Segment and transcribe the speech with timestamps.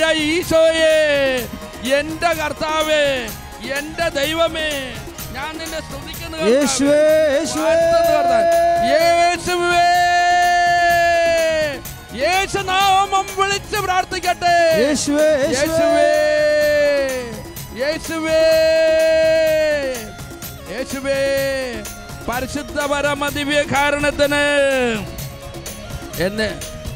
[0.00, 0.92] എന്റെ ഈശോയെ.
[1.98, 3.04] എന്റെ കർത്താവേ
[3.78, 4.70] എന്റെ ദൈവമേ
[5.36, 6.36] ഞാൻ നിന്നെ സ്തുതിക്കുന്നു
[12.22, 14.56] യേശുനാമം വിളിച്ച് പ്രാർത്ഥിക്കട്ടെ.
[14.82, 15.28] യേശുവേ
[17.82, 18.40] യേശുവേ.
[20.72, 21.20] യേശുവേ.
[22.28, 24.44] പരിശുദ്ധ പരമദിവ്യ കാരണത്തിന്
[26.22, 26.50] എന്നെ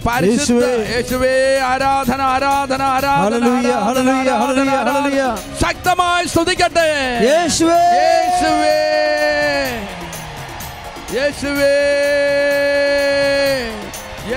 [0.06, 0.64] പരിശുദ്ധ
[0.94, 1.58] യേശുവേ.
[1.58, 3.44] ആരാധന ആരാധന ആരാധന.
[5.62, 7.18] ശക്തമായി സ്തുതിക്കട്ടെ.
[7.22, 7.80] യേശുവേ.
[8.00, 8.80] യേശുവേ.
[11.20, 11.74] യേശുവേ.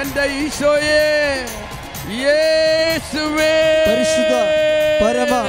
[0.02, 1.46] എന്റെ ഈശോയെ.
[2.10, 3.54] യേശുവേ.
[3.88, 4.34] പരിശുദ്ധ
[5.04, 5.46] പരമ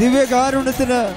[0.00, 1.14] ദിവ്യകാരുണ്യത്തിന്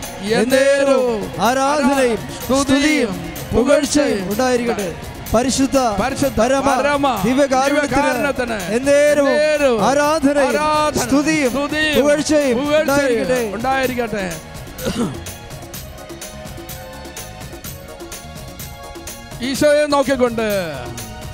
[1.41, 4.95] ആരാധനയും സ്തുതിയും പുകഴ്ചയും ഉണ്ടായിരിക്കട്ടെ.
[5.33, 5.77] പരിശുദ്ധ
[6.39, 11.51] പരമ ദിവ്യകാരുണ്യത്തിന് എന്നേരവും ആരാധനയും ആരാധന, സ്തുതിയും
[11.97, 13.39] പുകഴ്ചയും ഉണ്ടായിരിക്കട്ടെ.
[13.57, 14.25] ഉണ്ടായിരിക്കട്ടെ.
[19.49, 20.49] ഈശോയെ നോക്കിക്കൊണ്ട്.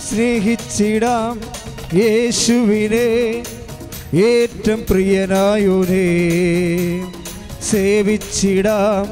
[0.08, 1.34] സ്നേഹിച്ചിടാം
[2.02, 3.08] യേശുവിനെ
[4.30, 6.08] ഏറ്റവും പ്രിയനായുനേ.
[7.70, 9.06] സേവിച്ചിടാം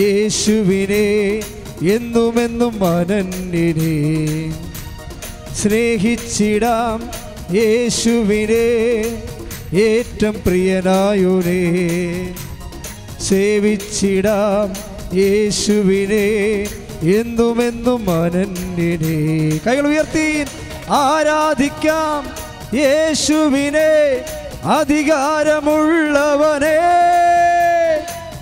[0.00, 1.06] യേശുവിനെ
[1.90, 4.52] എന്നുമെന്നും മനന്നിനെ
[5.62, 7.10] സ്നേഹിച്ചിടാം
[7.54, 8.66] യേശുവിനെ
[9.74, 11.62] ഏറ്റം പ്രിയനായുനെ.
[13.28, 14.72] സേവിച്ചിടാം
[15.14, 16.66] യേശുവിനെ
[17.18, 20.44] എന്നുമെന്നും മനന്നിനെ കൈകൾ ഉയർത്തി
[20.88, 22.24] ആരാധിക്കാം
[22.74, 24.22] യേശുവിനെ
[24.78, 26.78] അധികാരമുള്ളവനെ.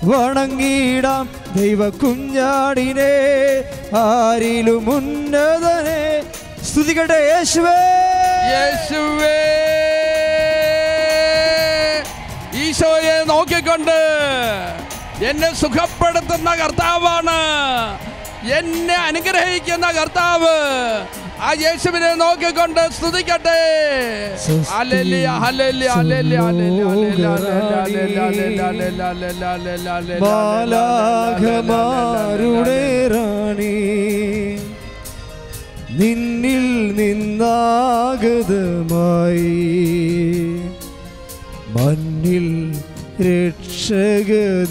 [0.03, 3.11] വണങ്ങിടാം ദൈവ കുഞ്ഞാടിനെ
[3.97, 6.23] ആരിലും ഉന്നതനെ.
[6.63, 7.77] സ്തുതികട്ടെ യേശുവേ.
[8.53, 9.37] യേശുവേ.
[12.53, 13.99] ഈശോയെ നോക്കിക്കൊണ്ട്
[15.25, 17.39] എന്നെ സുഖപ്പെടുത്തുന്ന കർത്താവാണ്.
[18.57, 20.57] എന്നെ അനുഗ്രഹിക്കുന്ന കർത്താവ്
[21.41, 23.59] ആ യേശുവിനെ നോക്കിക്കൊണ്ട് സ്തുതിക്കട്ടെ
[31.43, 32.81] ബാലാഘമാരുടെ
[33.13, 33.75] റാണി
[35.99, 36.65] നിന്നിൽ
[36.99, 37.57] നിന്നാഗതമായി
[41.75, 42.47] മണ്ണിൽ
[43.27, 44.61] രക്ഷകദീപം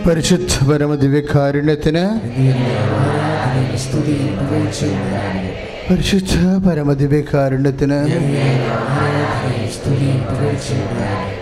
[0.08, 2.04] പരിശുദ്ധ പരമദിവ്യകാരുണ്യത്തിന്
[5.90, 6.36] പരിശുദ്ധ
[6.66, 8.00] പരമദിവ്യകാരുണ്യത്തിന്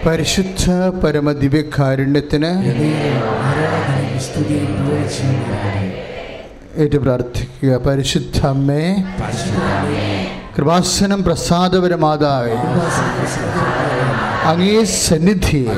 [0.08, 0.64] പരിശുദ്ധ
[1.04, 2.52] പരമദിവ്യകാരുണ്യത്തിന്
[6.82, 7.74] ഏറ്റു പ്രാർത്ഥിക്കുക.
[7.88, 8.82] പരിശുദ്ധ അമ്മേ
[10.58, 12.58] കൃപാസനം പ്രസാദപരമാതാവേ
[14.52, 15.76] അങ്ങേ സന്നിധിയെ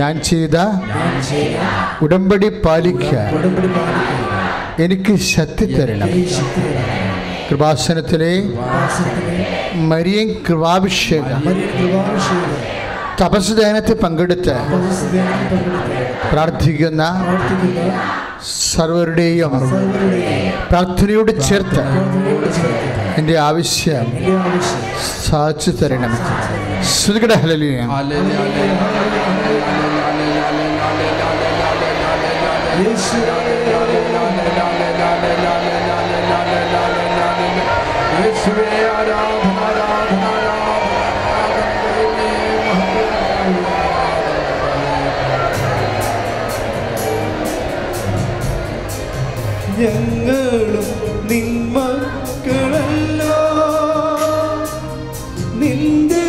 [0.00, 0.56] ഞാൻ ചെയ്ത
[2.04, 3.30] ഉടമ്പടി പാലിക്കാൻ
[4.84, 6.10] എനിക്ക് ശക്തി തരണം.
[7.48, 8.32] കൃപാസനത്തിലെ
[9.90, 11.42] മരിയൻ കൃപാഭിഷേകം.
[13.20, 14.56] തപസ് ധ്യാനത്തിൽ പങ്കെടുത്ത്
[16.30, 17.02] പ്രാർത്ഥിക്കുന്ന
[18.70, 19.52] സർവരുടെയും
[20.70, 21.84] പ്രാർത്ഥനയോട് ചേർത്ത്
[23.18, 24.06] എന്റെ ആവശ്യം
[25.26, 26.14] സാധിച്ചു തരണം.
[26.94, 27.78] ശ്രുതികട ഹലലിയ
[49.78, 50.86] ഞങ്ങളും
[51.30, 53.36] നിന്മക്കളല്ലോ
[55.60, 56.22] നിന്റെ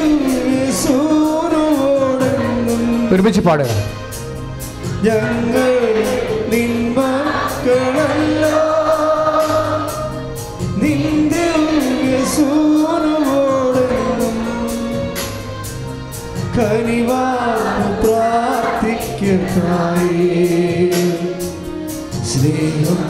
[3.11, 3.67] ഒരുമിച്ച് പാടുക.
[5.03, 5.74] ഞങ്ങളും
[19.14, 20.28] പ്രാർത്ഥിക്കത്തായി
[22.30, 23.00] സ്നേഹം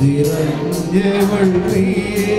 [0.00, 2.38] നിറഞ്ഞവൾ നീയേ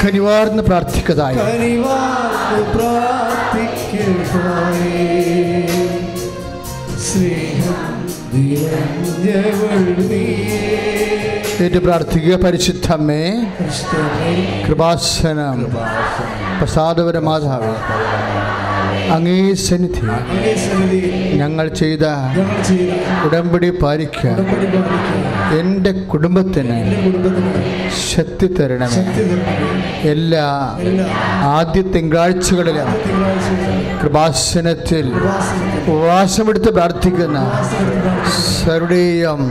[0.00, 4.12] കനിവാർന്ന് പ്രാർത്ഥിക്കതായി കനിവാർന്നു പ്രാർത്ഥിക്കത്തായി
[7.06, 7.82] സ്നേഹം
[8.34, 10.62] നിറഞ്ഞവൾ നീയേ
[11.60, 13.22] ഏറ്റു പ്രാർത്ഥിക്കുക പരിശുദ്ധമ്മേ
[13.58, 14.30] ക്രിസ്തുവേ
[14.66, 15.58] കൃപാസനം
[16.58, 17.74] പ്രസാദപര മാതാവ്
[19.15, 20.01] അങ്ങേ സന്നിധി
[21.41, 22.05] ഞങ്ങൾ ചെയ്ത
[23.25, 24.21] ഉടമ്പടി പാലിക്ക
[25.59, 26.77] എന്റെ കുടുംബത്തിന്
[28.09, 29.01] ശക്തി തരണമേ.
[30.13, 30.45] എല്ലാ
[31.57, 32.89] ആദ്യ തിങ്കളാഴ്ചകളിലും
[34.01, 35.07] കൃപാസനത്തിൽ
[35.93, 37.39] ഉപവാസമെടുത്ത് പ്രാർത്ഥിക്കുന്ന
[38.59, 39.41] സരുടെയും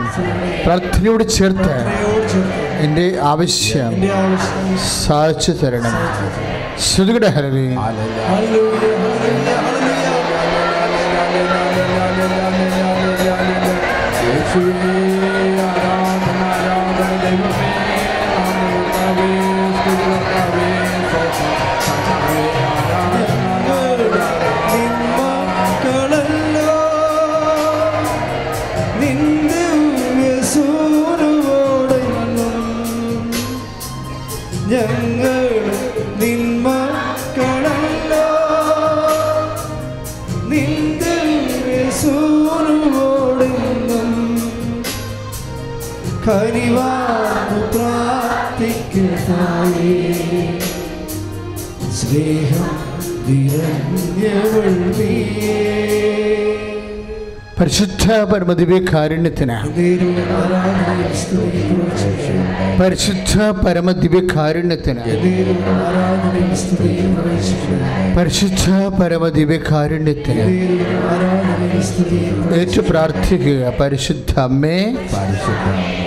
[0.64, 1.74] പ്രാർത്ഥനയോട് ചേർത്ത്
[2.86, 3.94] എന്റെ ആവശ്യം
[5.02, 5.94] സാധിച്ചു തരണം.
[6.88, 7.66] ശ്രുതിയുടെ ഹരവേ.
[9.28, 9.67] ഹല്ലേലൂയ,
[58.68, 59.56] പരമദിവ്യകാരുണ്യത്തിന്.
[62.80, 63.34] പരിശുദ്ധ
[63.64, 65.02] പരമദിവ്യകാരുണ്യത്തിന്
[68.16, 68.66] പരിശുദ്ധ
[69.00, 70.44] പരമദിവ്യകാരുണ്യത്തിന്
[72.58, 73.72] ഏറ്റു പ്രാർത്ഥിക്കുക.
[73.80, 74.78] പരിശുദ്ധ അമ്മേ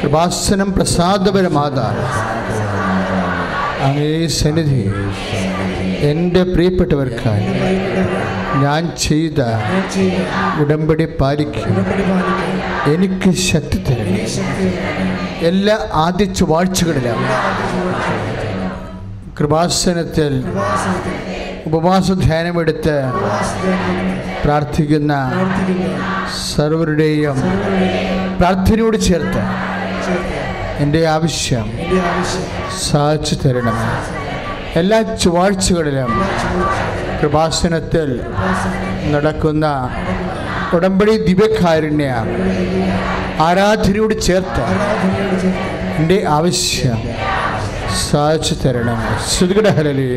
[0.04, 2.06] കൃപാസനം പ്രസാദപരമാതാണ്.
[3.88, 4.84] അങ്ങേ സന്നിധി
[6.10, 7.48] എന്റെ പ്രിയപ്പെട്ടവർക്കായി
[8.64, 9.40] ഞാൻ ചെയ്ത
[10.62, 11.74] ഉടമ്പടി പാലിക്കാൻ
[12.90, 14.18] എനിക്ക് ശക്തി തരണം.
[15.50, 15.76] എല്ലാ
[16.06, 17.20] ആദ്യ ചൊവ്വാഴ്ചകളിലും
[19.40, 20.34] കൃപാസനത്തിൽ
[21.70, 22.96] ഉപവാസ ധ്യാനമെടുത്ത്
[24.44, 25.14] പ്രാർത്ഥിക്കുന്ന
[26.48, 27.38] സർവരുടെയും
[28.40, 29.44] പ്രാർത്ഥനയോട് ചേർത്ത്
[30.84, 31.68] എന്റെ ആവശ്യം
[32.88, 33.78] സാധിച്ചു തരണം.
[34.82, 36.12] എല്ലാ ചൊവ്വാഴ്ചകളിലും
[37.22, 38.10] കൃപാസനത്തിൽ
[39.14, 39.66] നടക്കുന്ന
[40.78, 42.10] ഉടമ്പടി ദിവ്യകാരുണ്യ
[43.48, 44.66] ആരാധനയോട് ചേർത്ത്
[46.00, 47.00] എന്റെ ആവശ്യം
[48.02, 49.00] സാധിച്ചു തരണം.
[49.32, 50.10] ശ്രുതികട ഹലലി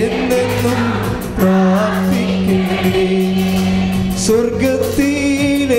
[0.00, 0.80] എന്നെന്നും
[1.38, 3.04] പ്രാർത്ഥിക്കണേ
[4.24, 5.70] സ്വർഗത്തിലേക്കു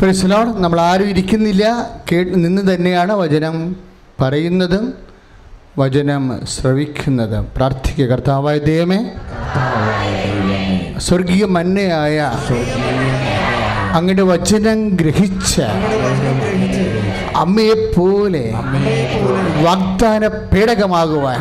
[0.02, 1.64] പരിസലോട് നമ്മൾ ആരും ഇരിക്കുന്നില്ല.
[2.12, 3.76] കേ നിന്ന് തന്നെയാണ് വചനം
[4.22, 4.94] പറയുന്നതും
[5.80, 7.48] വചനം ശ്രവിക്കുന്നതും.
[7.58, 8.06] പ്രാർത്ഥിക്കുക.
[8.06, 9.00] കർത്താവായ ദൈവമേ
[11.00, 12.20] സ്വർഗീയ മന്നയായ
[13.98, 15.66] അങ്ങയുടെ വചനം ഗ്രഹിച്ച്
[17.36, 18.44] അമ്മയെപ്പോലെ
[19.66, 21.40] വാഗ്ദാന പേടകമാകുവാൻ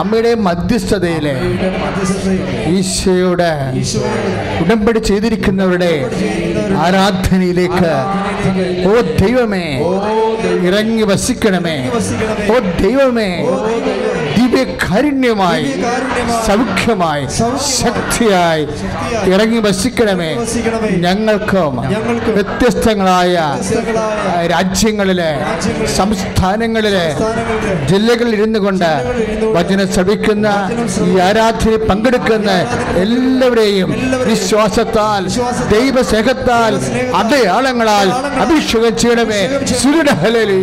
[0.00, 1.34] അമ്മയുടെ മധ്യസ്ഥതയിലെ
[2.72, 3.50] ഈശോയുടെ
[4.62, 5.92] ഉടമ്പടി ചെയ്തിരിക്കുന്നവരുടെ
[6.84, 7.90] ആരാധനയിലേക്ക്
[8.88, 9.66] ഓ ദൈവമേ
[10.68, 11.76] ഇറങ്ങി വസിക്കണമേ.
[12.50, 13.30] ഓ ദൈവമേ
[14.52, 15.66] ദിവ്യകാരുണ്യമായി
[16.46, 17.24] സൗഖ്യമായി
[17.76, 18.64] ശക്തിയായി
[19.32, 20.30] ഇറങ്ങി വസിക്കണമേ.
[21.04, 21.74] ഞങ്ങൾക്കും
[22.36, 23.34] വ്യത്യസ്തങ്ങളായ
[24.52, 25.30] രാജ്യങ്ങളിലെ
[25.96, 27.06] സംസ്ഥാനങ്ങളിലെ
[27.90, 28.90] ജില്ലകളിൽ ഇരുന്നു കൊണ്ട്
[29.56, 30.46] വചനം ശ്രവിക്കുന്ന
[31.06, 32.50] ഈ ആരാധന ആരാധനയിൽ പങ്കെടുക്കുന്ന
[33.02, 33.90] എല്ലാവരെയും
[34.30, 35.22] വിശ്വാസത്താൽ
[35.74, 36.72] ദൈവസ്നേഹത്താൽ
[37.20, 38.08] ചെയ്യണമേ അടയാളങ്ങളാൽ
[38.44, 39.42] അഭിഷേകം ചെയ്യണമേ.
[39.74, 40.60] അഭിഷേകം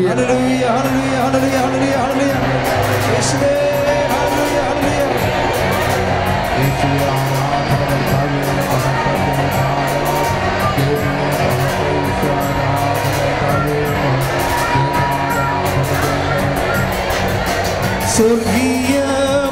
[18.19, 18.95] സ്വർഗീയ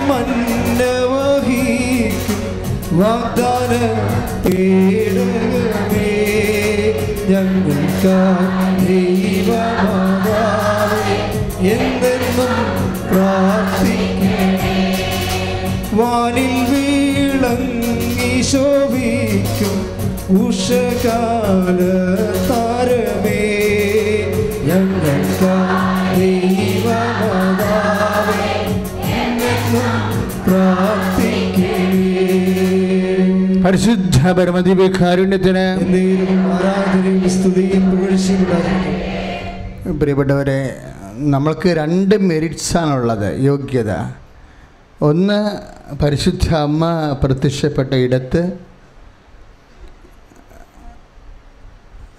[0.09, 1.51] മന്നവഹിക്കും
[2.99, 3.71] വാഗ്ദാന
[4.45, 6.09] പേടകമേ
[7.29, 8.15] ഞങ്ങൾക്ക്
[8.81, 10.35] ദൈവമാതാവേ
[11.71, 12.53] എന്നെന്നും
[13.11, 14.75] പ്രാർത്ഥിക്കണമേ.
[15.99, 19.77] വാനിൽ വീളങ്ങി ശോഭിക്കും
[20.41, 21.79] ഉഷകാല
[33.67, 35.63] പരിശുദ്ധ പരമദിവ്യ കാരുണ്യത്തിന്
[39.99, 40.59] പ്രിയപ്പെട്ടവരെ
[41.33, 43.91] നമ്മൾക്ക് രണ്ട് മെരിറ്റ്സാണുള്ളത് യോഗ്യത.
[45.01, 45.39] ഒന്ന്
[46.01, 46.83] പരിശുദ്ധ അമ്മ
[47.23, 48.41] പ്രത്യക്ഷപ്പെട്ട ഇടത്ത്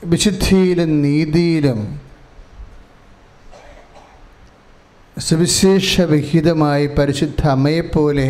[0.04, 1.80] വിശുദ്ധിയിലും നീതിയിലും
[5.16, 8.28] സുവിശേഷ വിഹിതമായി പരിശുദ്ധ അമ്മയെപ്പോലെ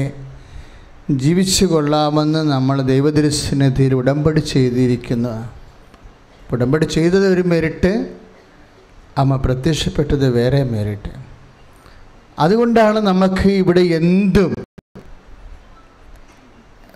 [1.10, 5.44] ജീവിച്ചു കൊള്ളാമെന്ന് നമ്മൾ ദൈവദൃശ്യത്തിൽ ഉടമ്പടി ചെയ്തിരിക്കുന്നു.
[6.52, 8.06] ഉടമ്പടി ചെയ്തത് ഒരു മെരിറ്റ്
[9.18, 11.10] അമ്മ പ്രത്യക്ഷപ്പെട്ടത് വേറെ മെരിറ്റ്
[12.38, 14.54] അതുകൊണ്ടാണ് നമുക്ക് ഇവിടെ എന്തും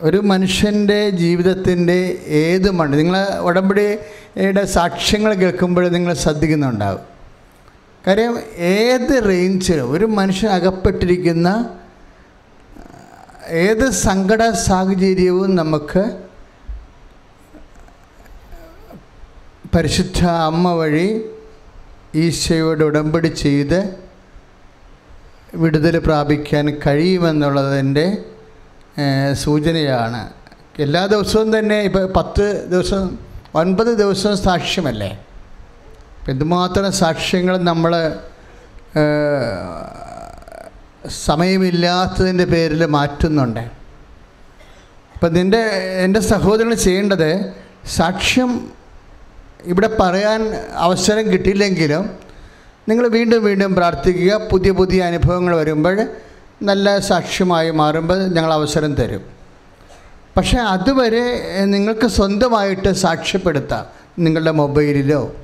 [0.01, 7.01] ഒരു മനുഷ്യന്റെ ജീവിതത്തിന്റെ ഏത് മണ്ണ് നിങ്ങൾ ഉടമ്പടിയുടെ സാക്ഷ്യങ്ങൾ കേൾക്കുമ്പോൾ നിങ്ങൾ ശ്രദ്ധിക്കുന്നുണ്ടാവും.
[8.07, 11.79] കാര്യം ഏത് റേഞ്ചിലും ഒരു മനുഷ്യൻ അകപ്പെട്ടിരിക്കുന്ന
[13.49, 16.21] ഏത് സങ്കട സാഹചര്യവും നമുക്ക്
[19.75, 21.31] പരിശുദ്ധ അമ്മ വഴി
[22.15, 23.97] ഈശോയോട് ഉടമ്പടി ചെയ്ത്
[25.55, 28.25] വിടുതൽ പ്രാപിക്കാൻ കഴിയുമെന്നുള്ളതിന്റെ
[29.33, 30.33] സൂചനയാണ്.
[30.79, 33.19] എല്ലാ ദിവസവും തന്നെ ഇപ്പോൾ പത്ത് ദിവസം
[33.55, 35.27] ഒൻപത് ദിവസം സാക്ഷ്യമല്ലേ?
[36.29, 38.17] എന്തുമാത്രം സാക്ഷ്യങ്ങൾ നമ്മൾ
[41.09, 43.61] സമയമില്ലാത്തതിന്റെ പേരിൽ മാറ്റുന്നുണ്ട്.
[45.15, 45.59] അപ്പം നിന്റെ
[46.05, 47.53] എന്റെ സഹോദരൻ ചെയ്യേണ്ടത്
[47.87, 48.71] സാക്ഷ്യം
[49.65, 52.11] ഇവിടെ പറയാൻ അവസരം കിട്ടിയില്ലെങ്കിലും
[52.89, 54.49] നിങ്ങൾ വീണ്ടും വീണ്ടും പ്രാർത്ഥിക്കുക.
[54.53, 56.09] പുതിയ പുതിയ അനുഭവങ്ങൾ വരുമ്പോൾ
[56.63, 59.21] നല്ല സാക്ഷ്യമായി മാറുമ്പോൾ ഞങ്ങൾ അവസരം തരും.
[60.37, 63.87] പക്ഷേ അതുവരെ നിങ്ങൾക്ക് സ്വന്തമായിട്ട് സാക്ഷ്യപ്പെടുത്താം.
[64.19, 65.35] നിങ്ങളുടെ മൊബൈലിലോ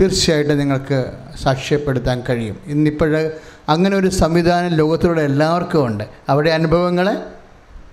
[0.00, 1.12] തീർച്ചയായിട്ടും നിങ്ങൾക്ക്
[1.42, 2.60] സാക്ഷ്യപ്പെടുത്താൻ കഴിയും.
[2.66, 3.30] ഇന്നിപ്പോൾ
[3.68, 6.04] അങ്ങനെ ഒരു സംവിധാനം ലോകത്തിലൂടെ എല്ലാവർക്കും ഉണ്ട്.
[6.28, 7.06] അവരുടെ അനുഭവങ്ങൾ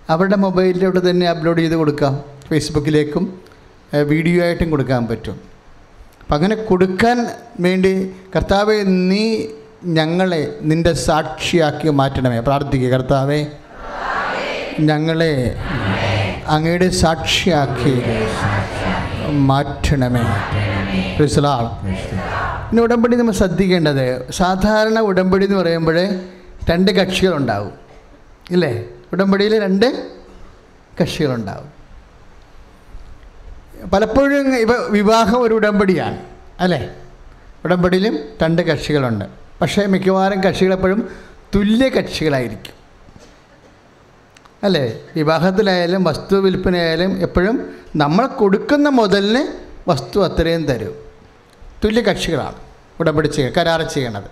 [0.10, 2.14] അവരുടെ മൊബൈലിലൂടെ തന്നെ അപ്ലോഡ് ചെയ്ത് കൊടുക്കാം.
[2.50, 3.40] ഫേസ്ബുക്കിലേക്കും
[4.04, 5.40] വീഡിയോ ആയിട്ടും കൊടുക്കാൻ പറ്റും.
[6.22, 7.28] അപ്പം അങ്ങനെ കൊടുക്കാൻ
[7.60, 9.24] വേണ്ടി കർത്താവെ നീ
[9.86, 12.40] ഞങ്ങളെ നിന്റെ സാക്ഷിയാക്കി മാറ്റണമേ.
[12.40, 13.46] പ്രാർത്ഥിക്കുക കർത്താവെ.
[14.80, 15.34] ഞങ്ങളെ
[16.48, 17.96] അങ്ങയുടെ സാക്ഷിയാക്കി
[19.50, 20.26] മാറ്റണമേ.
[21.18, 21.66] ക്രിസ്ലാൾ
[22.72, 26.10] പിന്നെ ഉടമ്പടി നമ്മൾ ശ്രദ്ധിക്കേണ്ടത് സാധാരണ ഉടമ്പടി എന്ന് പറയുമ്പോൾ
[26.70, 27.72] രണ്ട് കക്ഷികളുണ്ടാവും.
[28.52, 28.86] ഇല്ലേ?
[29.14, 30.10] ഉടമ്പടിയിൽ രണ്ട്
[31.02, 31.82] കക്ഷികളുണ്ടാവും.
[33.90, 36.22] പലപ്പോഴും ഇവ വിവാഹം ഒരു ഉടമ്പടിയാണ്
[36.60, 36.96] അല്ലേ?
[37.66, 39.26] ഉടമ്പടിയിലും രണ്ട് കക്ഷികളുണ്ട്.
[39.62, 41.10] പക്ഷേ മിക്കവാറും കക്ഷികളെപ്പോഴും
[41.56, 42.74] തുല്യ കക്ഷികളായിരിക്കും.
[44.64, 45.00] അല്ലേ?
[45.16, 49.48] വിവാഹത്തിലായാലും വസ്തു വിൽപ്പനയായാലും എപ്പോഴും നമ്മൾ കൊടുക്കുന്ന മുതലിന്
[49.90, 51.11] വസ്തു അത്രയും തരും.
[51.84, 52.60] തുല്യ കക്ഷികളാണ്
[53.00, 54.30] ഉടമ്പടി ചെയ്യുക കരാർ ചെയ്യണത്.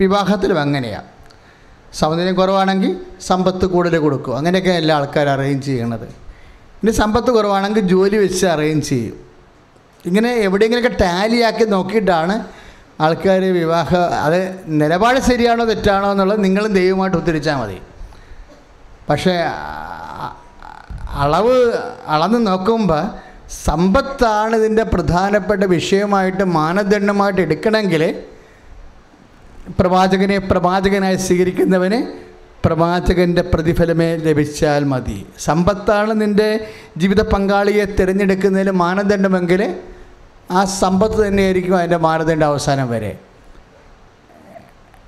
[0.00, 1.08] വിവാഹത്തിലും അങ്ങനെയാണ്
[1.94, 4.36] സൗന്ദര്യം കുറവാണെങ്കിൽ സമ്പത്ത് കൂടുതൽ കൊടുക്കും.
[4.36, 6.08] അങ്ങനെയൊക്കെ എല്ലാ ആൾക്കാരും അറേഞ്ച് ചെയ്യണത്.
[6.82, 9.16] ഇനി സമ്പത്ത് കുറവാണെങ്കിൽ ജോലി വെച്ച് അറേഞ്ച് ചെയ്യും.
[10.06, 12.44] ഇങ്ങനെ എവിടെയെങ്കിലുമൊക്കെ ടാലിയാക്കി നോക്കിയിട്ടാണ്
[13.00, 17.78] ആൾക്കാർ വിവാഹ അത് നിലപാട് ശരിയാണോ തെറ്റാണോ എന്നുള്ളത് നിങ്ങളും ദൈവമായിട്ട് ഉദ്ധരിച്ചാൽ മതി.
[19.10, 19.34] പക്ഷേ
[21.24, 21.54] അളവ്
[22.06, 23.02] അളന്ന് നോക്കുമ്പോൾ
[23.52, 28.22] സമ്പത്താണ് ഇതിന്റെ പ്രധാനപ്പെട്ട വിഷയമായിട്ട് മാനദണ്ഡമായിട്ട് എടുക്കണമെങ്കിൽ
[29.78, 32.22] പ്രവാചകനെ പ്രവാചകനായി സ്വീകരിക്കുന്നവന്
[32.64, 35.26] പ്രവാചകന്റെ പ്രതിഫലമേ ലഭിച്ചാൽ മതി.
[35.38, 39.80] സമ്പത്താണ് നിന്റെ ജീവിത പങ്കാളിയെ തിരഞ്ഞെടുക്കുന്നതിൽ മാനദണ്ഡമെങ്കിൽ
[40.50, 43.18] ആ സമ്പത്ത് തന്നെയായിരിക്കും അതിന്റെ മാനദണ്ഡ അവസാനം വരെ.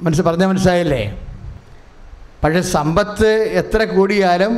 [0.02, 1.20] മനസ്സ് പറഞ്ഞാൽ മനസ്സിലായില്ലേ?
[2.44, 4.56] പക്ഷേ സമ്പത്ത് എത്ര കൂടിയാലും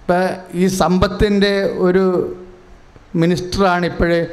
[0.00, 2.36] ഇപ്പം ഈ സമ്പത്തിന്റെ ഒരു
[3.14, 4.26] മിനിസ്റ്ററാണ് ഇപ്പോഴേ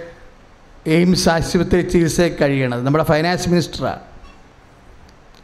[0.88, 2.82] എയിംസ് ആശുപത്രി ചികിത്സയിൽ കഴിയണത്.
[2.82, 4.00] നമ്മുടെ ഫൈനാൻസ് മിനിസ്റ്ററാണ്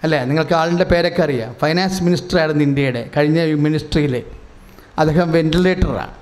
[0.03, 0.23] അല്ലേ?
[0.23, 1.55] നിങ്ങൾക്ക് ആളിന്റെ പേരൊക്കെ അറിയാം.
[1.61, 4.23] ഫൈനാൻസ് മിനിസ്റ്ററായിരുന്നു ഇന്ത്യയുടെ കഴിഞ്ഞ മിനിസ്ട്രിയിൽ
[4.99, 6.13] അദ്ദേഹം വെന്റിലേറ്ററാണ്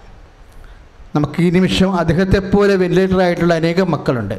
[1.15, 4.38] നമുക്ക് ഈ നിമിഷം അദ്ദേഹത്തെ പോലെ വെന്റിലേറ്ററായിട്ടുള്ള അനേകം മക്കളുണ്ട്.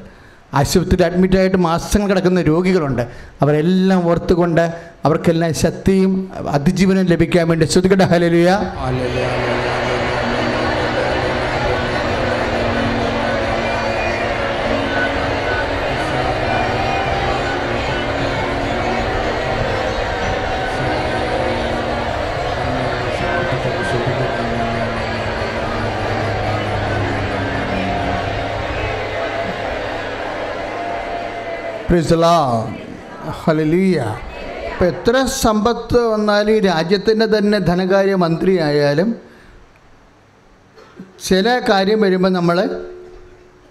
[0.55, 3.03] ആശുപത്രിയിൽ അഡ്മിറ്റായിട്ട് മാസങ്ങൾ കിടക്കുന്ന രോഗികളുണ്ട്.
[3.43, 8.51] അവരെല്ലാം ഓർത്തുകൊണ്ട് അവർക്കെല്ലാം ശക്തിയും അതിജീവനം ലഭിക്കാൻ വേണ്ടി ശ്രുതികട ഹലലുയ
[33.45, 34.19] ഹലലിയ
[34.73, 39.17] ഇപ്പം എത്ര സമ്പത്ത് വന്നാലും രാജ്യത്തിന്റെ തന്നെ ധനകാര്യ മന്ത്രി ആയാലും
[41.25, 42.81] ചില കാര്യം വരുമ്പോൾ നമ്മൾ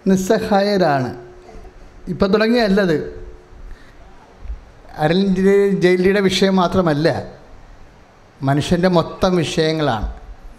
[0.08, 1.15] നിസ്സഹായരാണ്.
[2.08, 3.25] ഇപ്പം തുടങ്ങിയല്ലത്.
[4.98, 5.36] അരുൺ
[5.82, 7.24] ജയിലിയുടെ വിഷയം മാത്രമല്ല
[8.41, 10.13] മനുഷ്യന്റെ മൊത്തം വിഷയങ്ങളാണ്.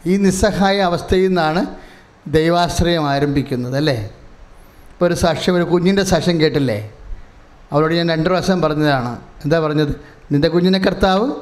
[0.06, 1.66] ഈ നിസ്സഹായ അവസ്ഥയിൽ നിന്നാണ്
[2.26, 4.11] ദൈവാശ്രയം ആരംഭിക്കുന്നത് അല്ലേ?
[4.92, 6.93] ഇപ്പോൾ ഒരു സാക്ഷ്യം ഒരു കുഞ്ഞിന്റെ സാക്ഷ്യം കേട്ടില്ലേ?
[7.74, 9.20] അവരോട് ഞാൻ രണ്ട് പ്രാവശ്യം പറഞ്ഞതാണ്.
[9.44, 10.00] എന്താ പറഞ്ഞത്?
[10.32, 11.32] നിന്റെ കുഞ്ഞിനെ കർത്താവ്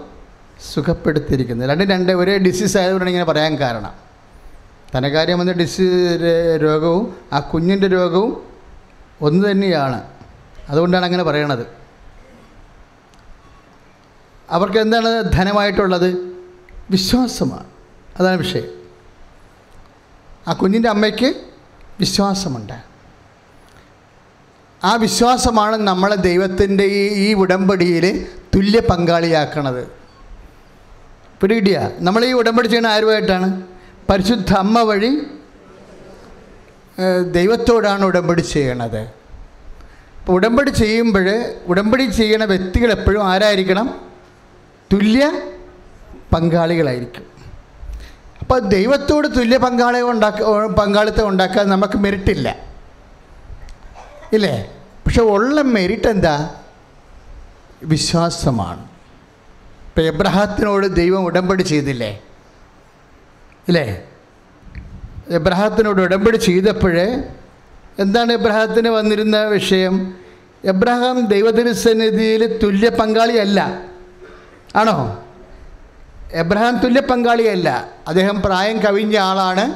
[0.73, 3.93] സുഖപ്പെടുത്തിയിരിക്കുന്നത് രണ്ടും രണ്ട് ഒരേ ഡിസീസ് ആയതുകൊണ്ടാണ് ഇങ്ങനെ പറയാൻ കാരണം.
[4.95, 8.43] ധനകാര്യം വന്ന ഡിസീസ് രോഗവും ആ കുഞ്ഞിന്റെ രോഗവും
[9.21, 10.03] ഒന്ന് തന്നെയാണ്.
[10.69, 11.67] അതുകൊണ്ടാണ് അങ്ങനെ പറയണത്.
[14.51, 16.37] അവർക്ക് എന്താണ് ധനമായിട്ടുള്ളത്?
[16.91, 17.67] വിശ്വാസമാണ്.
[18.21, 18.65] അതാണ് വിഷയം.
[20.49, 21.35] ആ കുഞ്ഞിന്റെ അമ്മയ്ക്ക്
[22.01, 22.92] വിശ്വാസമുണ്ട്.
[24.85, 26.85] ആ വിശ്വാസമാണ് നമ്മളെ ദൈവത്തിന്റെ
[27.25, 29.83] ഈ ഉടമ്പടിയിൽ തുല്യ പങ്കാളിയാക്കണത്.
[31.41, 31.91] പിടികിട്ടിയ?
[31.99, 33.63] നമ്മൾ ഈ ഉടമ്പടി ചെയ്യുന്ന ആരുമായിട്ടാണ്?
[34.11, 35.27] പരിശുദ്ധ അമ്മ വഴി
[37.31, 39.01] ദൈവത്തോടാണ് ഉടമ്പടി ചെയ്യണത്.
[40.19, 44.01] അപ്പോൾ ഉടമ്പടി ചെയ്യുമ്പോൾ ഉടമ്പടി ചെയ്യണ വ്യക്തികൾ എപ്പോഴും ആരായിരിക്കണം?
[44.93, 45.33] തുല്യ
[46.33, 47.25] പങ്കാളികളായിരിക്കും.
[48.41, 50.43] അപ്പോൾ ദൈവത്തോട് തുല്യ പങ്കാളി ഉണ്ടാക്ക
[50.81, 52.72] പങ്കാളിത്തം ഉണ്ടാക്കാൻ നമുക്ക് മെറിറ്റില്ല
[54.33, 54.73] ഇല്ലേ?
[55.07, 56.55] പക്ഷെ ഉള്ള മെരിറ്റ് എന്താ?
[57.83, 58.81] വിശ്വാസമാണ്.
[59.87, 62.23] ഇപ്പം എബ്രഹാത്തിനോട് ദൈവം ഉടമ്പടി ചെയ്തില്ലേ?
[63.69, 64.05] ഇല്ലേ?
[65.29, 67.23] എബ്രഹാത്തിനോട് ഉടമ്പടി ചെയ്തപ്പോഴേ
[67.99, 70.15] എന്താണ് എബ്രഹാത്തിന് വന്നിരുന്ന വിഷയം?
[70.65, 73.81] എബ്രഹാം ദൈവത്തിന് സന്നിധിയിൽ തുല്യ പങ്കാളിയല്ല.
[74.77, 75.25] ആണോ?
[76.33, 77.89] എബ്രഹാം തുല്യ പങ്കാളിയല്ല.
[78.09, 79.75] അദ്ദേഹം പ്രായം കവിഞ്ഞ ആളാണ്.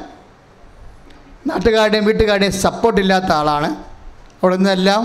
[1.48, 3.95] നാട്ടുകാരുടെയും വീട്ടുകാരുടെയും സപ്പോർട്ടില്ലാത്ത ആളാണ്.
[4.46, 5.02] അവിടെ നിന്നെല്ലാം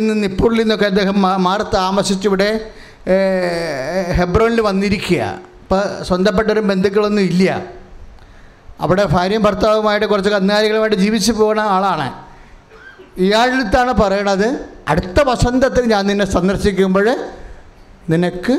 [0.00, 2.50] നിന്ന് നിപ്പൂറിൽ നിന്നൊക്കെ അദ്ദേഹം മാറി താമസിച്ചിവിടെ
[4.18, 5.22] ഹെബ്രോനിൽ വന്നിരിക്കുക.
[5.62, 7.44] ഇപ്പോൾ സ്വന്തപ്പെട്ടൊരു ബന്ധുക്കളൊന്നും ഇല്ല.
[8.80, 12.08] അവിടെ ഭാര്യയും ഭർത്താവുമായിട്ട് കുറച്ച് കന്നുകാലികളുമായിട്ട് ജീവിച്ചു പോകുന്ന ആളാണ്.
[13.24, 14.48] ഇയാളുടെ അടുത്താണ് പറയണത്
[14.88, 17.06] അടുത്ത വസന്തത്തിൽ ഞാൻ നിന്നെ സന്ദർശിക്കുമ്പോൾ
[18.12, 18.56] നിനക്ക്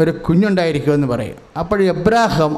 [0.00, 1.38] ഒരു കുഞ്ഞുണ്ടായിരിക്കുമെന്ന് പറയും.
[1.60, 2.52] അപ്പോൾ എബ്രാഹം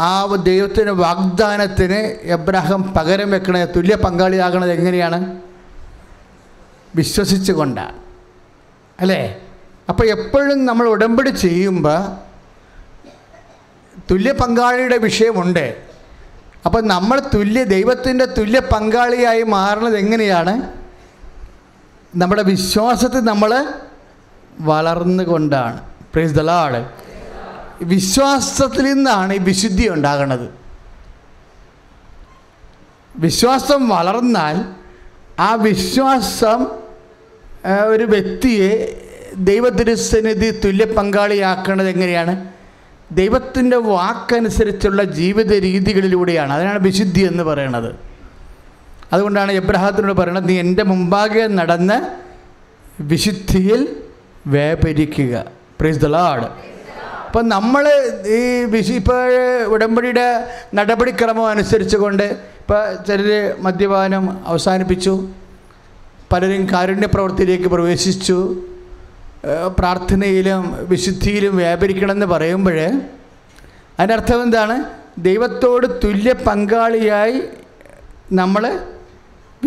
[0.00, 5.40] ആ ദൈവത്തിന്റെ വാഗ്ദാനത്തിന് എബ്രാഹം പകരം വെക്കണ തുല്യ പങ്കാളിയാകണത് എങ്ങനെയാണ്?
[6.94, 7.92] വിശ്വസിച്ചുകൊണ്ടാണ്
[9.00, 9.36] അല്ലേ?
[9.88, 12.16] അപ്പോൾ എപ്പോഴും നമ്മൾ ഉടമ്പടി ചെയ്യുമ്പോൾ
[14.10, 15.82] തുല്യ പങ്കാളിയുടെ വിഷയമുണ്ട്.
[16.66, 20.62] അപ്പോൾ നമ്മൾ തുല്യ ദൈവത്തിന്റെ തുല്യ പങ്കാളിയായി മാറുന്നത് എങ്ങനെയാണ്?
[22.16, 23.66] നമ്മുടെ വിശ്വാസത്തിൽ നമ്മൾ
[24.60, 25.80] വളർന്നുകൊണ്ടാണ്.
[26.12, 27.05] പ്രൈസ് ദലാട്
[27.82, 30.50] വിശ്വാസത്തിൽ നിന്നാണ് ഈ വിശുദ്ധി ഉണ്ടാകുന്നത്
[33.16, 34.56] വിശ്വാസം വളർന്നാൽ
[35.40, 36.66] ആ വിശ്വാസം
[37.86, 39.02] ഒരു വ്യക്തിയെ
[39.34, 42.48] ദൈവത്തിരുസന്നിധി തുല്യ പങ്കാളിയാക്കുന്നത് എങ്ങനെയാണ്?
[43.12, 46.52] ദൈവത്തിന്റെ വാക്കനുസരിച്ചുള്ള ജീവിത രീതികളിലൂടെയാണ്.
[46.52, 47.94] അതിനാണ് വിശുദ്ധി എന്ന് പറയുന്നത്
[49.12, 52.08] അതുകൊണ്ടാണ് എബ്രഹാത്തിനോട് പറയുന്നത് നീ എന്റെ മുമ്പാകെ നടന്ന്
[53.00, 53.96] വിശുദ്ധിയിൽ
[54.46, 55.44] വേപരിക്കുക
[55.80, 56.75] പ്രീസ് ദ ലാഡ്
[57.26, 57.84] അപ്പം നമ്മൾ
[58.38, 58.40] ഈ
[58.74, 59.20] വിശി ഇപ്പോൾ
[59.74, 60.28] ഉടമ്പടിയുടെ
[60.74, 62.26] നടപടിക്രമം അനുസരിച്ച് കൊണ്ട്
[62.60, 63.30] ഇപ്പോൾ ചിലർ
[63.64, 65.14] മദ്യപാനം അവസാനിപ്പിച്ചു.
[66.32, 68.38] പലരും കാരുണ്യ പ്രവൃത്തിയിലേക്ക് പ്രവേശിച്ചു.
[69.78, 70.62] പ്രാർത്ഥനയിലും
[70.92, 72.78] വിശുദ്ധിയിലും വ്യാപരിക്കണമെന്ന് പറയുമ്പോൾ
[73.98, 74.76] അതിനർത്ഥം എന്താണ്?
[75.28, 77.36] ദൈവത്തോട് തുല്യ പങ്കാളിയായി
[78.40, 78.64] നമ്മൾ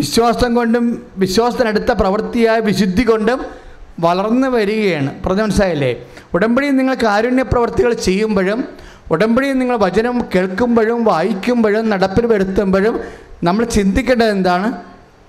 [0.00, 0.84] വിശ്വാസം കൊണ്ടും
[1.22, 3.40] വിശ്വാസത്തിനടുത്ത പ്രവൃത്തിയായ വിശുദ്ധി കൊണ്ടും
[4.00, 5.22] വളർന്നു വരികയാണ്.
[5.24, 5.92] പറഞ്ഞ മനസ്സിലായില്ലേ?
[6.34, 8.64] ഉടമ്പടിയിൽ നിങ്ങൾ കാരുണ്യ പ്രവർത്തികൾ ചെയ്യുമ്പോഴും
[9.10, 13.00] ഉടമ്പടിയിൽ നിങ്ങൾ വചനം കേൾക്കുമ്പോഴും വായിക്കുമ്പോഴും നടപ്പിൽ വരുത്തുമ്പോഴും
[13.44, 14.72] നമ്മൾ ചിന്തിക്കേണ്ടത് എന്താണ്?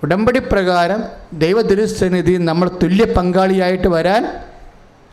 [0.02, 4.22] ഉടമ്പടി പ്രകാരം ദൈവദുരുസന്നിധി നമ്മൾ തുല്യ പങ്കാളിയായിട്ട് വരാൻ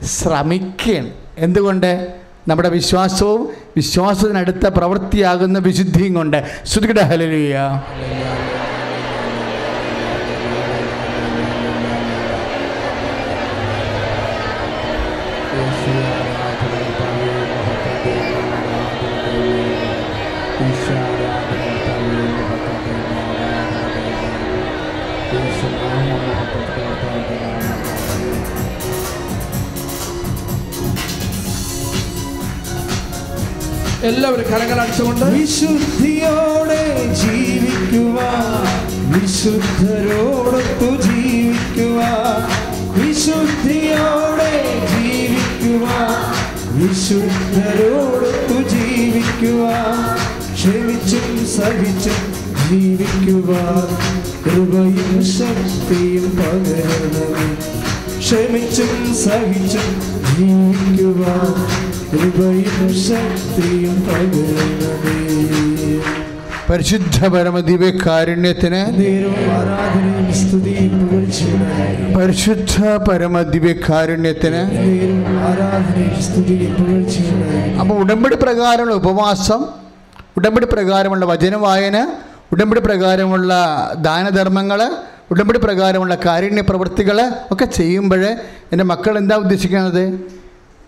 [0.05, 1.11] ശ്രമിക്കുകയാണ്.
[1.37, 2.13] എന്തുകൊണ്ട്?
[2.47, 6.43] നമ്മുടെ വിശ്വാസവും വിശ്വാസത്തിനടുത്ത പ്രവൃത്തിയാകുന്ന വിശുദ്ധിയും കൊണ്ട്.
[6.65, 7.55] ശ്രുതികട ഹലലിയ
[34.01, 36.83] എല്ലാവരും കരങ്ങൾ അടിച്ചുകൊണ്ട് വിശുദ്ധിയോടെ
[37.21, 38.19] ജീവിക്കുക
[39.13, 41.99] വിശുദ്ധരോടൊത്തു ജീവിക്കുക
[42.97, 44.51] വിശുദ്ധിയോടെ
[44.93, 45.87] ജീവിക്കുക
[46.77, 49.65] വിശുദ്ധരോടൊത്തു ജീവിക്കുക
[50.53, 52.21] ക്ഷമിച്ചും സഹിച്ചും
[52.63, 53.51] ജീവിക്കുക
[54.45, 54.97] കൃപയും
[55.35, 57.45] ശക്തിയും പകരണമേ.
[58.19, 58.91] ക്ഷമിച്ചും
[59.23, 59.87] സഹിച്ചും
[60.31, 61.21] പകരണമേ
[66.69, 68.81] പരിശുദ്ധ പരമദിവ്യ കാരുണ്യത്തിന്
[72.17, 72.75] പരിശുദ്ധ
[73.07, 74.61] പരമദിവ്യ കാരുണ്യത്തിന്
[77.79, 79.61] അപ്പോൾ ഉടമ്പടി പ്രകാരമുള്ള ഉപവാസം
[80.37, 81.97] ഉടമ്പടി പ്രകാരമുള്ള വചനവായന
[82.51, 83.53] ഉടമ്പടി പ്രകാരമുള്ള
[83.99, 84.81] ദാനധർമ്മങ്ങൾ
[85.31, 87.17] ഉടമ്പടി പ്രകാരമുള്ള കാരുണ്യ പ്രവൃത്തികൾ
[87.51, 88.21] ഒക്കെ ചെയ്യുമ്പോൾ
[88.71, 90.03] എന്റെ മക്കൾ എന്താ ഉദ്ദേശിക്കുന്നത്?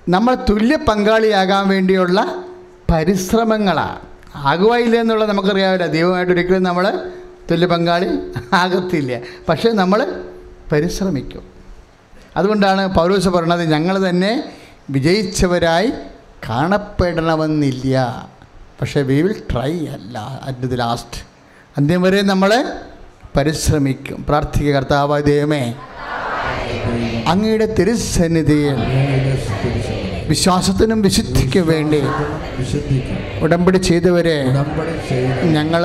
[0.10, 2.44] നമ്മൾ തുല്യ പങ്കാളിയാകാൻ വേണ്ടിയുള്ള
[2.92, 4.00] പരിശ്രമങ്ങളാണ്
[4.36, 5.86] ആകുവായില്ല എന്നുള്ളത് നമുക്കറിയാവില്ല.
[5.86, 7.10] ദൈവമായിട്ട് ഒരിക്കലും നമ്മൾ
[7.52, 8.08] തുല്യ പങ്കാളി
[8.54, 9.20] ആകത്തില്ല.
[9.50, 10.22] പക്ഷേ നമ്മൾ
[10.72, 11.44] പരിശ്രമിക്കും.
[12.38, 14.52] അതുകൊണ്ടാണ് പൗലോസ് പറഞ്ഞത് ഞങ്ങൾ തന്നെ
[14.90, 15.92] വിജയിച്ചവരായി
[16.50, 18.30] കാണപ്പെടണമെന്നില്ല.
[18.82, 21.22] പക്ഷേ വി വിൽ ട്രൈ അല്ല അറ്റ് ദി ലാസ്റ്റ്
[21.78, 22.80] അന്ത്യം വരെ നമ്മൾ
[23.38, 24.26] പരിശ്രമിക്കും.
[24.30, 25.74] പ്രാർത്ഥിക്കുക കർത്താവായ ദൈവമേ.
[27.28, 28.76] അങ്ങയുടെ തിരുസന്നിധിയിൽ
[30.28, 32.00] വിശ്വാസത്തിനും വിശുദ്ധിക്കും വേണ്ടി
[33.42, 34.36] ഉടമ്പടി ചെയ്തവരെ
[35.44, 35.84] ഞങ്ങൾ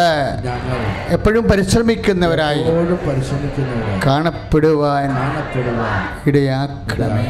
[1.09, 2.63] എപ്പോഴും പരിശ്രമിക്കുന്നവരായി
[4.07, 5.09] കാണപ്പെടുവാൻ
[6.27, 7.25] ഇടയാക്കണമേ.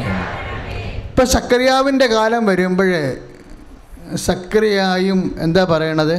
[1.09, 2.89] ഇപ്പം സക്കറിയാവിന്റെ കാലം വരുമ്പോൾ
[4.15, 6.17] സക്കറിയായും എന്താ പറയണത്?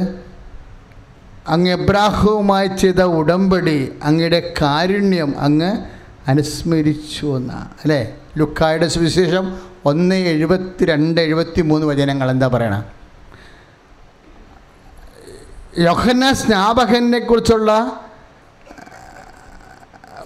[1.47, 5.71] അങ്ങ് എബ്രാഹവുമായി ചെയ്ത ഉടമ്പടി അങ്ങയുടെ കാരുണ്യം അങ്ങ്
[6.27, 7.67] അനുസ്മരിച്ചു എന്നാ.
[7.83, 8.01] അല്ലേ?
[8.37, 9.45] ലുക്കായുടെ സുവിശേഷം
[9.85, 12.83] ഒന്ന് എഴുപത്തി രണ്ട് എഴുപത്തി മൂന്ന് വചനങ്ങൾ എന്താ പറയണ?
[15.77, 18.01] യോഹന്ന സ്നാപകനെ കുറിച്ചുള്ള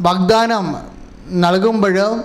[0.02, 0.78] വാഗ്ദാനം
[1.30, 2.24] നൽകുമ്പോഴും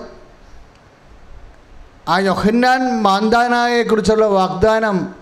[2.09, 5.15] ആ യൊഹന്നാൻ മാന്താനായെക്കുറിച്ചുള്ള വാഗ്ദാനം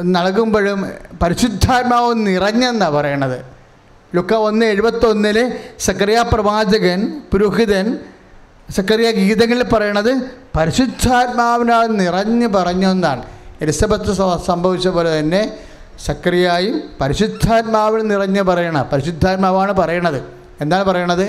[0.00, 0.92] നൽകുമ്പോഴും
[1.22, 3.44] പരിശുദ്ധാത്മാവ് നിറഞ്ഞെന്നാണ് പറയണത്.
[4.14, 7.98] ലുക്ക ഒന്ന് എഴുപത്തൊന്നിൽ സക്രിയ പ്രവാചകൻ പുരോഹിതൻ
[8.76, 10.12] സക്കറിയ ഗീതങ്ങളിൽ പറയണത്
[10.56, 13.22] പരിശുദ്ധാത്മാവിനാൽ നിറഞ്ഞു പറഞ്ഞു എന്നാണ്
[13.62, 14.12] എലിസബത്ത്
[14.46, 15.42] സംഭവിച്ച പോലെ തന്നെ
[16.06, 20.20] സക്കറിയായും പരിശുദ്ധാത്മാവിൽ നിറഞ്ഞ് പറയണ പരിശുദ്ധാത്മാവാണ് പറയണത്.
[20.60, 21.26] എന്താണ് പറയണത്?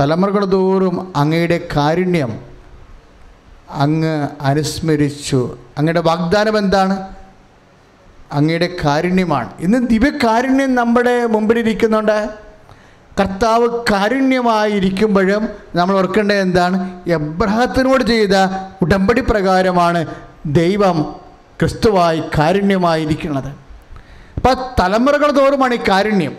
[0.00, 2.32] തലമുറകൾ തോറും അങ്ങയുടെ കാരുണ്യം
[3.70, 5.40] അങ്ങ് അനുസ്മരിച്ചു.
[5.78, 6.96] അങ്ങയുടെ വാഗ്ദാനം എന്താണ്?
[8.32, 9.50] അങ്ങയുടെ കാരുണ്യമാണ്.
[9.60, 12.45] ഇന്ന് ദിവ്യകാരുണ്യം നമ്മുടെ മുമ്പിലിരിക്കുന്നുണ്ട്
[13.20, 17.00] കർത്താവ് കാരുണ്യമായിരിക്കുമ്പോഴും നമ്മൾ ഓർക്കേണ്ടത് എന്താണ്?
[17.06, 18.34] എബ്രഹത്തിനോട് ചെയ്ത
[18.82, 20.06] ഉടമ്പടി പ്രകാരമാണ്
[20.46, 21.16] ദൈവം
[21.60, 23.48] ക്രിസ്തുവായി കാരുണ്യമായിരിക്കുന്നത്.
[24.36, 26.36] അപ്പം തലമുറകൾ തോറുമാണ് ഈ കാരുണ്യം.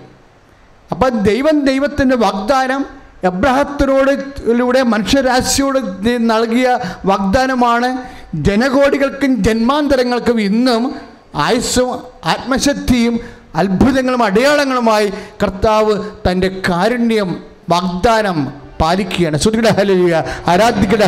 [0.91, 2.85] അപ്പം ദൈവം ദൈവത്തിന്റെ വാഗ്ദാനം
[3.23, 5.77] എബ്രഹത്തിനോട് ലൂടെ മനുഷ്യരാശിയോട്
[6.17, 7.97] നൽകിയ വാഗ്ദാനമാണ്.
[8.35, 10.95] ജനകോടികൾക്കും ജന്മാന്തരങ്ങൾക്കും ഇന്നും
[11.35, 11.91] ആയുസ്സും
[12.25, 15.93] ആത്മശക്തിയും അത്ഭുതങ്ങളും അടയാളങ്ങളുമായി കർത്താവ്
[16.27, 17.29] തന്റെ കാരുണ്യം
[17.69, 19.37] വാഗ്ദാനം പാലിക്കുകയാണ്.
[19.37, 21.05] ശ്രുതിയുടെ ഹലലുയ ആരാധിക്കയുടെ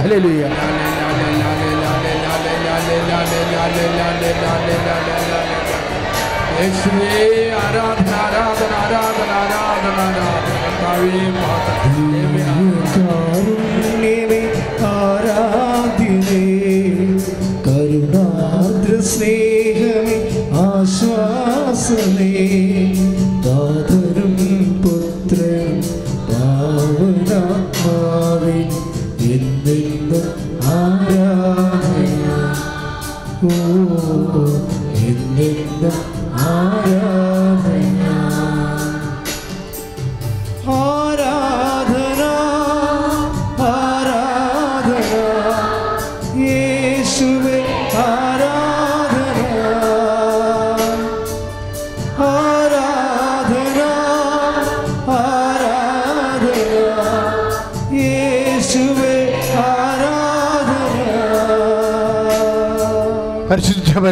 [6.61, 7.11] യേശുവേ
[7.63, 10.59] ആരാധന ആരാധന ആരാധന ആരാധന ആരാധന
[23.43, 24.33] ദാതരും
[24.83, 25.71] പുത്രൻ
[26.29, 27.39] പാവനാത്മാവേ
[29.29, 30.27] എന്നെന്നും
[33.45, 33.51] ഓ
[35.03, 35.97] എന്നെന്നും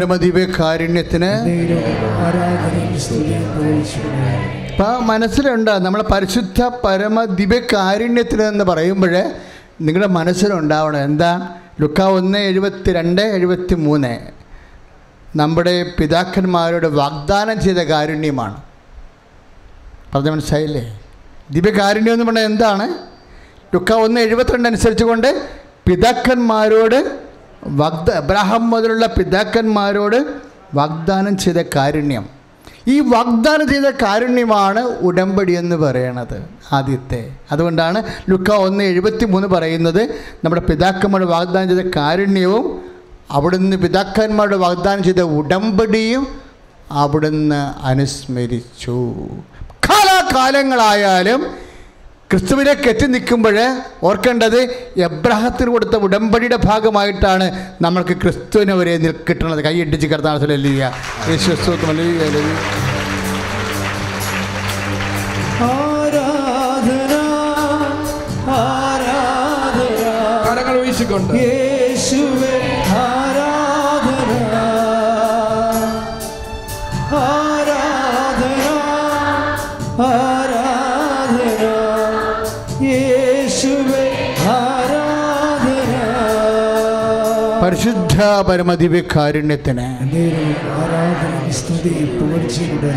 [0.08, 1.30] പരമദിവ്യ കാരുണ്യത്തിന്
[4.70, 5.72] ഇപ്പം മനസ്സിലുണ്ട്?
[5.72, 9.14] നമ്മൾ പരിശുദ്ധ പരമ ദിവ്യ കാരുണ്യത്തിന് എന്ന് പറയുമ്പോൾ
[9.82, 11.04] നിങ്ങളുടെ മനസ്സിലുണ്ടാവണം.
[11.04, 11.32] എന്താ?
[11.82, 14.14] ലുക്ക ഒന്ന് എഴുപത്തി രണ്ട് എഴുപത്തി മൂന്ന്
[15.36, 18.58] നമ്മുടെ പിതാക്കന്മാരോട് വാഗ്ദാനം ചെയ്ത കാരുണ്യമാണ്.
[20.16, 20.86] പറഞ്ഞ മനസ്സിലായില്ലേ?
[21.52, 22.88] ദിവ്യകാരുണ്യം എന്ന് പറഞ്ഞാൽ എന്താണ്?
[23.76, 25.30] ലുക്ക ഒന്ന് എഴുപത്തിരണ്ട് അനുസരിച്ച് കൊണ്ട്
[25.88, 27.27] പിതാക്കന്മാരോട്
[27.66, 30.26] വാഗ്ദ അബ്രാഹം മുതലുള്ള പിതാക്കന്മാരോട്
[30.74, 32.26] വാഗ്ദാനം ചെയ്ത കാരുണ്യം.
[32.88, 37.32] ഈ വാഗ്ദാനം ചെയ്ത കാരുണ്യമാണ് ഉടമ്പടി എന്ന് പറയണത് ആദ്യത്തെ.
[37.52, 40.02] അതുകൊണ്ടാണ് ലുക്ക ഒന്ന് എഴുപത്തി മൂന്ന് പറയുന്നത്
[40.44, 42.82] നമ്മുടെ പിതാക്കന്മാരുടെ വാഗ്ദാനം ചെയ്ത കാരുണ്യവും
[43.32, 46.28] അവിടുന്ന് പിതാക്കന്മാരുടെ വാഗ്ദാനം ചെയ്ത ഉടമ്പടിയും
[46.92, 49.16] അവിടുന്ന് അനുസ്മരിച്ചു.
[49.90, 51.67] കാലാകാലങ്ങളായാലും
[52.32, 53.58] ക്രിസ്തുവിലേക്ക് കെറ്റി നിൽക്കുമ്പോൾ
[54.04, 54.58] ഓർക്കേണ്ടത്
[54.98, 57.46] എബ്രാഹത്തിന് കൊടുത്ത ഉടമ്പടിയുടെ ഭാഗമായിട്ടാണ്
[57.82, 58.98] നമ്മൾക്ക് ക്രിസ്തുവിനെ വരെ
[59.30, 59.64] കിട്ടുന്നത്.
[59.64, 60.36] കൈയിടിച്ച് കിടത്താൻ
[65.68, 67.14] ആരാധന
[68.58, 70.04] ആരാധന.
[70.48, 71.34] കരങ്ങൾ വീശിക്കൊണ്ട്.
[71.34, 72.37] യേശുവേ
[88.18, 89.84] പരിശുദ്ധ പരമദിവ്യ കാരുണ്യത്തിന്
[90.76, 92.94] ആരാധന സ്തുതി പുകഴ്ചയുടെ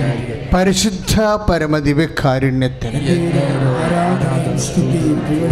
[0.55, 3.01] പരിശുദ്ധ പരമദിവ്യകാരുണ്യത്തിന്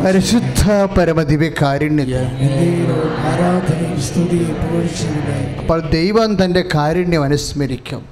[0.05, 8.03] പരിശുദ്ധ പരമദിവ്യ കാരുണ്യത്തിന് നേരം ആരാധന സ്തുതി പുകഴ്ചയുടെ അപ്പോൾ ദൈവം തന്റെ കാരുണ്യം അനുസ്മരിക്കും.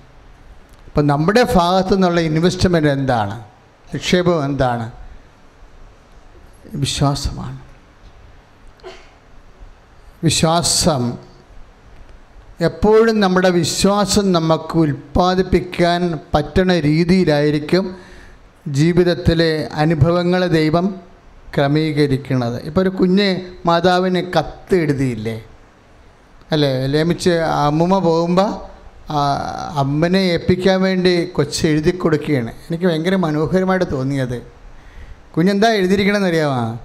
[0.87, 3.37] അപ്പം നമ്മുടെ ഭാഗത്തു നിന്നുള്ള ഇൻവെസ്റ്റ്മെന്റ് എന്താണ്?
[3.95, 4.91] നിക്ഷേപം എന്താണ്?
[6.75, 7.59] വിശ്വാസമാണ്.
[10.25, 11.26] വിശ്വാസം
[12.61, 17.97] എപ്പോഴും നമ്മുടെ വിശ്വാസം നമുക്ക് ഉൽപ്പാദിപ്പിക്കാൻ പറ്റണ രീതിയിലായിരിക്കും
[18.69, 20.95] ജീവിതത്തിലെ അനുഭവങ്ങൾ ദൈവം
[21.57, 25.45] ക്രമീകരിക്കുന്നത് ഇപ്പോൾ ഒരു കുഞ്ഞ് മാതാവിന് കത്ത് എഴുതിയില്ലേ?
[26.53, 26.87] അല്ലേ?
[26.87, 28.51] ലേമിച്ച് അമ്മുമ്മ പോകുമ്പോൾ
[29.77, 32.51] അമ്മനെ ഏൽപ്പിക്കാൻ വേണ്ടി കൊച്ച് എഴുതി കൊടുക്കുകയാണ്.
[32.51, 34.43] എനിക്ക് ഭയങ്കര മനോഹരമായിട്ട് തോന്നിയത്.
[35.37, 36.81] കുഞ്ഞെന്താ എഴുതിയിരിക്കണമെന്ന് അറിയാമോ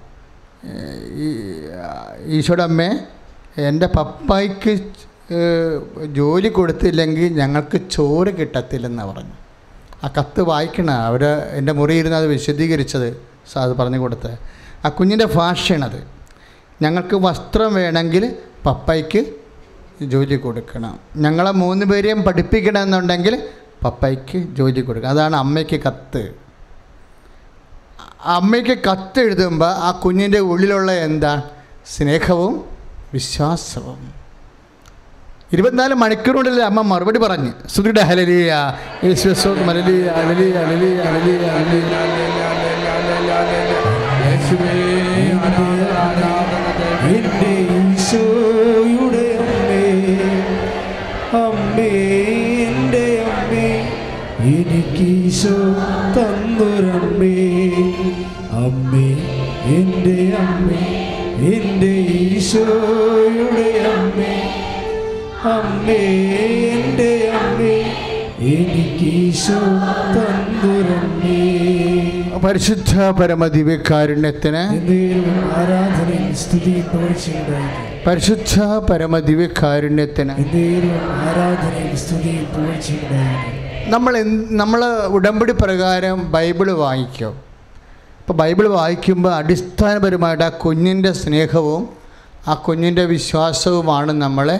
[2.26, 2.98] ഈശോയുടെ അമ്മേ
[3.58, 4.78] എന്റെ പപ്പായ്ക്ക്
[6.12, 9.32] ജോലി കൊടുത്തില്ലെങ്കിൽ ഞങ്ങൾക്ക് ചോറ് കിട്ടത്തില്ലെന്ന് പറഞ്ഞു.
[10.04, 13.22] ആ കത്ത് വായിക്കണ അവർ എന്റെ മുറിയിരുന്ന് അത് വിശദീകരിച്ചത്
[13.56, 14.38] അത് പറഞ്ഞു കൊടുത്ത്.
[14.84, 16.06] ആ കുഞ്ഞിന്റെ ഭാഷയാണത്.
[16.82, 19.26] ഞങ്ങൾക്ക് വസ്ത്രം വേണമെങ്കിൽ പപ്പയ്ക്ക്
[20.04, 21.00] ജോലി കൊടുക്കണം.
[21.16, 23.48] ഞങ്ങളെ മൂന്ന് പേരെയും പഠിപ്പിക്കണമെന്നുണ്ടെങ്കിൽ
[23.84, 25.10] പപ്പയ്ക്ക് ജോലി കൊടുക്കണം.
[25.10, 26.34] അതാണ് അമ്മയ്ക്ക് കത്ത്.
[28.24, 31.42] അമ്മയ്ക്ക് കത്ത് എഴുതുമ്പോൾ ആ കുഞ്ഞിന്റെ ഉള്ളിലുള്ള എന്താ?
[31.86, 32.64] സ്നേഹവും
[33.12, 34.21] വിശ്വാസവും.
[35.52, 38.52] ഇരുപത്തിനാല് മണിക്കൂറിനുള്ളിൽ അമ്മ മറുപടി പറഞ്ഞ് ശ്രുതിയുടെ ഹലലിയ
[51.42, 51.90] അമ്മേ
[52.64, 53.68] എന്റെ അമ്മേ
[54.52, 55.56] ഈശോ
[59.76, 60.82] എന്റെ അമ്മേ
[65.50, 66.00] അമ്മേ
[66.72, 67.76] എന്റെ അമ്മേ
[68.52, 69.58] എനിക്ക് ഈശോ
[70.14, 71.40] തന്നൊരമ്മേ
[72.44, 74.62] പരിശുദ്ധ പരമദിവ്യകാരുണ്യത്തിന്
[75.58, 78.54] ആരാധനയും സ്തുതിയും പുകഴ്ചയുണ്ടായിരിക്കും പരിശുദ്ധ
[78.90, 80.34] പരമദിവ്യകാരുണ്യത്തിന്
[81.26, 83.58] ആരാധനയും സ്തുതിയും പുകഴ്ചയുണ്ടായിരിക്കും
[83.90, 84.12] നമ്മൾ
[84.60, 87.32] നമ്മൾ ഉടമ്പടി പ്രകാരം ബൈബിൾ വായിക്കും.
[88.20, 91.82] അപ്പോൾ ബൈബിൾ വായിക്കുമ്പോൾ അടിസ്ഥാനപരമായിട്ട് ആ കുഞ്ഞിന്റെ സ്നേഹവും
[92.48, 94.56] ആ കുഞ്ഞിന്റെ വിശ്വാസവുമാണ് നമ്മളെ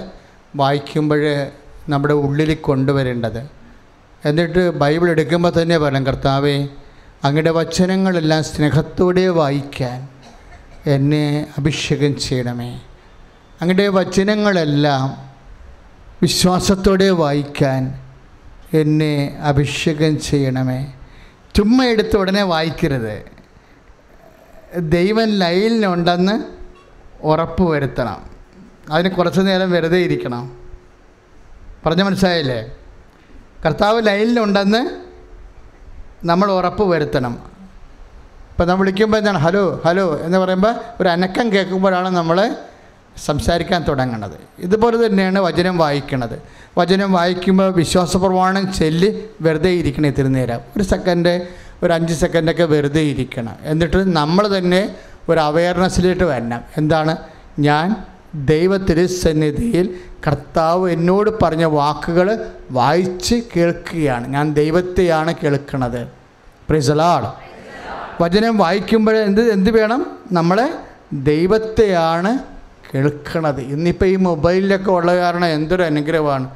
[0.56, 1.46] വായിക്കുമ്പോൾ
[1.88, 3.50] നമ്മുടെ ഉള്ളിൽ കൊണ്ടുവരേണ്ടത്.
[4.24, 6.68] എന്നിട്ട് ബൈബിൾ എടുക്കുമ്പോൾ തന്നെ പറയാം കർത്താവേ
[7.24, 10.08] അങ്ങയുടെ വചനങ്ങളെല്ലാം സ്നേഹത്തോടെ വായിക്കാൻ
[10.86, 12.80] എന്നെ അഭിഷേകം ചെയ്യണമേ.
[13.60, 15.30] അങ്ങയുടെ വചനങ്ങളെല്ലാം
[16.22, 18.00] വിശ്വാസത്തോടെ വായിക്കാൻ
[18.74, 20.92] എന്നെ അഭിഷേകം ചെയ്യണമേ.
[21.56, 23.22] ചുമ്മാ എടുത്ത് ഉടനെ വായിക്കരുത്.
[24.76, 26.44] ദൈവം ലൈലിനുണ്ടെന്ന്
[27.22, 28.32] ഉറപ്പ് വരുത്തണം
[28.90, 30.52] അതിന് കുറച്ച് നേരം വെറുതെ ഇരിക്കണം.
[31.86, 32.70] പറഞ്ഞ മനസ്സിലായില്ലേ?
[33.66, 34.90] കർത്താവ് ലൈനിലുണ്ടെന്ന്
[36.26, 37.52] നമ്മൾ ഉറപ്പ് വരുത്തണം.
[38.50, 39.38] ഇപ്പം നമ്മൾ വിളിക്കുമ്പോൾ എന്താണ്?
[39.38, 42.56] ഹലോ ഹലോ എന്ന് പറയുമ്പോൾ ഒരു അനക്കം കേൾക്കുമ്പോഴാണ് നമ്മൾ
[43.24, 46.42] സംസാരിക്കാൻ തുടങ്ങുന്നത് ഇതുപോലെ തന്നെയാണ് വചനം വായിക്കുന്നത്
[46.78, 50.60] വചനം വായിക്കുമ്പോൾ വിശ്വാസപ്രമാണം ചൊല്ലി വെറുതെ ഇരിക്കണം ഇത്തിരി നേരം.
[50.76, 51.46] ഒരു സെക്കൻഡ്
[51.82, 53.56] ഒരു അഞ്ച് സെക്കൻഡൊക്കെ വെറുതെ ഇരിക്കണം.
[53.62, 54.94] എന്നിട്ട് നമ്മൾ തന്നെ
[55.28, 56.60] ഒരു അവയർനെസ്സിലേക്ക് വരണം.
[56.76, 57.16] എന്താണ്?
[57.58, 59.94] ഞാൻ ദൈവത്തിരുസന്നിധിയിൽ
[60.26, 64.28] കർത്താവ് എന്നോട് പറഞ്ഞ വാക്കുകൾ വായിച്ച് കേൾക്കുകയാണ്.
[64.28, 66.06] ഞാൻ ദൈവത്തെയാണ് കേൾക്കുന്നത്.
[66.68, 67.26] പ്രിസലാൾ
[68.22, 70.18] വചനം വായിക്കുമ്പോൾ എന്ത് എന്ത് വേണം?
[70.32, 70.74] നമ്മളെ
[71.12, 72.38] ദൈവത്തെയാണ്
[72.94, 76.50] കേൾക്കണത് ഇന്നിപ്പോൾ ഈ മൊബൈലിലൊക്കെ ഉള്ള കാരണം എന്തൊരു അനുഗ്രഹമാണ്.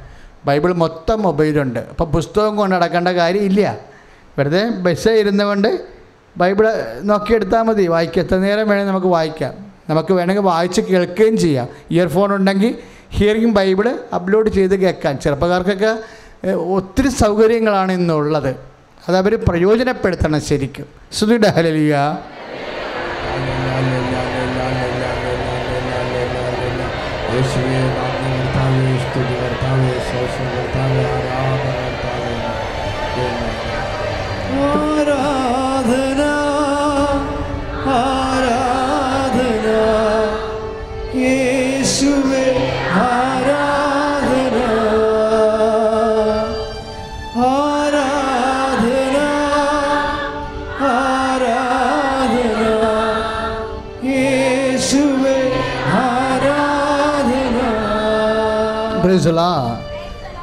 [0.45, 1.79] ബൈബിൾ മൊത്തം മൊബൈലുണ്ട്.
[1.79, 3.77] അപ്പോൾ പുസ്തകം കൊണ്ട് നടക്കേണ്ട കാര്യമില്ല
[4.37, 5.85] വെറുതെ ബസ്സേ ഇരുന്നുകൊണ്ട്
[6.37, 7.87] ബൈബിൾ നോക്കിയെടുത്താൽ മതി.
[7.87, 8.25] വായിക്കാം.
[8.25, 9.66] എത്ര നേരം വേണമെങ്കിൽ നമുക്ക് വായിക്കാം.
[9.89, 11.67] നമുക്ക് വേണമെങ്കിൽ വായിച്ച് കേൾക്കുകയും ചെയ്യാം.
[11.91, 12.75] ഇയർഫോൺ ഉണ്ടെങ്കിൽ
[13.11, 15.91] ഹിയറിംഗ് ബൈബിൾ അപ്ലോഡ് ചെയ്ത് കേൾക്കാൻ ചെറുപ്പക്കാർക്കൊക്കെ
[16.53, 18.55] ഒത്തിരി സൗകര്യങ്ങളാണ് ഇന്നുള്ളത്.
[19.09, 20.85] അതവർ പ്രയോജനപ്പെടുത്തണം ശരിക്കും.
[21.11, 22.17] സുധിയുടെ ഹലലിയ
[27.37, 30.47] യേശുവേ നന്ദി കർത്താവേ സ്തുതി കർത്താവേ ശോഷം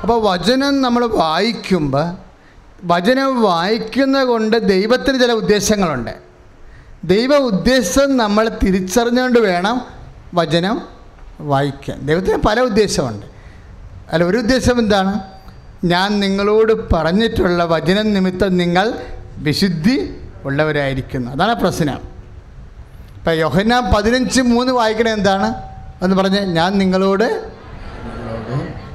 [0.02, 2.16] അപ്പോൾ വചനം നമ്മൾ വായിക്കുമ്പോൾ
[2.84, 6.10] വചനം വായിക്കുന്ന കൊണ്ട് ദൈവത്തിന് ചില ഉദ്ദേശങ്ങളുണ്ട്.
[7.04, 9.80] ദൈവ ഉദ്ദേശം നമ്മൾ തിരിച്ചറിഞ്ഞുകൊണ്ട് വേണം
[10.34, 10.82] വചനം
[11.40, 12.06] വായിക്കാൻ.
[12.06, 13.26] ദൈവത്തിന് പല ഉദ്ദേശമുണ്ട്.
[14.12, 15.20] അല്ല ഒരു ഉദ്ദേശം എന്താണ്?
[15.84, 18.92] ഞാൻ നിങ്ങളോട് പറഞ്ഞിട്ടുള്ള വചനം നിമിത്തം നിങ്ങൾ
[19.38, 21.30] വിശുദ്ധി ഉള്ളവരായിരിക്കുന്നു.
[21.30, 22.00] അതാണ് പ്രശ്നം.
[23.16, 25.54] ഇപ്പം യോഹന പതിനഞ്ച് മൂന്ന് വായിക്കണേ എന്താണ്?
[26.02, 27.54] എന്ന് പറഞ്ഞ് ഞാൻ നിങ്ങളോട്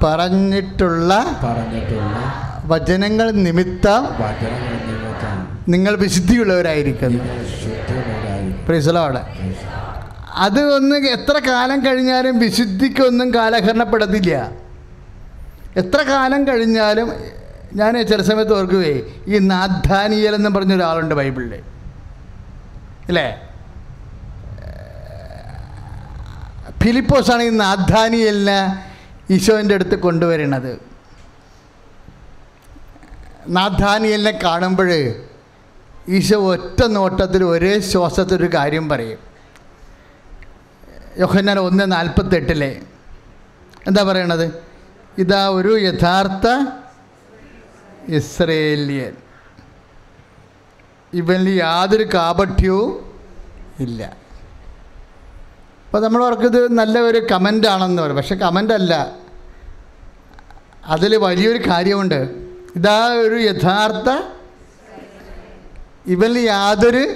[0.04, 1.12] പറഞ്ഞിട്ടുള്ള
[1.44, 2.18] പറഞ്ഞിട്ടുള്ള
[2.66, 4.04] വചനങ്ങൾ നിമിത്തം
[5.68, 7.24] നിങ്ങൾ വിശുദ്ധിയുള്ളവരായിരിക്കുന്നു
[8.66, 9.22] പ്രിസലോടെ
[10.38, 14.34] അത് ഒന്ന് എത്ര കാലം കഴിഞ്ഞാലും വിശുദ്ധിക്കൊന്നും കാലഹരണപ്പെടത്തില്ല.
[15.78, 17.08] എത്ര കാലം കഴിഞ്ഞാലും
[17.74, 18.94] ഞാൻ ചില സമയത്ത് ഓർക്കുവേ
[19.28, 21.54] ഈ നാഥാനിയൽ എന്ന് പറഞ്ഞ ഒരാളുണ്ട് ബൈബിളിൽ
[23.08, 23.28] അല്ലേ?
[26.82, 28.60] ഫിലിപ്പോസാണ് ഈ നാഥാനിയലിനെ
[29.32, 30.72] ഈശോന്റെ അടുത്ത് കൊണ്ടുവരുന്നത്.
[33.48, 34.89] നാഥാനിയലിനെ കാണുമ്പോൾ
[36.08, 39.20] ഈശോ ഒറ്റ നോട്ടത്തിൽ ഒരേ ശ്വാസത്തിൽ ഒരു കാര്യം പറയും.
[41.18, 42.82] യോഹന്നാൻ ഒന്ന് നാൽപ്പത്തെട്ടിലെ
[43.88, 44.46] എന്താ പറയണത്?
[45.18, 46.48] ഇതാ ഒരു യഥാർത്ഥ
[48.15, 49.13] ഇസ്രേലിയൻ
[51.13, 52.92] ഇവനിൽ യാതൊരു കാപഠ്യവും
[53.80, 54.02] ഇല്ല.
[55.89, 58.15] അപ്പോൾ നമ്മൾ ഓർക്കത് നല്ല ഒരു കമന്റ് ആണെന്ന് പറയും.
[58.15, 59.15] പക്ഷെ കമന്റ് അല്ല.
[60.86, 62.15] അതിൽ വലിയൊരു കാര്യമുണ്ട്.
[62.75, 64.23] ഇതാ ഒരു യഥാർത്ഥ
[66.06, 67.15] ഇവനിൽ യാതൊരു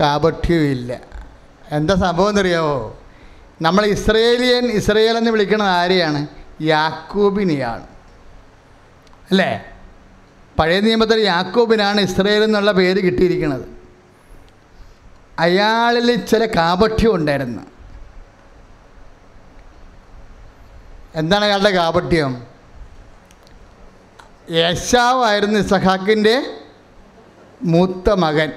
[0.00, 1.00] കാപഠ്യവും ഇല്ല.
[1.70, 2.98] എന്താ സംഭവം എന്നറിയാവോ?
[3.62, 6.26] നമ്മൾ ഇസ്രയേലിയൻ ഇസ്രയേൽ എന്ന് വിളിക്കുന്നത് ആരെയാണ്?
[6.62, 7.82] യാക്കോബിനെയാണ്.
[9.30, 9.64] അല്ലേ?
[10.58, 13.64] പഴയ നിയമത്തിൽ യാക്കോബിനാണ് ഇസ്രയേൽ എന്നുള്ള പേര് കിട്ടിയിരിക്കുന്നത്.
[15.38, 17.71] അയാളിൽ ചില കാപഠ്യം ഉണ്ടായിരുന്നു.
[21.14, 22.46] എന്താണ് അയാളുടെ കാപട്യം
[24.50, 26.46] യേശാവായിരുന്നു ഇസഹാക്കിന്റെ
[27.62, 28.52] മൂത്ത മകൻ.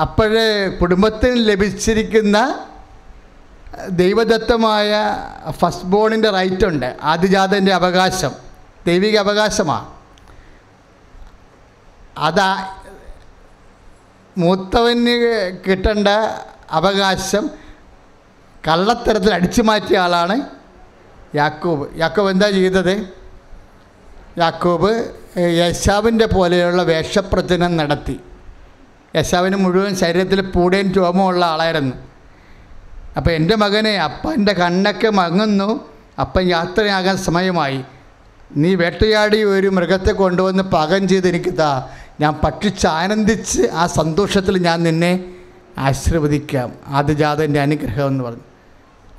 [0.00, 2.66] അപ്പോഴേ കുടുംബത്തിന് ലഭിച്ചിരിക്കുന്ന
[3.88, 4.92] ദൈവദത്തമായ
[5.50, 8.32] ഫസ്റ്റ് ബോണിന്റെ റൈറ്റ് ഉണ്ട് ആദിജാതന്റെ അവകാശം.
[8.86, 9.86] ദൈവിക അവകാശമാണ്.
[12.18, 12.76] അതാ
[14.38, 15.08] മൂത്തവന്
[15.66, 16.08] കിട്ടേണ്ട
[16.70, 17.50] അവകാശം
[18.66, 20.42] കള്ളത്തരത്തിൽ അടിച്ചു മാറ്റിയ ആളാണ്
[21.34, 21.88] യാക്കോബ്.
[21.96, 23.06] യാക്കോബ് എന്താ ചെയ്തത്?
[24.38, 25.04] യാക്കോബ്
[25.38, 28.20] യശാവിന്റെ പോലെയുള്ള വേഷപ്രചനം നടത്തി.
[29.16, 31.96] യശാവിന് മുഴുവൻ ശരീരത്തിൽ പൂടയും രോമമുള്ള ആളായിരുന്നു.
[33.16, 35.88] അപ്പോൾ എന്റെ മകനെ അപ്പന്റെ കണ്ണൊക്കെ മങ്ങുന്നു.
[36.20, 37.84] അപ്പൻ യാത്രയാകാൻ സമയമായി.
[38.56, 41.88] നീ വേട്ടയാടി ഒരു മൃഗത്തെ കൊണ്ടുവന്ന് പാകം ചെയ്ത് എനിക്ക് താ.
[42.20, 45.24] ഞാൻ ഭക്ഷിച്ച് ആനന്ദിച്ച് ആ സന്തോഷത്തിൽ ഞാൻ നിന്നെ
[45.78, 46.72] ആശീർവദിക്കാം.
[46.86, 48.47] ആദ്യജാതന്റെ അനുഗ്രഹം എന്ന് പറഞ്ഞു.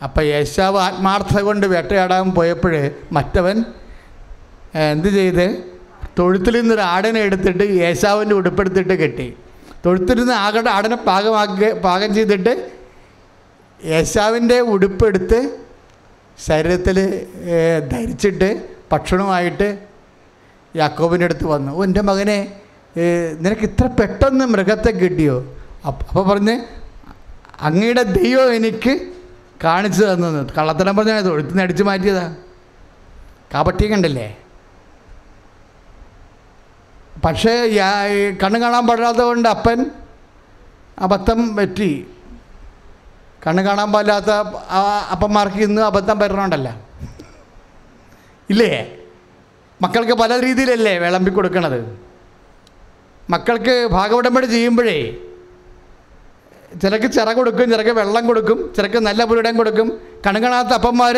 [0.06, 2.74] അപ്പോൾ യേശാവ് ആത്മാർത്ഥത കൊണ്ട് വേട്ടയാടാൻ പോയപ്പോൾ
[3.18, 3.58] മറ്റവൻ
[4.92, 5.46] എന്ത് ചെയ്ത്?
[6.18, 9.28] തൊഴുത്തിൽ നിന്നൊരു ആടനെ എടുത്തിട്ട് യേശാവിന്റെ ഉടുപ്പെടുത്തിട്ട് കെട്ടി.
[9.84, 12.54] തൊഴുത്തിൽ നിന്ന് ആകട ആടനെ പാകമാക്കി പാകം ചെയ്തിട്ട്
[13.80, 15.40] യേശാവിന്റെ ഉടുപ്പെടുത്ത്
[16.48, 16.98] ശരീരത്തിൽ
[17.92, 18.50] ധരിച്ചിട്ട്
[18.92, 19.68] ഭക്ഷണമായിട്ട്
[20.82, 21.72] യാക്കോബിന്റെ അടുത്ത് വന്നു.
[21.78, 22.40] ഓ എന്റെ മകനെ
[23.44, 25.38] നിനക്ക് ഇത്ര പെട്ടെന്ന് മൃഗത്തെ കിട്ടിയോ?
[25.90, 26.56] അപ്പോൾ പറഞ്ഞ്
[27.68, 28.94] അങ്ങയുടെ ദൈവം എനിക്ക്
[29.64, 30.40] കാണിച്ചു തന്നത്.
[30.58, 32.26] കള്ളത്തരം പറഞ്ഞാൽ തൊഴുത്തിൽ നിന്ന് അടിച്ചു മാറ്റിയതാ.
[33.54, 34.28] കാപട്യം കണ്ടില്ലേ?
[37.26, 37.54] പക്ഷേ
[38.42, 39.80] കണ്ണു കാണാൻ പാടാത്തത് കൊണ്ട് അപ്പൻ
[41.06, 41.92] അബദ്ധം പറ്റി.
[43.44, 44.32] കണ്ണ് കാണാൻ പാടില്ലാത്ത
[45.14, 46.74] അപ്പന്മാർക്ക് ഇന്ന് അബദ്ധം വരണമുണ്ടല്ലോ
[48.54, 48.72] ഇല്ലേ?
[49.80, 51.80] മക്കൾക്ക് പല രീതിയിലല്ലേ വിളമ്പി കൊടുക്കണത്
[53.34, 54.98] മക്കൾക്ക് ഭാഗവടമ്പടി ചെയ്യുമ്പോഴേ
[56.82, 59.88] ചിലക്ക് ചിറ കൊടുക്കും ചിലക്ക് വെള്ളം കൊടുക്കും ചിലക്ക് നല്ല പുരിടം കൊടുക്കും.
[60.26, 61.18] കണുകണാത്ത അപ്പന്മാർ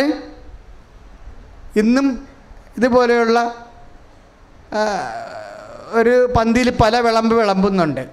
[1.81, 2.27] ഇന്നും
[2.77, 3.37] ഇതുപോലെയുള്ള
[5.99, 8.03] ഒരു പന്തിയിൽ പല വിളമ്പ് വിളമ്പുന്നുണ്ട്.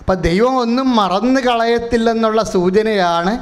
[0.00, 3.32] അപ്പം ദൈവം ഒന്നും മറന്നു കളയത്തില്ലെന്നുള്ള സൂചനയാണ്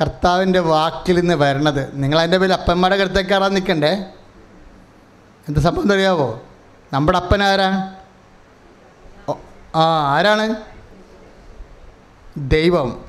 [0.00, 1.82] കർത്താവിന്റെ വാക്കിൽ നിന്ന് വരണത്.
[1.94, 3.92] നിങ്ങൾ അതിന്റെ പേരിൽ അപ്പന്മാരുടെ കരുത്തേക്കാറാൻ നിൽക്കണ്ടേ?
[5.48, 6.28] എന്താ സംഭവം അറിയാവോ?
[6.92, 8.01] നമ്മുടെ ഓ,
[9.74, 9.84] ആ
[10.16, 10.56] ആരാണ്?
[12.36, 13.04] ദൈവം.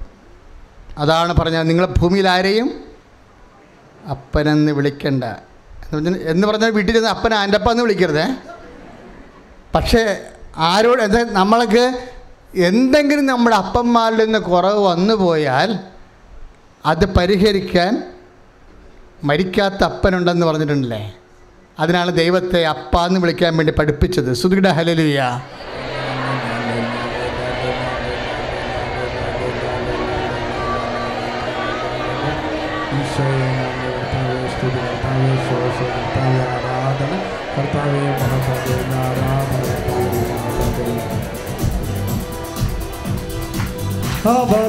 [0.97, 1.69] അതാണ് പറഞ്ഞത്.
[1.69, 2.83] നിങ്ങളെ ഭൂമിയിൽ ആരെയും
[4.09, 5.23] അപ്പനെന്ന് വിളിക്കണ്ട.
[5.23, 8.25] എന്ന് പറഞ്ഞാൽ എന്ന് പറഞ്ഞാൽ വീട്ടിൽ അപ്പൻ എന്റെ അപ്പ എന്ന് വിളിക്കരുതേ.
[9.75, 10.21] പക്ഷേ
[10.57, 12.09] ആരോട് എന്താ നമ്മൾക്ക്
[12.55, 15.79] എന്തെങ്കിലും നമ്മുടെ അപ്പന്മാരിൽ നിന്ന് കുറവ് വന്നു പോയാൽ
[16.85, 18.13] അത് പരിഹരിക്കാൻ
[19.23, 21.15] മരിക്കാത്ത അപ്പനുണ്ടെന്ന് പറഞ്ഞിട്ടുണ്ടല്ലേ?
[21.79, 24.33] അതിനാണ് ദൈവത്തെ അപ്പ എന്ന് വിളിക്കാൻ വേണ്ടി പഠിപ്പിച്ചത്.
[24.33, 25.41] സുധിയുടെ ഹലലുയ
[33.13, 33.49] ഈശോയെ
[33.95, 37.11] കർത്താവെ സ്തുതി കർത്താവെ ശോഷം കർത്താവെ ആരാധന
[37.55, 39.65] കർത്താവെ മഹത്വം ആരാധന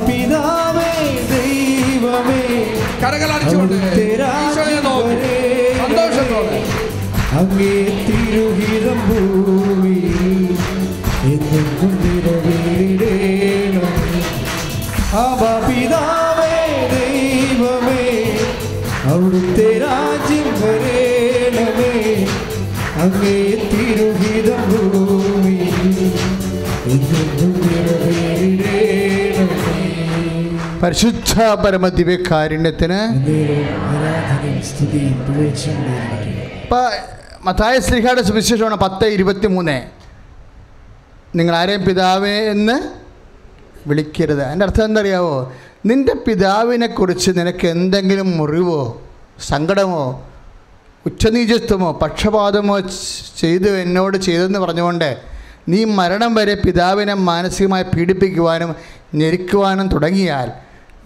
[0.07, 0.90] പിതാവേ
[1.30, 2.42] ദൈവമേ
[3.03, 3.74] കരകളടിച്ചുകൊണ്ട്
[4.40, 5.32] ഈശോയെ നോക്കി
[5.80, 6.61] സന്തോഷത്തോടെ
[7.38, 9.97] അങ്ങേ തിരുഹിതം ഭൂമി
[11.32, 13.88] എന്നും നിറവേടേണം
[15.18, 15.42] അവ
[19.25, 21.93] അവിടുത്തെ രാജ്യം വരേണമേ.
[23.03, 23.37] അങ്ങേ
[23.70, 25.55] തിരുഹിതം ഭൂമി
[30.83, 31.33] പരിശുദ്ധ
[35.22, 36.85] പുകഴ്ചയും നേരിടുന്നു ഇപ്പം
[37.45, 39.79] മത്തായ ശ്രീഹായുടെ സുവിശേഷമാണ് പത്ത് ഇരുപത്തി മൂന്ന്
[41.37, 42.77] നിങ്ങൾ ആരെയും പിതാവേ എന്ന്
[43.87, 44.43] വിളിക്കരുത്.
[44.43, 45.35] അതിന്റെ അർത്ഥം എന്തറിയാവോ
[45.87, 48.83] നിന്റെ പിതാവിനെക്കുറിച്ച് നിനക്ക് എന്തെങ്കിലും മുറിവോ?
[49.41, 50.30] സങ്കടമോ
[51.07, 52.80] ഉച്ചനീചത്വമോ പക്ഷപാതമോ
[53.39, 55.22] ചെയ്തു എന്നോട് ചെയ്തെന്ന് പറഞ്ഞുകൊണ്ട്
[55.68, 58.74] നീ മരണം വരെ പിതാവിനെ മാനസികമായി പീഡിപ്പിക്കുവാനും
[59.14, 60.53] ഞെരുക്കുവാനും തുടങ്ങിയാൽ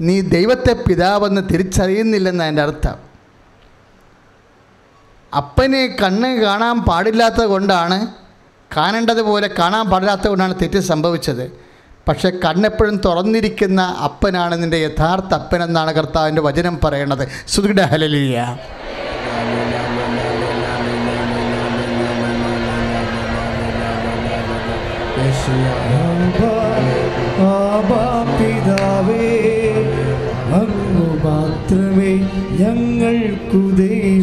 [0.01, 2.97] നീ ദൈവത്തെ പിതാവെന്ന് തിരിച്ചറിയുന്നില്ലെന്ന് അതിന്റെ അർത്ഥം.
[5.37, 8.07] അപ്പനെ കണ്ണ് കാണാൻ പാടില്ലാത്തത് കൊണ്ടാണ്
[8.77, 11.68] കാണേണ്ടതുപോലെ കാണാൻ പാടില്ലാത്തത് കൊണ്ടാണ് തെറ്റ് സംഭവിച്ചത്.
[12.09, 17.25] പക്ഷെ കണ്ണെപ്പോഴും തുറന്നിരിക്കുന്ന അപ്പനാണ് നിന്റെ യഥാർത്ഥ അപ്പനെന്നാണ് കർത്താവിന്റെ വചനം പറയണത്.
[17.49, 18.57] സുദൃഢ ഹലലിയ
[28.39, 29.25] പിതാവേ
[30.59, 32.13] അങ്ങു മാത്രമേ
[32.61, 33.63] ഞങ്ങൾക്കു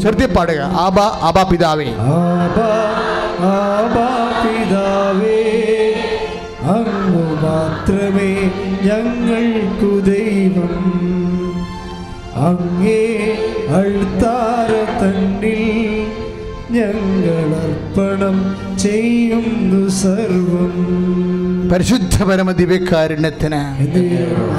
[0.03, 0.61] ശ്രദ്ധ പാടുക.
[0.86, 1.88] ആബാ ആബാ പിതാവേ.
[2.13, 2.69] ആബാ
[3.51, 4.09] ആബാ
[4.43, 5.39] പിതാവേ.
[6.75, 6.95] അങ്ങു
[7.88, 8.29] മാത്രമേ
[8.86, 10.71] ഞങ്ങൾക്കു ദൈവം.
[12.45, 13.01] അങ്ങേ
[13.77, 14.71] അഴുത്താര
[15.01, 15.61] തന്നിൽ
[16.71, 17.27] ഞങ്ങൾ
[17.59, 18.38] അർപ്പണം
[18.83, 20.73] ചെയ്യുന്നു സർവം.
[21.71, 23.61] പരിശുദ്ധ പരമ ദിവ്യകാരുണ്യത്തിന്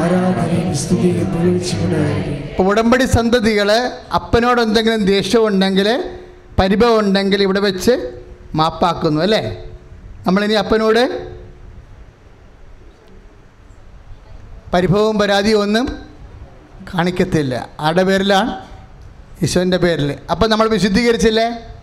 [0.01, 3.71] ആരാധനയും സ്തുതിയും പുകഴ്ചയുണ്ടായിരിക്കും ഇപ്പോൾ ഉടമ്പടി സന്തതികൾ
[4.15, 5.89] അപ്പനോട് എന്തെങ്കിലും ദേഷ്യമുണ്ടെങ്കിൽ
[6.59, 7.95] പരിഭവം ഉണ്ടെങ്കിൽ ഇവിടെ വെച്ച്
[8.55, 9.43] മാപ്പാക്കുന്നു അല്ലേ?
[10.27, 11.03] നമ്മളിനി അപ്പനോട്
[14.77, 15.99] പരിഭവവും പരാതിയും ഒന്നും
[16.95, 17.69] കാണിക്കത്തില്ല.
[17.81, 18.61] ആരുടെ പേരിലാണ്?
[19.43, 20.19] ഈശോന്റെ പേരിൽ.
[20.31, 21.75] അപ്പം നമ്മൾ വിശുദ്ധീകരിച്ചില്ലേ?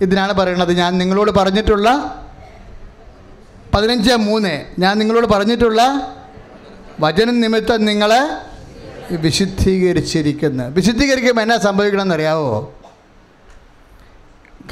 [0.00, 2.18] ഇതിനാണ് പറയുന്നത് ഞാൻ നിങ്ങളോട് പറഞ്ഞിട്ടുള്ള
[3.74, 4.64] പതിനഞ്ച് മൂന്ന്.
[4.78, 6.12] ഞാൻ നിങ്ങളോട് പറഞ്ഞിട്ടുള്ള
[7.00, 8.38] വചനം നിമിത്തം നിങ്ങൾ
[9.10, 10.64] വിശുദ്ധീകരിച്ചിരിക്കുന്നു.
[10.64, 12.74] വിശുദ്ധീകരിക്കുമ്പോൾ എന്നാ സംഭവിക്കണമെന്നറിയാവോ?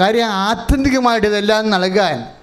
[0.00, 2.39] കാര്യം ആത്യന്തികമായിട്ട് ഇതെല്ലാം നൽകാൻ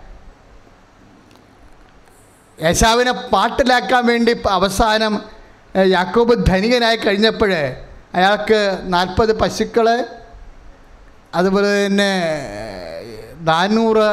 [2.64, 5.14] യേശാവിനെ പാട്ടിലാക്കാൻ വേണ്ടി അവസാനം
[5.95, 7.51] യാക്കോബ് ധനികനായി കഴിഞ്ഞപ്പോൾ
[8.18, 8.60] അയാൾക്ക്
[8.93, 9.88] നാൽപ്പത് പശുക്കൾ
[11.36, 12.12] അതുപോലെ തന്നെ
[13.49, 14.05] നാനൂറ്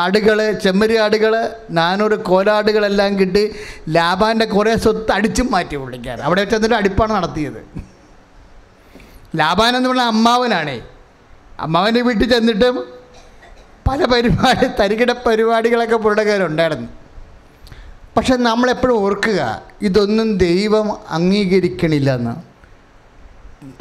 [0.00, 1.32] ആടുകൾ ചെമ്മരി ആടുകൾ
[1.70, 3.42] നാനൂറ് കോലാടുകളെല്ലാം കിട്ടി.
[3.88, 7.60] ലാബാന്റെ കുറേ സ്വത്ത് അടിച്ചും മാറ്റി വിളിക്കാൻ അവിടെ വെച്ച് എന്നിട്ട് അടിപ്പാണ് നടത്തിയത്.
[9.36, 10.78] ലാബാൻ എന്ന് പറഞ്ഞാൽ അമ്മാവനാണേ.
[11.60, 12.76] അമ്മാവന്റെ വീട്ടിൽ ചെന്നിട്ടും
[13.88, 15.96] പല പരിപാടി തരികിട പരിപാടികളൊക്കെ
[16.30, 16.88] കയ്യിലുണ്ടായിരുന്നു.
[18.16, 22.34] പക്ഷെ നമ്മളെപ്പോഴും ഓർക്കുക ഇതൊന്നും ദൈവം അംഗീകരിക്കണില്ല എന്ന്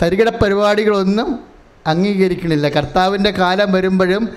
[0.02, 1.40] തരികിട പരിപാടികളൊന്നും
[1.88, 2.70] അംഗീകരിക്കണില്ല.
[2.70, 4.30] കർത്താവിന്റെ കാലം വരുമ്പോഴും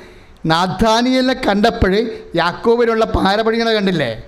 [0.46, 1.92] നാഥാനിയലിനെ കണ്ടപ്പോൾ
[2.36, 4.22] യാക്കോബിലുള്ള പാരപണികളെ കണ്ടില്ലേ?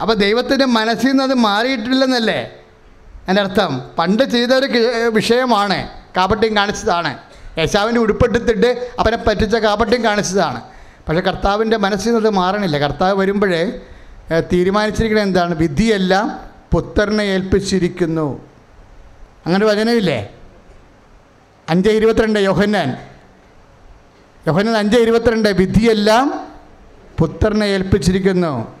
[0.00, 2.40] അപ്പോൾ ദൈവത്തിന്റെ മനസ്സിൽ നിന്ന് അത് മാറിയിട്ടില്ലെന്നല്ലേ?
[3.28, 4.66] എന്റെ അർത്ഥം പണ്ട് ചെയ്തൊരു
[5.08, 7.18] വിഷയമാണ് കാപ്പട്ടിയും കാണിച്ചതാണ്.
[7.58, 10.60] യേശാവിന്റെ ഉടുപ്പെടുത്തിട്ട് അവനെ പറ്റിച്ച കാപ്പട്ടിയും കാണിച്ചതാണ്.
[11.08, 12.78] പക്ഷേ കർത്താവിന്റെ മനസ്സിൽ നിന്ന് അത് മാറണില്ല.
[12.78, 13.80] കർത്താവ് വരുമ്പോഴേ
[14.30, 15.54] തീരുമാനിച്ചിരിക്കുന്നത് എന്താണ്?
[15.54, 16.40] വിധിയെല്ലാം
[16.72, 18.48] പുത്രനെ ഏൽപ്പിച്ചിരിക്കുന്നു.
[19.46, 20.34] അങ്ങനെ വചനമില്ലേ?
[21.68, 22.96] അഞ്ച് ഇരുപത്തിരണ്ട് യോഹന്നാൻ.
[24.46, 26.46] യോഹന്നാൻ അഞ്ച് ഇരുപത്തിരണ്ട് വിധിയെല്ലാം
[27.18, 28.74] പുത്രനെ ഏൽപ്പിച്ചിരിക്കുന്നു.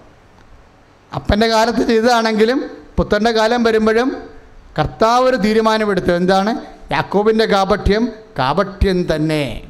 [1.14, 4.22] അപ്പന്റെ കാലത്ത് ചെയ്തതാണെങ്കിലും പുത്രന്റെ കാലം വരുമ്പോഴും
[4.78, 6.12] കർത്താവ് ഒരു തീരുമാനമെടുത്തു.
[6.12, 6.60] എന്താണ്?
[6.92, 9.62] യാക്കോബിന്റെ കാപട്യം കാപട്യം തന്നെ.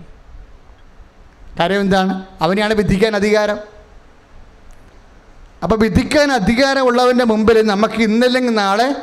[1.59, 2.27] കാര്യം എന്താണ്?
[2.41, 3.74] അവനെയാണ് വിധിക്കാൻ അധികാരം.
[5.62, 8.94] അപ്പോൾ വിധിക്കാൻ അധികാരമുള്ളവന്റെ മുമ്പിൽ നമുക്ക് ഇന്നല്ലെങ്കിൽ നാളെ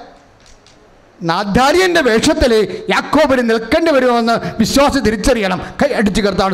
[1.24, 5.62] നാഥാര്യന്റെ വേഷത്തിൽ യാക്കോബിന് നിൽക്കേണ്ടി വരുമെന്ന് വിശ്വാസം തിരിച്ചറിയണം.
[5.84, 6.52] കൈ അടിച്ച് നന്ദി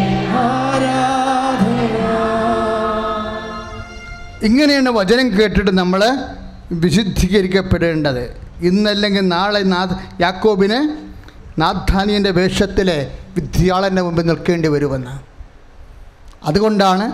[4.43, 6.01] ഇങ്ങനെയാണ് വചനം കേട്ടിട്ട് നമ്മൾ
[6.71, 8.23] വിശുദ്ധീകരിക്കപ്പെടേണ്ടത്.
[8.61, 10.79] ഇന്നല്ലെങ്കിൽ നാളെ നാഥ് യാക്കോബിന്
[11.61, 15.13] നാഥാനിയന്റെ വേഷത്തിലെ വിദ്യാളന്റെ മുമ്പിൽ നിൽക്കേണ്ടി വരുമെന്ന്.
[16.43, 17.11] അതുകൊണ്ടാണ്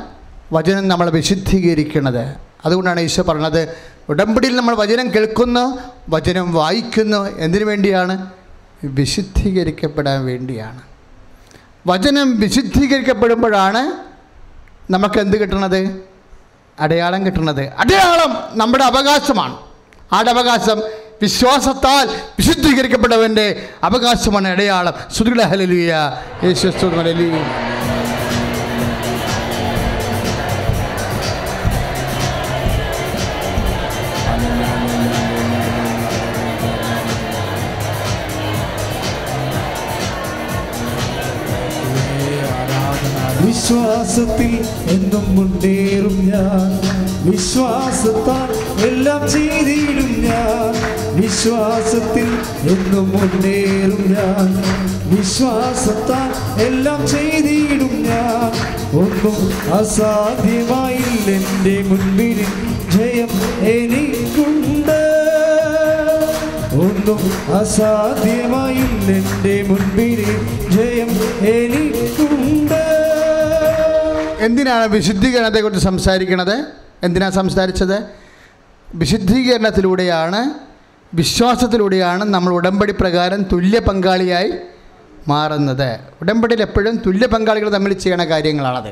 [0.53, 2.23] വചനം നമ്മളെ വിശുദ്ധീകരിക്കുന്നത്
[2.65, 3.77] അതുകൊണ്ടാണ് ഈശോ പറഞ്ഞത്
[4.09, 5.77] ഉടമ്പടിയിൽ നമ്മൾ വചനം കേൾക്കുന്നു
[6.09, 8.27] വചനം വായിക്കുന്നു എന്തിനു വേണ്ടിയാണ്?
[8.83, 10.81] വിശുദ്ധീകരിക്കപ്പെടാൻ വേണ്ടിയാണ്.
[11.87, 13.91] വചനം വിശുദ്ധീകരിക്കപ്പെടുമ്പോഴാണ്
[14.91, 16.01] നമുക്ക് എന്ത് കിട്ടണത്
[16.79, 17.61] അടയാളം കിട്ടുന്നത്.
[17.61, 19.57] അടയാളം നമ്മുടെ അവകാശമാണ്.
[20.13, 20.81] ആടവകാശം
[21.21, 24.93] വിശ്വാസത്താൽ വിശുദ്ധീകരിക്കപ്പെട്ടവന്റെ അവകാശമാണ് അടയാളം.
[25.15, 27.96] സുദൃഢ ഹലലിയ യേശു ഹല്ലേലൂയ.
[43.57, 46.69] വിശ്വാസത്തിൽ എന്നും മുന്നേറും ഞാൻ.
[47.31, 48.49] വിശ്വാസത്താൽ
[48.87, 50.73] എല്ലാം ചെയ്തിടും ഞാൻ.
[51.21, 52.27] വിശ്വാസത്തിൽ
[52.69, 54.63] എന്നും മുന്നേറും ഞാൻ.
[55.17, 58.51] വിശ്വാസത്താൽ എല്ലാം ചെയ്തിടും ഞാൻ.
[58.99, 62.39] ഒന്നും അസാധ്യമായില്ല എന്റെ മുൻപിൽ
[62.97, 63.29] ജയം
[63.67, 65.01] എനിക്കുണ്ട്.
[66.73, 67.19] ഒന്നും
[67.55, 70.23] അസാധ്യമായില്ല എന്റെ മുൻപിൽ
[70.69, 71.09] ജയം
[71.47, 72.26] എനിക്കുണ്ട്.
[74.47, 76.55] എന്തിനാണ് വിശുദ്ധീകരണത്തെക്കുറിച്ച് സംസാരിക്കണത്?
[77.03, 77.97] എന്തിനാണ് സംസാരിച്ചത്?
[78.95, 80.41] വിശുദ്ധീകരണത്തിലൂടെയാണ്
[81.13, 84.51] വിശ്വാസത്തിലൂടെയാണ് നമ്മൾ ഉടമ്പടി പ്രകാരം തുല്യ പങ്കാളിയായി
[85.27, 85.99] മാറുന്നത്.
[86.21, 88.91] ഉടമ്പടിയിൽ എപ്പോഴും തുല്യ പങ്കാളികൾ തമ്മിൽ ചെയ്യണ കാര്യങ്ങളാണത്.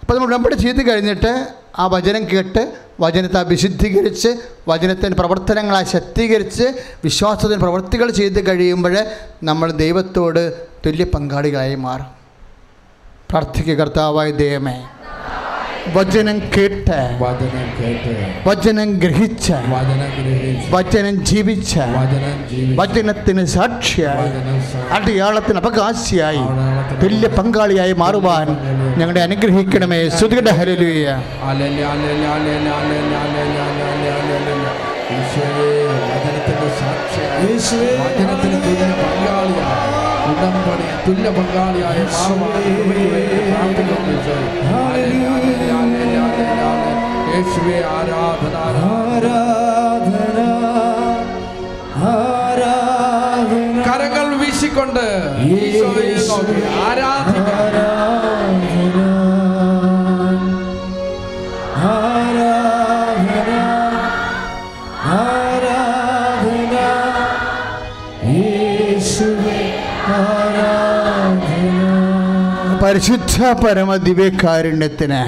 [0.00, 1.32] അപ്പോൾ നമ്മൾ ഉടമ്പടി ചെയ്ത് കഴിഞ്ഞിട്ട്
[1.78, 2.62] ആ വചനം കേട്ട്
[3.00, 4.30] വചനത്തെ വിശുദ്ധീകരിച്ച്
[4.68, 6.66] വചനത്തിന്റെ പ്രവർത്തനങ്ങളായി ശക്തീകരിച്ച്
[7.04, 8.96] വിശ്വാസത്തിന് പ്രവൃത്തികൾ ചെയ്ത് കഴിയുമ്പോൾ
[9.42, 10.42] നമ്മൾ ദൈവത്തോട്
[10.86, 12.13] തുല്യ പങ്കാളികളായി മാറും.
[13.30, 14.82] പ്രാർത്ഥിക്കുക കർത്താവായ ദൈവമേ.
[15.92, 17.18] വചനം കേട്ട്.
[17.20, 18.48] വചനം കേട്ട്.
[18.48, 19.52] വചനം ഗ്രഹിച്ച.
[19.52, 21.78] വചനം ജീവിച്ച വചനം ജീവിച്ച്.
[21.78, 22.80] വചനം ജീവിച്ച്.
[22.80, 24.28] വചനത്തിന് സാക്ഷിയായി.
[24.92, 26.38] അടയാളത്തിന് അവകാശിയായി.
[27.02, 28.48] തുല്യ പങ്കാളിയായി മാറുവാൻ
[28.98, 30.08] ഞങ്ങളെ അനുഗ്രഹിക്കണമേ.
[30.08, 31.16] ശ്രുതിയുടെ ഹരലുയ ഹല്ലേലൂയ,
[40.30, 41.98] ഉടമ്പടി തുല്യ പങ്കാളിയായ.
[47.34, 48.54] യേശുവേ ആരാധന.
[48.88, 50.40] ആരാധന.
[52.10, 53.76] ആരാധന.
[53.88, 55.06] കരങ്ങൾ വീശിക്കൊണ്ട്
[55.42, 56.60] ഈശോയെ നോക്കി.
[56.88, 57.73] ആരാധന
[72.84, 75.18] പരിശുദ്ധ പരമ ദിവ്യകാരുണ്യത്തിന്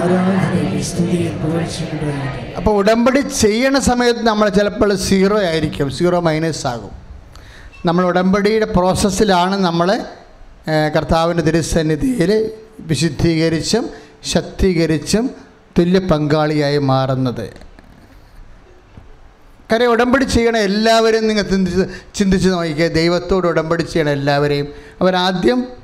[0.00, 2.52] ആരാധന സ്തുതിയും പുകഴ്ചയുണ്ടായിരിക്കട്ടെ.
[2.58, 6.92] അപ്പോൾ ഉടമ്പടി ചെയ്യണ സമയത്ത് നമ്മൾ ചിലപ്പോൾ സീറോ ആയിരിക്കും സീറോ മൈനസ് ആകും.
[7.88, 9.88] നമ്മൾ ഉടമ്പടിയുടെ പ്രോസസ്സിലാണ് നമ്മൾ
[10.96, 12.32] കർത്താവിന്റെ തിരുസന്നിധിയിൽ
[12.90, 13.84] വിശുദ്ധീകരിച്ചും
[14.32, 15.26] ശക്തീകരിച്ചും
[15.78, 17.46] തുല്യ പങ്കാളിയായി മാറുന്നത്.
[19.72, 24.68] കാര്യം ഉടമ്പടി ചെയ്യണ എല്ലാവരെയും നിങ്ങൾ ചിന്തിച്ച് ചിന്തിച്ച് നോക്കിക്കുക ദൈവത്തോട് ഉടമ്പടി ചെയ്യണ എല്ലാവരെയും.
[25.00, 25.79] അവരാദ്യം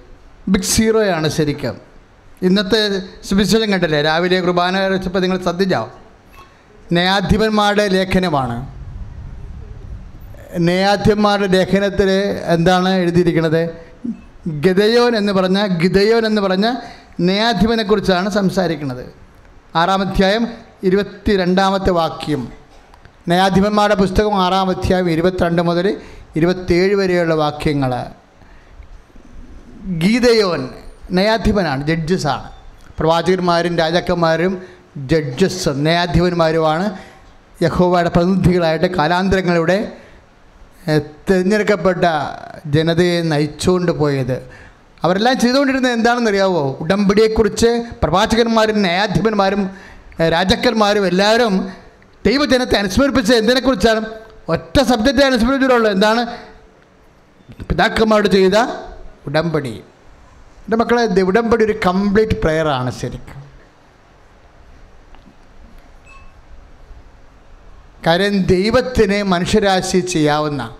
[0.48, 1.76] ബിഗ് സീറോയാണ് ശരിക്കും.
[2.42, 4.02] ഇന്നത്തെ സുവിശേഷം കണ്ടില്ലേ?
[4.02, 5.90] രാവിലെ കുർബാന വെച്ചപ്പോൾ നിങ്ങൾ ശ്രദ്ധിച്ചാവും
[6.92, 8.56] ന്യായാധിപന്മാരുടെ ലേഖനമാണ്.
[10.58, 12.10] ന്യായാധിപന്മാരുടെ ലേഖനത്തിൽ
[12.44, 13.70] എന്താണ് എഴുതിയിരിക്കുന്നത്?
[14.46, 16.74] ഗതയോൻ എന്ന് പറഞ്ഞ ഗിതയോൻ എന്ന് പറഞ്ഞ
[17.20, 19.06] ന്യായാധിപനെക്കുറിച്ചാണ് സംസാരിക്കുന്നത്.
[19.76, 20.48] ആറാം അധ്യായം
[20.82, 22.48] ഇരുപത്തി രണ്ടാമത്തെ വാക്യം.
[23.28, 25.96] ന്യായാധിപന്മാരുടെ പുസ്തകം ആറാം അധ്യായം ഇരുപത്തിരണ്ട് മുതൽ
[26.36, 28.04] ഇരുപത്തേഴ് വരെയുള്ള വാക്യങ്ങൾ
[29.94, 30.62] ഗീതയോൻ
[31.12, 32.48] നയാധിപനാണ് ജഡ്ജസാണ്
[32.98, 34.52] പ്രവാചകന്മാരും രാജാക്കന്മാരും
[35.10, 36.86] ജഡ്ജസ് ന്യായാധിപന്മാരുമാണ്.
[37.62, 39.78] യഹോവയുടെ പ്രതിനിധികളായിട്ട് കാലാന്തരങ്ങളിലൂടെ
[40.86, 42.04] ഏഹ്, തിരഞ്ഞെടുക്കപ്പെട്ട
[42.66, 44.36] ജനതയെ നയിച്ചുകൊണ്ട് പോയത്.
[45.04, 47.70] അവരെല്ലാം ചെയ്തുകൊണ്ടിരുന്നത് എന്താണെന്ന് അറിയാവോ ഉടമ്പടിയെക്കുറിച്ച്
[48.02, 49.62] പ്രവാചകന്മാരും ന്യായാധിപന്മാരും
[50.20, 51.54] ഏഹ്, രാജാക്കന്മാരും എല്ലാവരും
[52.24, 54.00] ദൈവജനത്തെ അനുസ്മരിപ്പിച്ച് എന്തിനെക്കുറിച്ചാണ്?
[54.48, 56.22] ഒറ്റ സബ്ജക്റ്റ് അനുസ്മരിച്ചിട്ടുള്ളൂ എന്താണ്?
[57.68, 58.56] പിതാക്കന്മാരോട് ചെയ്ത
[59.26, 59.84] ഉടമ്പടി.
[60.66, 63.46] എന്റെ മക്കളെ ഉടമ്പടി ഒരു കംപ്ലീറ്റ് പ്രെയറാണ് ശരിക്കും.
[68.06, 70.76] കാര്യം ദൈവത്തിന് മനുഷ്യരാശി ചെയ്യാവുന്ന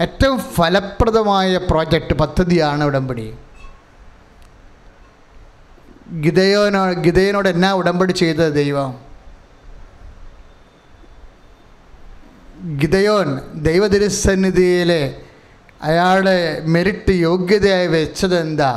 [0.00, 3.34] ഏറ്റവും ഫലപ്രദമായ പ്രോജക്റ്റ് പദ്ധതിയാണ് ഉടമ്പടി.
[6.20, 8.98] ഗിതയോനോ ഗിതയനോട് എന്നാ ഉടമ്പടി ചെയ്തത് ദൈവം?
[12.76, 15.14] ഗിതയോൻ ദൈവതിരുസന്നിധിയിൽ
[15.82, 18.72] അയാളുടെ മെറിറ്റ് യോഗ്യതയായി വെച്ചത് എന്താ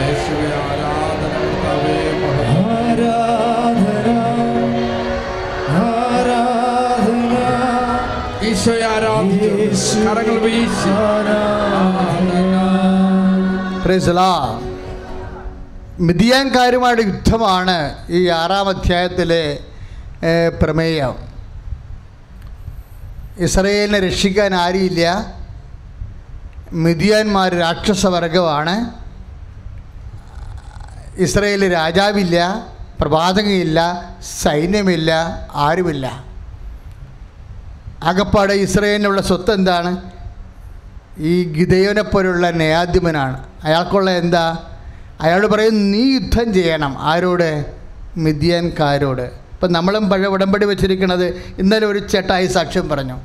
[0.00, 2.70] യേശുവേ ആരാധന കർത്താവേ മഹത്വം.
[2.76, 4.08] ആരാധന
[5.82, 7.34] ആരാധന.
[8.48, 9.98] ഈശോയെ ആരാധിച്ചു.
[9.98, 10.90] കരങ്ങൾ വീശി
[13.84, 14.30] പ്രൈസലാ
[16.00, 19.60] മിതിയാൻകാരുമായിട്ട് യുദ്ധമാണ് ഈ ആറാം അധ്യായത്തിലെ
[20.62, 21.14] പ്രമേയം.
[23.38, 25.34] ഇസ്രയേലിനെ രക്ഷിക്കാൻ ആരുമില്ല.
[26.72, 28.90] മിതിയാന്മാർ രാക്ഷസവർഗമാണ്
[31.22, 32.66] ഇസ്രയേൽ രാജാവില്ല
[33.00, 33.80] പ്രവാചകയില്ല
[34.42, 35.10] സൈന്യമില്ല
[35.54, 36.24] ആരുമില്ല.
[38.02, 40.10] ആകപ്പാടെ ഇസ്രയേലിനുള്ള സ്വത്ത് എന്താണ്?
[41.18, 44.70] ഈ ഗിതയോനെപ്പോലുള്ള ന്യായാധിപനാണ് അയാൾക്കുള്ള എന്താ?
[45.20, 46.98] അയാൾ പറയും നീ യുദ്ധം ചെയ്യണം.
[46.98, 47.64] ആരോട്?
[48.16, 49.22] മിഥ്യൻകാരോട്.
[49.22, 51.24] ഇപ്പം നമ്മളും പഴയ ഉടമ്പടി വെച്ചിരിക്കുന്നത്
[51.58, 53.16] ഇന്നലെ ഒരു ചേട്ടായി സാക്ഷ്യം പറഞ്ഞു.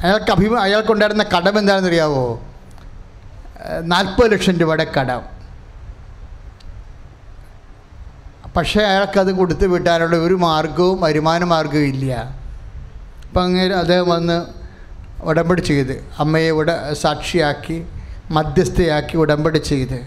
[0.00, 2.40] അയാൾക്ക് അഭിമ അയാൾക്കുണ്ടായിരുന്ന കടം എന്താണെന്ന് അറിയാവോ
[3.80, 5.22] നാൽപ്പത് ലക്ഷം രൂപയുടെ കടം.
[8.56, 12.12] പക്ഷേ അയാൾക്കത് കൊടുത്തു വിട്ടാനുള്ള ഒരു മാർഗവും വരുമാന മാർഗവും ഇല്ല.
[13.28, 14.46] അപ്പം അങ്ങനെ അദ്ദേഹം വന്ന്
[15.22, 17.86] ഉടമ്പടി ചെയ്ത് അമ്മയെ ഉട സാക്ഷിയാക്കി.
[18.30, 20.00] മധ്യസ്ഥയാക്കി ഉടമ്പടി ചെയ്ത്.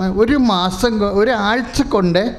[0.00, 2.36] ഒരു മാസം ഒരാഴ്ച കൊണ്ട്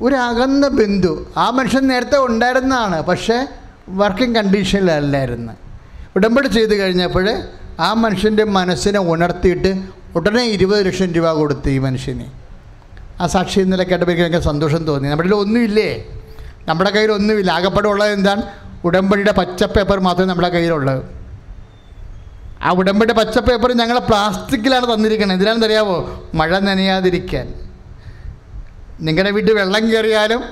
[0.00, 3.46] ഒരകന്ന ബന്ധു ആ മനുഷ്യൻ നേരത്തെ ഉണ്ടായിരുന്നതാണ് പക്ഷേ
[3.88, 5.52] വർക്കിംഗ് കണ്ടീഷനിലല്ലായിരുന്നു
[6.16, 7.42] ഉടമ്പടി ചെയ്ത് കഴിഞ്ഞപ്പോൾ
[7.80, 9.82] ആ മനുഷ്യന്റെ മനസ്സിനെ ഉണർത്തിയിട്ട്
[10.16, 12.24] ഉടനെ ഇരുപത് ലക്ഷം രൂപ കൊടുത്തു ഈ മനുഷ്യന്.
[13.20, 15.08] ആ സാക്ഷി ഇന്നലെ കേട്ടപ്പോൾ എനിക്ക് സന്തോഷം തോന്നി.
[15.08, 16.04] നമ്മുടെ കയ്യിൽ ഒന്നുമില്ലേ?
[16.68, 17.50] നമ്മുടെ കയ്യിൽ ഒന്നുമില്ല.
[17.50, 18.42] ആകപ്പാടെ ഉള്ളത് എന്താണ്?
[18.84, 21.17] ഉടമ്പടിയുടെ പച്ച പേപ്പർ മാത്രമേ നമ്മുടെ കയ്യിലുള്ളത്
[22.62, 27.54] ആ ഉടമ്പടി പച്ച പേപ്പർ ഞങ്ങൾ പ്ലാസ്റ്റിക്കിലാണ് തന്നിരിക്കുന്നത് എന്തിനാണെന്ന് അറിയാമോ മഴ നനയാതിരിക്കാൻ.
[29.00, 30.44] നിങ്ങളുടെ വീട്ടിൽ വെള്ളം കയറിയാലും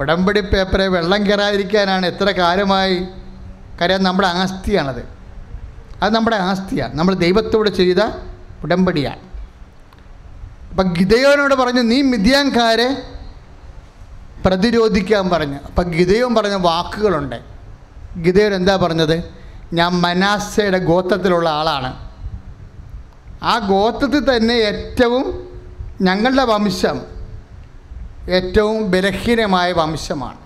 [0.00, 3.06] ഉടമ്പടി പേപ്പറെ വെള്ളം കയറാതിരിക്കാനാണ് എത്ര കാലമായി
[3.80, 5.08] കാര്യം നമ്മുടെ ആസ്തിയാണത്.
[6.02, 6.94] അത് നമ്മുടെ ആസ്തിയാണ്.
[6.94, 7.96] നമ്മൾ ദൈവത്തോട് ചെയ്ത
[8.62, 9.20] ഉടമ്പടിയാണ്.
[10.70, 13.02] അപ്പം ഗിതയോനോട് പറഞ്ഞു നീ മിഥ്യാൻകാരെ
[14.46, 15.56] പ്രതിരോധിക്കാൻ പറഞ്ഞു.
[15.66, 17.36] അപ്പം ഗിതയോൻ പറഞ്ഞ വാക്കുകളുണ്ട്.
[18.20, 19.39] ഗിതയോൻ എന്താ പറഞ്ഞത്?
[19.72, 22.10] ഞാൻ മനാസയുടെ ഗോത്രത്തിലുള്ള ആളാണ്.
[23.42, 25.48] ആ ഗോത്രത്തിൽ തന്നെ ഏറ്റവും
[26.00, 27.00] ഞങ്ങളുടെ വംശം
[28.28, 30.38] ഏറ്റവും ബലഹീനമായ വംശമാണ്.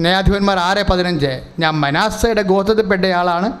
[0.00, 1.42] ന്യായാധിപന്മാർ ആറ് പതിനഞ്ച്.
[1.58, 3.52] ഞാൻ മനാസയുടെ ഗോത്രത്തിൽപ്പെട്ടയാളാണ്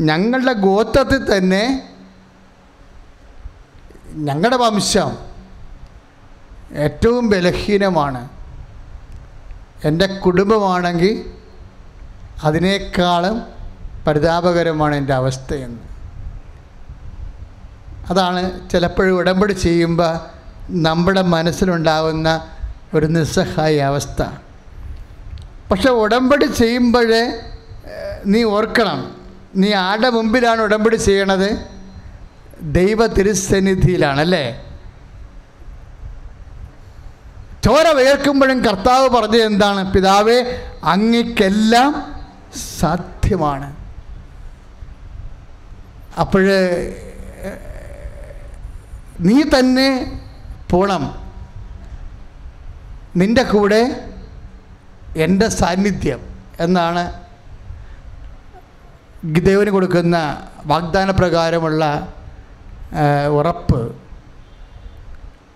[0.00, 1.94] ഞങ്ങളുടെ ഗോത്രത്തിൽ തന്നെ
[4.12, 5.18] ഞങ്ങളുടെ വംശം
[6.72, 8.28] ഏറ്റവും ബലഹീനമാണ്.
[9.84, 11.34] എന്റെ കുടുംബമാണെങ്കിൽ
[12.42, 13.42] അതിനേക്കാളും
[14.06, 15.78] പരിതാപകരമാണ് എന്റെ അവസ്ഥയെന്ന്.
[18.10, 20.18] അതാണ് ചിലപ്പോഴും ഉടമ്പടി ചെയ്യുമ്പോൾ
[20.70, 22.50] നമ്മുടെ മനസ്സിലുണ്ടാകുന്ന
[22.94, 24.22] ഒരു നിസ്സഹായ അവസ്ഥ.
[25.70, 27.42] പക്ഷെ ഉടമ്പടി ചെയ്യുമ്പോഴേ
[28.26, 29.16] നീ ഓർക്കണം
[29.56, 31.58] നീ ആരുടെ മുമ്പിലാണ് ഉടമ്പടി ചെയ്യണത്?
[32.62, 34.64] ദൈവ തിരുസന്നിധിയിലാണല്ലേ?
[37.64, 39.92] ചോര വേർക്കുമ്പോഴും കർത്താവ് പറഞ്ഞത് എന്താണ്?
[39.92, 42.17] പിതാവേ അങ്ങക്കെല്ലാം
[42.56, 43.76] സാധ്യമാണ്.
[46.20, 46.44] അപ്പോൾ
[49.20, 50.20] നീ തന്നെ
[50.70, 51.28] പോണം.
[53.16, 54.10] നിന്റെ കൂടെ
[55.16, 56.20] എന്റെ സാന്നിധ്യം
[56.60, 57.12] എന്നാണ്
[59.32, 62.14] ഗിദേവന് കൊടുക്കുന്ന വാഗ്ദാന പ്രകാരമുള്ള
[63.32, 63.96] ഉറപ്പ്.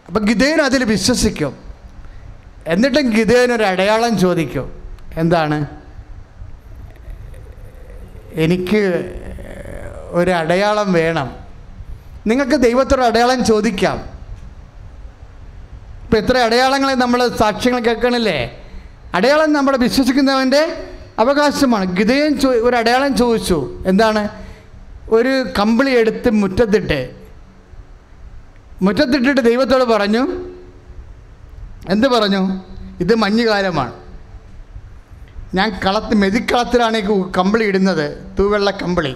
[0.06, 1.58] അപ്പം ഗിദേവൻ അതിൽ വിശ്വസിക്കും.
[2.66, 4.82] എന്നിട്ടും ഗിതേനൊരു അടയാളം ചോദിക്കും.
[5.16, 5.81] എന്താണ്?
[8.34, 9.14] എനിക്ക്
[10.10, 11.36] ഒരു അടയാളം വേണം.
[12.26, 14.12] നിങ്ങൾക്ക് ദൈവത്തോട് അടയാളം ചോദിക്കാം.
[16.04, 18.68] ഇപ്പം എത്ര അടയാളങ്ങളെ നമ്മൾ സാക്ഷ്യങ്ങൾ കേൾക്കണില്ലേ?
[19.14, 21.96] അടയാളം നമ്മൾ വിശ്വസിക്കുന്നവന്റെ അവകാശമാണ്.
[21.96, 23.82] ഗിതയും ചോ ഒരു അടയാളം ചോദിച്ചു.
[23.86, 24.28] എന്താണ്?
[25.08, 27.10] ഒരു കമ്പിളി എടുത്ത് മുറ്റത്തിട്ട്.
[28.82, 30.28] മുറ്റത്തിട്ടിട്ട് ദൈവത്തോട് പറഞ്ഞു.
[31.88, 32.60] എന്ത് പറഞ്ഞു?
[33.00, 34.01] ഇത് മഞ്ഞുകാലമാണ്.
[35.56, 39.12] ഞാൻ കളത്ത് മെതിക്കളത്തിലാണ് ഈ കമ്പിളി ഇടുന്നത് തൂവെള്ള കമ്പിളി.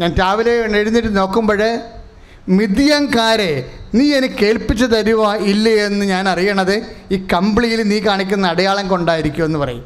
[0.00, 1.60] ഞാൻ രാവിലെ എഴുന്നേറ്റ് നോക്കുമ്പോൾ
[2.56, 3.52] മിതിയങ്കാരെ
[3.98, 6.74] നീ എനിക്ക് ഏൽപ്പിച്ചു തരുക ഇല്ലേ എന്ന് ഞാൻ അറിയണത്
[7.14, 9.84] ഈ കമ്പിളിയിൽ നീ കാണിക്കുന്ന അടയാളം കൊണ്ടായിരിക്കും എന്ന് പറയും.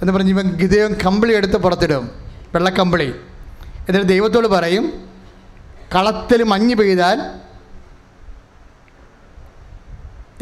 [0.00, 2.04] എന്ന് പറഞ്ഞ് ഇവൻ ഗിതയും കമ്പിളി എടുത്ത് പുറത്തിടും
[2.54, 3.08] വെള്ളക്കമ്പിളി
[3.86, 4.86] എന്നിട്ട് ദൈവത്തോട് പറയും
[5.94, 7.18] കളത്തിൽ മഞ്ഞ് പെയ്താൽ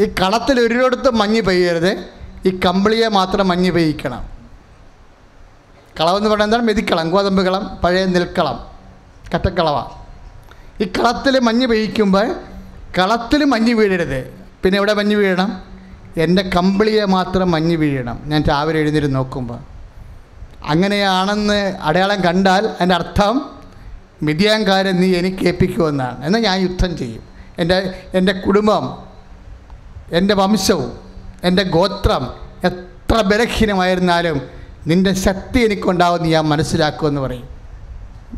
[0.03, 1.93] ഈ കളത്തിൽ ഒരിടത്ത് മഞ്ഞ് പെയ്യരുത്
[2.47, 4.25] ഈ കമ്പിളിയെ മാത്രം മഞ്ഞ് പെയ്യിക്കണം.
[6.01, 6.63] കളവെന്ന് പറയുന്നത് എന്താണ്?
[6.63, 8.67] മെതിക്കളം ഗോതമ്പ് കളം പഴയ നെൽക്കളം
[9.35, 9.85] കറ്റക്കളവ
[10.81, 12.35] ഈ കളത്തിൽ മഞ്ഞ് പെയ്യിക്കുമ്പോൾ
[12.99, 14.35] കളത്തിൽ മഞ്ഞ് വീഴരുത്.
[14.65, 15.63] പിന്നെ എവിടെ മഞ്ഞ് വീഴണം?
[16.17, 18.21] എന്റെ കമ്പിളിയെ മാത്രം മഞ്ഞ് വീഴണം.
[18.25, 19.59] ഞാൻ രാവിലെ എഴുന്നേറ്റ് നോക്കുമ്പോൾ.
[20.65, 23.51] അങ്ങനെയാണെന്ന് അടയാളം കണ്ടാൽ അതിന്റെ അർത്ഥം
[24.23, 26.25] മിതിയാങ്കാരൻ നീ എനിക്ക് ഏൽപ്പിക്കുമെന്നാണ്.
[26.25, 27.23] എന്നാൽ ഞാൻ യുദ്ധം ചെയ്യും.
[27.59, 28.99] എന്റെ എന്റെ കുടുംബം
[30.13, 31.04] എന്റെ വംശവും
[31.45, 32.25] എന്റെ ഗോത്രം
[32.65, 34.41] എത്ര ബലഹീനമായിരുന്നാലും
[34.87, 37.49] നിന്റെ ശക്തി എനിക്കുണ്ടാവുമെന്ന് ഞാൻ മനസ്സിലാക്കുമെന്ന് പറയും.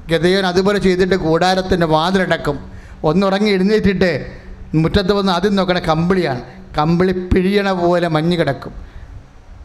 [0.08, 2.70] ഗതയോൻ അതുപോലെ ചെയ്തിട്ട് കൂടാരത്തിന്റെ വാതിലടക്കും.
[3.04, 4.10] ഒന്നുറങ്ങി എഴുന്നേറ്റിട്ട്
[4.74, 6.40] മുറ്റത്ത് വന്ന് ആദ്യം നോക്കണ കമ്പിളിയാണ്.
[6.78, 8.72] കമ്പിളി പിഴിയണ പോലെ മഞ്ഞ് കിടക്കും.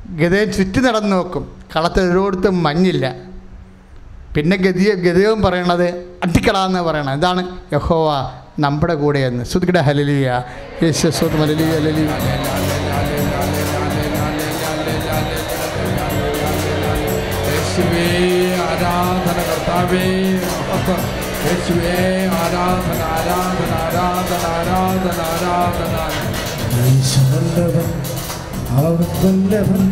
[0.09, 1.61] ഗതയൻ ചുറ്റി നടന്ന് നോക്കും.
[1.75, 3.15] കളത്തിൽ ഒരിടത്തും മഞ്ഞില്ല.
[4.35, 5.87] പിന്നെ ഗതിയ ഗതിയും പറയണത്
[6.23, 7.13] അട്ടിക്കളാന്ന് പറയണം.
[7.13, 10.43] ഇതാണ് യഹോവ നമ്മുടെ കൂടെയെന്ന് സുദ്ഗിട ഹലലിയ
[10.83, 12.80] യേശു സ്വന്തം ഹലലിയ ഹലലിയ
[17.81, 18.07] യേശുവേ
[18.63, 20.01] ആരാധന കർത്താവേ.
[21.43, 21.93] യേശുവേ
[22.35, 25.95] ആരാധന ആരാധന ആരാധന ആരാധന ആരാധന
[27.31, 27.89] നല്ലവൻ
[28.79, 29.83] അവൻ വല്ലവൻ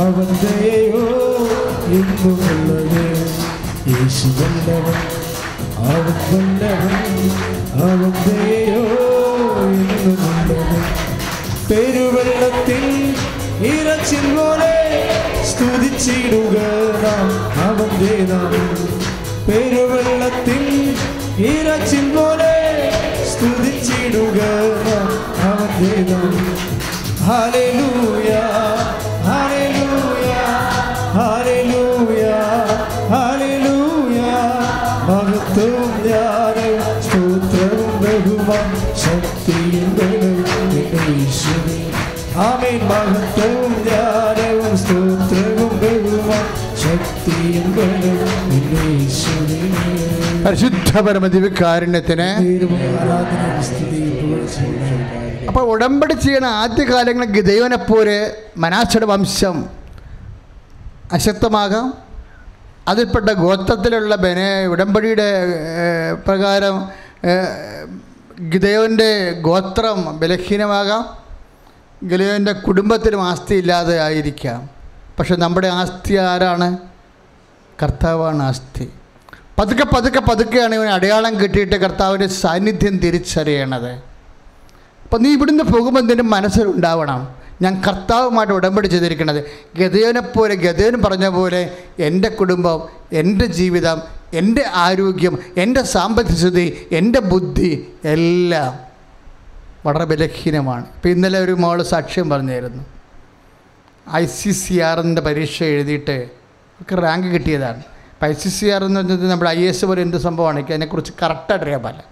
[0.00, 1.04] അവൻ ദയയോ
[1.90, 3.04] എന്നുമുള്ളത്
[3.90, 4.98] യേശു വല്ലവൻ
[5.88, 6.96] അവൻ വല്ലവൻ
[7.82, 8.82] അവൻ ദയയോ
[9.68, 10.78] എന്നുമുള്ളത്
[11.70, 12.84] പെരുവെള്ളത്തിൽ
[13.64, 14.74] ഇറച്ചിൽ പോലെ
[15.44, 16.56] സ്തുതിച്ചിടുക
[17.04, 17.28] നാം
[17.66, 18.52] അവന്റെ നാം
[19.48, 20.64] പെരുവെള്ളത്തിൽ
[22.16, 22.54] പോലെ
[23.32, 24.40] സ്തുതിച്ചിടുക
[24.86, 25.08] നാം
[25.42, 26.34] അവന്റെ നാം
[27.26, 28.30] ഹല്ലേലൂയ.
[42.44, 42.78] ആമേൻ.
[42.88, 46.44] മഹത്വവും ജ്ഞാനവും സ്തോത്രവും ബഹുമാൻ
[46.82, 47.66] ശക്തിയും
[50.44, 51.64] പരിശുദ്ധ പുകഴ്ചയും
[55.48, 58.16] അപ്പോൾ ഉടമ്പടി ചെയ്യണ ആദ്യകാലങ്ങളിൽ ദൈവനെപ്പോലെ
[58.56, 59.56] മനാശയുടെ വംശം
[61.12, 61.86] അശക്തമാകാം.
[62.88, 65.28] അതിൽപ്പെട്ട ഗോത്രത്തിലുള്ള ബന ഉടമ്പടിയുടെ
[66.26, 66.76] പ്രകാരം
[68.48, 69.10] ഗിതയോന്റെ
[69.40, 71.25] ഗോത്രം ബലഹീനമാകാം.
[72.04, 74.70] ഗിലയോന്റെ കുടുംബത്തിനും ആസ്തി ഇല്ലാതെ ആയിരിക്കാം.
[75.18, 76.76] പക്ഷെ നമ്മുടെ ആസ്തി ആരാണ്?
[77.82, 78.90] കർത്താവാണ് ആസ്തി.
[79.58, 83.90] പതുക്കെ പതുക്കെ പതുക്കെയാണ് ഇവൻ അടയാളം കിട്ടിയിട്ട് കർത്താവിന്റെ സാന്നിധ്യം തിരിച്ചറിയണത്.
[85.04, 87.34] അപ്പം നീ ഇവിടുന്ന് പോകുമ്പോൾ നിന്റെ മനസ്സിലുണ്ടാവണം.
[87.62, 89.44] ഞാൻ കർത്താവുമായിട്ട് ഉടമ്പടി ചെയ്തിരിക്കുന്നത്
[89.78, 92.82] ഗതയോനെപ്പോലെ ഗതയോൻ പറഞ്ഞ പോലെ എന്റെ കുടുംബം
[93.12, 94.02] എന്റെ ജീവിതം
[94.34, 98.85] എന്റെ ആരോഗ്യം എന്റെ സാമ്പത്തിക സ്ഥിതി എന്റെ ബുദ്ധി എല്ലാം
[99.86, 100.84] വളരെ ബലഹീനമാണ്.
[100.94, 102.84] ഇപ്പം ഇന്നലെ ഒരു മോൾ സാക്ഷ്യം പറഞ്ഞായിരുന്നു.
[104.14, 106.28] ഐ സി സി ആറിന്റെ പരീക്ഷ എഴുതിയിട്ട്
[106.80, 107.76] ഒക്കെ റാങ്ക് കിട്ടിയതാണ്.
[107.76, 110.56] ഇപ്പം ഐ സി സി ആർ എന്ന് പറഞ്ഞത് നമ്മുടെ ഐ എസ് പോലെ എന്ത് സംഭവമാണ്?
[110.56, 112.04] എനിക്ക് അതിനെക്കുറിച്ച് കറക്റ്റായിട്ട് അറിയാൻ പാടില്ല.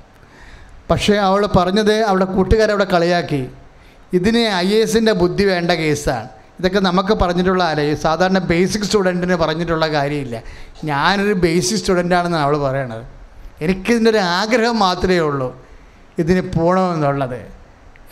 [0.90, 3.50] പക്ഷേ അവൾ പറഞ്ഞത് അവളുടെ കൂട്ടുകാരവിടെ കളിയാക്കി.
[4.12, 6.28] ഇതിന് ഐ എ എസിന്റെ ബുദ്ധി വേണ്ട കേസാണ്.
[6.60, 10.42] ഇതൊക്കെ നമുക്ക് പറഞ്ഞിട്ടുള്ള ആലേ സാധാരണ ബേസിക് സ്റ്റുഡന്റിന് പറഞ്ഞിട്ടുള്ള കാര്യമില്ല.
[10.84, 13.04] ഞാനൊരു ബേസിക് സ്റ്റുഡന്റാണെന്നാണ് അവൾ പറയണത്.
[13.60, 15.64] എനിക്കിതിന്റെ ഒരു ആഗ്രഹം മാത്രമേ ഉള്ളൂ.
[16.18, 17.63] ഇതിന് പോകണമെന്നുള്ളത്.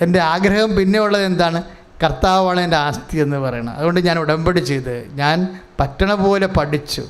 [0.02, 1.62] എന്റെ ആഗ്രഹം പിന്നെ ഉള്ളത് എന്താണ്?
[2.04, 7.02] കർത്താവാണ് എന്റെ ആസ്തി എന്ന് പറയുന്നത് അതുകൊണ്ട് ഞാൻ ഉടമ്പടി ചെയ്ത് ഞാൻ പറ്റണ പോലെ പഠിച്ചു.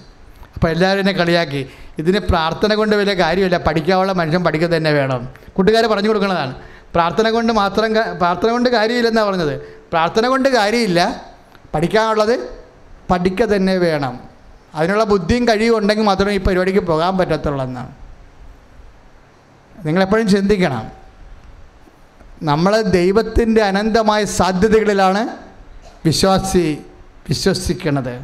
[0.55, 1.71] അപ്പോൾ എല്ലാവരും എന്നെ കളിയാക്കി.
[1.99, 3.57] ഇതിന് പ്രാർത്ഥന കൊണ്ട് വലിയ കാര്യമില്ല.
[3.57, 5.29] പഠിക്കാനുള്ള മനുഷ്യൻ പഠിക്കുക തന്നെ വേണം.
[5.53, 6.55] കൂട്ടുകാരെ പറഞ്ഞു കൊടുക്കുന്നതാണ്.
[6.95, 9.61] പ്രാർത്ഥന കൊണ്ട് മാത്രം പ്രാർത്ഥന കൊണ്ട് കാര്യമില്ലെന്നാണ് പറഞ്ഞത്.
[9.61, 11.27] പ്രാർത്ഥന കൊണ്ട് കാര്യമില്ല.
[11.75, 12.49] പഠിക്കാനുള്ളത്
[13.11, 14.21] പഠിക്കുക തന്നെ വേണം.
[14.75, 17.89] അതിനുള്ള ബുദ്ധിയും കഴിവും ഉണ്ടെങ്കിൽ മാത്രമേ ഈ പരിപാടിക്ക് പോകാൻ പറ്റത്തുള്ളൂ എന്നാണ്.
[19.85, 21.02] നിങ്ങളെപ്പോഴും ചിന്തിക്കണം.
[22.43, 25.29] നമ്മൾ ദൈവത്തിന്റെ അനന്തമായ സാധ്യതകളിലാണ്
[26.07, 26.79] വിശ്വാസി
[27.29, 28.15] വിശ്വസിക്കണത്.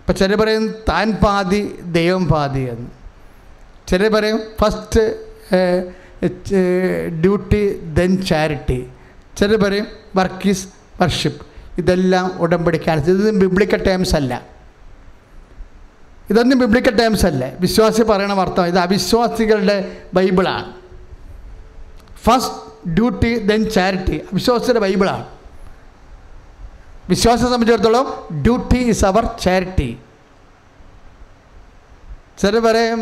[0.00, 2.90] ഇപ്പം ചിലർ പറയും താൻ പാതി ദൈവം പാതി എന്ന്.
[3.88, 5.04] ചിലർ പറയും ഫസ്റ്റ്
[7.22, 7.62] ഡ്യൂട്ടി
[7.98, 8.80] ദെൻ ചാരിറ്റി.
[9.38, 10.68] ചിലർ പറയും വർക്ക് ഈസ്
[11.00, 11.46] വർഷിപ്പ്.
[11.78, 14.42] ഇതെല്ലാം ഉടമ്പടിക്കാൻ ഇതൊന്നും ബിബ്ലിക്കൽ ടേംസ് അല്ല.
[16.30, 17.52] ഇതൊന്നും ബിബ്ലിക്കൽ ടേംസ് അല്ല.
[17.60, 19.76] വിശ്വാസി പറയണ അർത്ഥം ഇത് അവിശ്വാസികളുടെ
[20.14, 20.72] ബൈബിളാണ്.
[22.24, 25.24] ഫസ്റ്റ് ഡ്യൂട്ടി ദെൻ ചാരിറ്റി വിശ്വാസത്തിന്റെ ബൈബിളാണ്.
[27.08, 28.06] വിശ്വാസം സംബന്ധിച്ചിടത്തോളം
[28.42, 29.98] ഡ്യൂട്ടി ഇസ് അവർ ചാരിറ്റി
[32.38, 33.00] ചില പറയും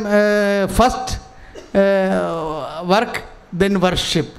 [0.76, 1.14] ഫസ്റ്റ്
[2.92, 3.22] വർക്ക്
[3.54, 4.34] ദെൻ വർഷിപ്പ്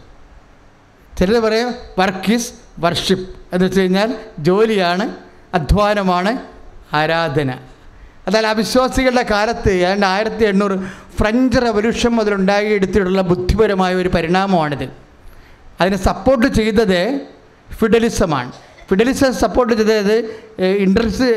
[1.18, 1.70] ചിലർ പറയും
[2.00, 5.06] വർക്ക് ഈസ് വർഷിപ്പ് എന്ന് വെച്ച് കഴിഞ്ഞാൽ ജോലിയാണ്
[5.54, 6.32] അധ്വാനമാണ്
[6.94, 7.52] ആരാധന.
[8.28, 10.76] എന്നാൽ അവിശ്വാസികളുടെ കാലത്ത് ഏതാണ്ട് ആയിരത്തി എണ്ണൂറ്
[11.20, 15.03] ഫ്രഞ്ച് റവല്യൂഷൻ മുതലുണ്ടായി എടുത്തിട്ടുള്ള ബുദ്ധിപരമായ ഒരു പരിണാമമാണിത്.
[15.84, 17.00] അതിനെ സപ്പോർട്ട് ചെയ്തത്
[17.80, 18.52] ഫിഡലിസമാണ്
[18.90, 20.16] ഫിഡലിസം സപ്പോർട്ട് ചെയ്തത്
[20.86, 21.30] ഇൻഡസ്ട്രി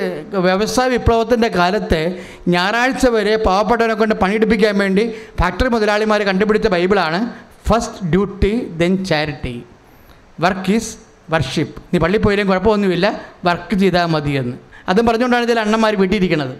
[0.46, 2.00] വ്യവസായ വിപ്ലവത്തിന്റെ കാലത്ത്
[2.48, 5.04] ഞായറാഴ്ച വരെ പാവപ്പെട്ടവനെ കൊണ്ട് പണിയെടുപ്പിക്കാൻ വേണ്ടി
[5.40, 7.20] ഫാക്ടറി മുതലാളിമാർ കണ്ടുപിടിച്ച ബൈബിളാണ്
[7.68, 9.56] first duty then charity
[10.40, 10.92] work is
[11.30, 13.06] worship നീ പള്ളി പോയാലും കുഴപ്പമൊന്നുമില്ല
[13.44, 14.56] വർക്ക് ചെയ്താൽ എന്ന്
[14.88, 16.52] അതും പറഞ്ഞുകൊണ്ടാണ് ഇതിൽ അണ്ണന്മാർ വീട്ടിയിരിക്കുന്നത്.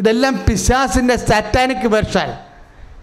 [0.00, 2.28] ഇതെല്ലാം പിശാസിന്റെ സാറ്റാനിക് വെർഷൻ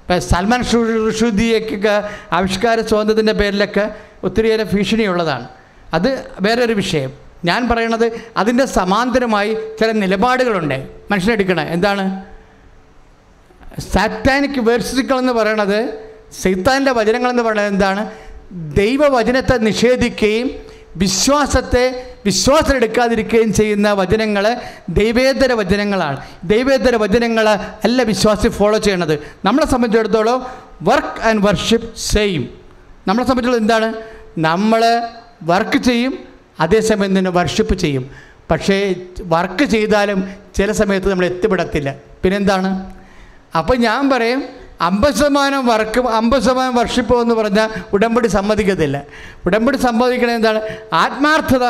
[0.02, 0.64] ഇപ്പം സൽമാൻ
[1.08, 5.47] റുഷുദിയൊക്കെ ആവിഷ്കാര സ്വാതന്ത്ര്യത്തിന്റെ പേരിലൊക്കെ ഒത്തിരിയേറെ ഭീഷണിയുള്ളതാണ്.
[5.93, 7.14] അത് വേറൊരു വിഷയം.
[7.45, 10.88] ഞാൻ പറയണത് അതിന്റെ സമാന്തരമായി ചില നിലപാടുകളുണ്ട്.
[11.12, 12.26] മനുഷ്യനെടുക്കണേ എന്താണ്?
[13.80, 16.10] സാറ്റാനിക് വേർസിക്കൾ എന്ന് പറയണത്
[16.41, 18.12] സൈത്താന്റെ വചനങ്ങളെന്ന് പറയുന്നത് എന്താണ്?
[18.52, 24.58] ദൈവവചനത്തെ നിഷേധിക്കുകയും വിശ്വാസത്തെ വിശ്വാസം എടുക്കാതിരിക്കുകയും ചെയ്യുന്ന വചനങ്ങൾ
[24.89, 26.18] ദൈവേതര വചനങ്ങളാണ്.
[26.44, 27.50] ദൈവേതര വചനങ്ങൾ
[27.84, 29.20] അല്ല വിശ്വാസി ഫോളോ ചെയ്യണത്.
[29.46, 30.48] നമ്മളെ സംബന്ധിച്ചിടത്തോളം
[30.82, 32.50] വർക്ക് ആൻഡ് വർഷിപ്പ് സെയിം
[33.08, 33.94] നമ്മളെ സംബന്ധിച്ചിടത്തോളം എന്താണ്?
[34.38, 35.02] നമ്മൾ
[35.44, 36.20] വർക്ക് ചെയ്യും
[36.60, 38.12] അതേസമയം തന്നെ വർഷിപ്പ് ചെയ്യും.
[38.52, 41.96] പക്ഷേ വർക്ക് ചെയ്താലും ചില സമയത്ത് നമ്മൾ എത്തിപ്പെടത്തില്ല.
[42.24, 42.92] പിന്നെന്താണ്?
[43.58, 49.04] അപ്പോൾ ഞാൻ പറയും അമ്പത് ശതമാനം വർക്ക് അമ്പത് ശതമാനം വർഷിപ്പ് എന്ന് പറഞ്ഞാൽ ഉടമ്പടി സമ്മതിക്കത്തില്ല.
[49.46, 50.62] ഉടമ്പടി സമ്മതിക്കണത് എന്താണ്?
[50.94, 51.66] ആത്മാർത്ഥത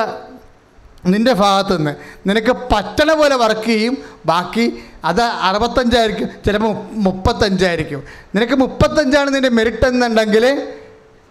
[1.06, 1.94] നിന്റെ ഭാഗത്തു നിന്ന്
[2.30, 8.04] നിനക്ക് പറ്റണ പോലെ വർക്ക് ചെയ്യും ബാക്കി അത് അറുപത്തഞ്ചായിരിക്കും ചിലപ്പോൾ മുപ്പത്തഞ്ചായിരിക്കും.
[8.36, 10.68] നിനക്ക് മുപ്പത്തഞ്ചാണ് നിന്റെ മെറിറ്റ് എന്നുണ്ടെങ്കിൽ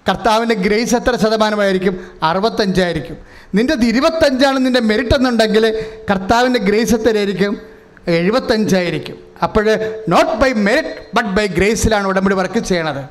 [0.08, 2.10] കർത്താവിന്റെ ഗ്രേസ് എത്ര ശതമാനമായിരിക്കും?
[2.22, 3.16] അറുപത്തഞ്ചായിരിക്കും.
[3.54, 7.79] നിന്റെ ഇരുപത്തഞ്ചാണ് നിന്റെ മെറിറ്റ് എന്നുണ്ടെങ്കിൽ കർത്താവിന്റെ ഗ്രേസ് എത്രയായിരിക്കും?
[8.18, 9.16] എഴുപത്തഞ്ചായിരിക്കും.
[9.42, 9.64] അപ്പോൾ
[10.08, 13.02] not by merit but by ഗ്രേസിലാണ് ഉടമ്പടി വർക്ക് ചെയ്യണത്.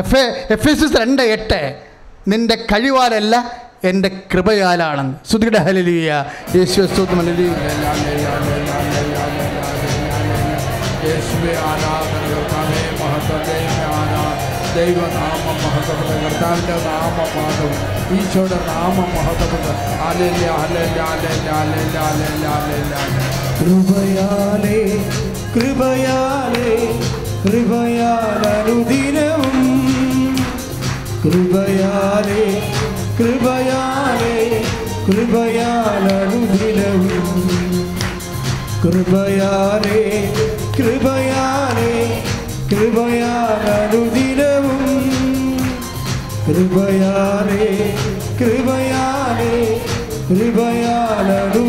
[0.00, 0.24] F A
[0.54, 1.60] F S S രണ്ട് എട്ട്
[2.28, 3.34] നിന്റെ കഴിവാലല്ല
[3.90, 5.14] എന്റെ കൃപയാലാണെന്ന്.
[5.30, 6.24] ശ്രുതിയുടെ ഹലിയ
[6.56, 6.80] യേശു
[14.74, 19.66] ദൈവനാമം മഹത്വപ്പെട്ട കർത്താവിന്റെ നാമ മഹത്വം ഈശോയുടെ നാമം മഹത്വപ്പെട്ട
[20.08, 22.94] അലല്ല അലല്ല അലല്ല അലല്ല അലല്ല അലല്ല
[23.60, 24.80] കൃപയാലേ
[25.54, 26.70] കൃപയാലേ
[27.44, 29.58] കൃപയാലനുദിനവും
[31.24, 32.44] കൃപയാലേ
[33.18, 34.34] കൃപയാലേ
[35.06, 37.08] കൃപയാലനുദിനവും
[38.84, 40.00] കൃപയാലേ
[40.78, 41.92] കൃപയാലേ
[42.70, 44.06] കൃപയാലനുദിനവും
[46.46, 47.66] കൃപയാലേ
[48.40, 49.56] കൃപയാലേ
[50.28, 51.66] കൃപയാലനുദിനവും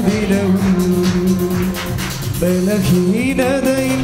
[2.42, 4.02] ബലഹീനതയിൽ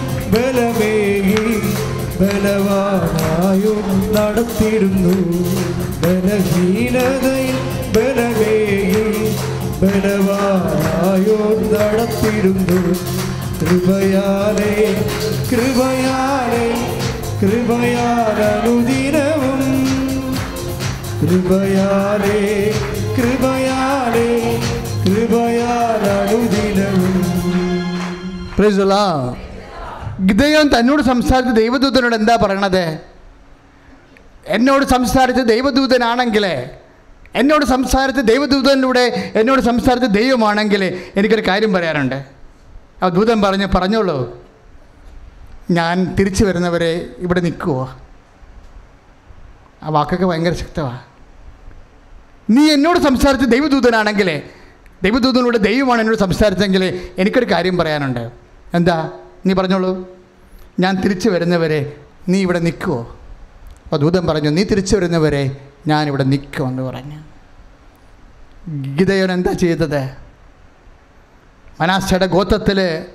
[4.18, 5.13] നടത്തിയിരുന്നു
[6.01, 7.57] ബലഹീനതയിൽ
[7.95, 9.05] ബലമേകി
[9.82, 11.38] ബലവാനായോ
[11.74, 12.80] നടത്തിയിരുന്നു
[13.61, 14.74] കൃപയാലേ
[15.51, 16.65] കൃപയാലേ
[17.41, 18.78] കൃപയാലനുദിനവും
[21.22, 22.39] കൃപയാലേ
[23.18, 24.28] കൃപയാലേ.
[30.26, 32.99] ഗിദയോൻ തന്നോട് സംസാരിച്ച ദൈവദൂതനോട് എന്താ പറയണത്?
[34.45, 36.45] എന്നോട് സംസാരിച്ച ദൈവദൂതനാണെങ്കിൽ
[37.36, 40.84] എന്നോട് സംസാരിച്ച ദൈവദൂതനിലൂടെ എന്നോട് സംസാരിച്ച ദൈവമാണെങ്കിൽ
[41.15, 42.26] എനിക്കൊരു കാര്യം പറയാനുണ്ട്.
[43.03, 44.18] ആ ദൂതൻ പറഞ്ഞ് പറഞ്ഞോളൂ.
[45.72, 47.95] ഞാൻ തിരിച്ചു വരുന്നവരെ ഇവിടെ നിൽക്കുമോ
[49.84, 50.99] ആ വാക്കൊക്കെ ഭയങ്കര ശക്തമാണ്
[52.50, 54.41] നീ എന്നോട് സംസാരിച്ച ദൈവദൂതനാണെങ്കിൽ
[55.04, 58.32] ദൈവദൂതനോട് ദൈവമാണ് എന്നോട് സംസാരിച്ചെങ്കിൽ എനിക്കൊരു കാര്യം പറയാനുണ്ട്.
[58.74, 59.12] എന്താ?
[59.45, 60.08] നീ പറഞ്ഞോളൂ.
[60.80, 61.98] ഞാൻ തിരിച്ചു വരുന്നവരെ
[62.30, 63.18] നീ ഇവിടെ നിൽക്കുമോ
[63.84, 67.20] അപ്പോൾ ദൂതൻ പറഞ്ഞു നീ തിരിച്ചു വരുന്നവരെ ഞാനിവിടെ നിൽക്കുമെന്ന് പറഞ്ഞു.
[68.95, 70.12] ഗീതയോൻ എന്താ ചെയ്തത്?
[71.82, 73.06] മനാസയുടെ ഗോത്രത്തിൽ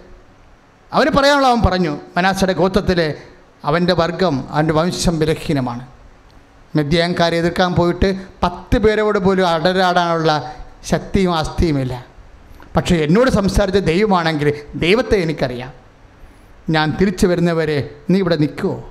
[0.92, 2.00] അവന് പറയാനുള്ള അവൻ പറഞ്ഞു.
[2.16, 3.14] മനാസയുടെ ഗോത്രത്തിൽ
[3.64, 5.86] അവന്റെ വർഗം അവന്റെ വംശം ബലഹീനമാണ്
[6.76, 8.08] മെദ്യാങ്കാരെ എതിർക്കാൻ പോയിട്ട്
[8.42, 10.54] പത്ത് പേരോട് പോലും അടരാടാനുള്ള
[10.84, 12.06] ശക്തിയും ആസ്തിയുമില്ല
[12.76, 15.72] പക്ഷേ എന്നോട് സംസാരിച്ച ദൈവമാണെങ്കിൽ ദൈവത്തെ എനിക്കറിയാം.
[16.70, 18.88] ഞാൻ തിരിച്ചു വരുന്നവരെ നീ ഇവിടെ നിൽക്കുമോ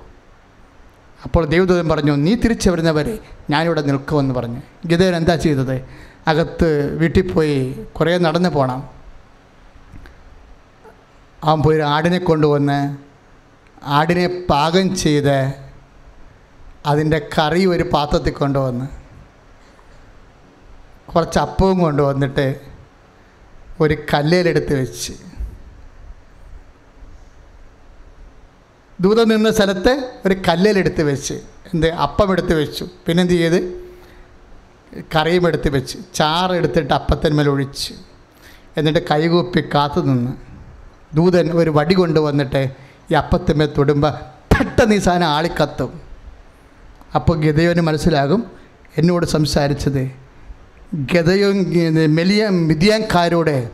[1.24, 3.18] അപ്പോൾ ദൈവദൂതൻ പറഞ്ഞു നീ തിരിച്ചു വരുന്നവരെ
[3.50, 4.60] ഞാനിവിടെ നിൽക്കുമെന്ന് പറഞ്ഞു.
[4.86, 5.76] ഗിതയൻ എന്താ ചെയ്തത്?
[6.28, 8.80] അകത്ത് വീട്ടിൽ പോയി കുറേ നടന്നു പോകണം
[11.44, 12.96] അവൻ പോയി ആടിനെ കൊണ്ടുവന്ന്
[13.82, 15.54] ആടിനെ പാകം ചെയ്ത്
[16.86, 18.86] അതിന്റെ കറി ഒരു പാത്രത്തിൽ കൊണ്ടുവന്ന്
[21.12, 22.60] കുറച്ച് അപ്പവും കൊണ്ടുവന്നിട്ട്
[23.80, 25.12] ഒരു കല്ലേലെടുത്ത് വെച്ച്.
[29.00, 31.34] ദൂതം നിന്ന സ്ഥലത്ത് ഒരു കല്ലേലെടുത്ത് വെച്ച്.
[31.74, 31.86] എന്ത്?
[31.86, 32.88] അപ്പം എടുത്ത് വെച്ചു.
[33.06, 33.82] പിന്നെന്ത് ചെയ്ത്?
[35.16, 35.98] കറിയും എടുത്ത് വെച്ച്.
[36.14, 37.94] ചാറ് എടുത്തിട്ട് അപ്പത്തിന്മേൽ ഒഴിച്ച്.
[38.76, 40.32] എന്നിട്ട് കൈകൂപ്പി കാത്തു നിന്ന്
[41.14, 42.70] ദൂതൻ ഒരു വടി കൊണ്ടുവന്നിട്ട്
[43.10, 44.12] ഈ അപ്പത്തിന്മേൽ തൊടുമ്പോൾ
[44.54, 46.11] പെട്ടെന്ന് ഈ സാധനം ആളിക്കത്തും.
[47.14, 48.44] അപ്പോൾ ഗതയോന് മനസ്സിലാകും
[48.96, 50.10] എന്നോട് സംസാരിച്ചത്.
[50.94, 51.50] ഗതയോ
[52.06, 53.68] മെലിയ മിതിയാൻകാരോട്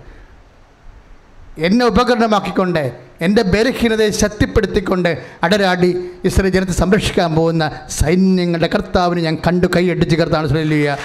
[1.59, 10.17] എന്നെ ഉപകരണമാക്കിക്കൊണ്ട് എന്റെ ബലഹീനതയെ ശക്തിപ്പെടുത്തിക്കൊണ്ട് അടരാടി ഇസ്രേ ജനത്തെ സംരക്ഷിക്കാൻ പോകുന്ന സൈന്യങ്ങളുടെ കർത്താവിന് ഞാൻ കണ്ടു കൈയടിച്ച്
[10.17, 10.97] കർത്താണ് ശ്രലിയ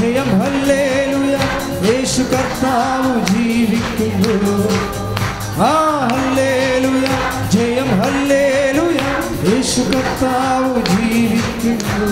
[0.00, 1.38] ജയം ഹല്ലേലൂയ.
[1.90, 4.56] യേശു കർത്താവ് ജീവിക്കുന്നു.
[5.62, 5.72] ആ
[6.12, 7.06] ഹല്ലേലൂയ.
[7.50, 9.00] ജയം ഹല്ലേലൂയ.
[9.52, 12.10] യേശു കർത്താവ് ജീവിക്കുന്നു.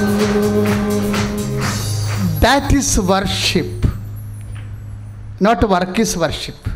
[2.40, 3.88] That is worship
[5.42, 6.70] not work is worship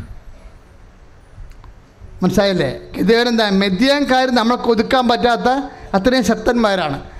[2.23, 2.77] മനസ്സിലായില്ലേ?
[2.95, 3.49] ഇതേവരെന്താ?
[3.49, 5.49] മെദ്യാൻകാർ നമ്മൾക്ക് ഒതുക്കാൻ പറ്റാത്ത
[5.93, 7.12] അത്രയും ശക്തന്മാരാണ്.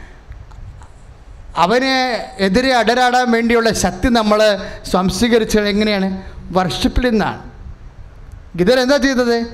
[1.57, 4.57] അവനെ എതിരെ അടരാടാൻ വേണ്ടിയുള്ള ശക്തി നമ്മൾ
[4.91, 6.21] സംസ്വീകരിച്ചത് എങ്ങനെയാണ്?
[6.51, 7.51] വർഷിപ്പിൽ നിന്നാണ്.
[8.55, 9.45] ഗിതർ എന്താ ചെയ്തത്?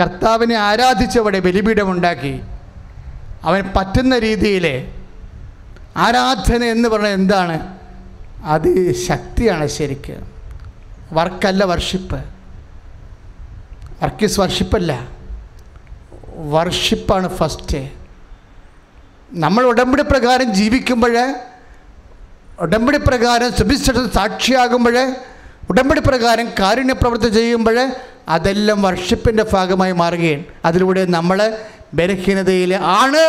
[0.00, 2.40] കർത്താവിനെ ആരാധിച്ചവിടെ ബലിപീഠമുണ്ടാക്കി.
[3.42, 4.92] അവൻ പറ്റുന്ന രീതിയിൽ
[5.96, 7.78] ആരാധന എന്ന് പറഞ്ഞാൽ എന്താണ്?
[8.44, 10.16] അത് ശക്തിയാണ് ശരിക്ക്.
[11.12, 12.24] വർക്കല്ല വർഷിപ്പ്
[14.02, 15.08] വർക്ക് ഈസ് വർഷിപ്പല്ല
[16.50, 18.03] വർഷിപ്പാണ് ഫസ്റ്റ്
[19.30, 21.14] നമ്മൾ ഉടമ്പടി പ്രകാരം ജീവിക്കുമ്പോൾ
[22.64, 24.96] ഉടമ്പടി പ്രകാരം സുഭിഷ്ട സാക്ഷിയാകുമ്പോൾ
[25.70, 27.78] ഉടമ്പടി പ്രകാരം കാരുണ്യപ്രവൃത്തി ചെയ്യുമ്പോൾ
[28.34, 31.38] അതെല്ലാം വർഷിപ്പിന്റെ ഭാഗമായി മാറുകയാണ് അതിലൂടെ നമ്മൾ
[31.94, 33.22] ബലഹീനതയിൽ ആണ്.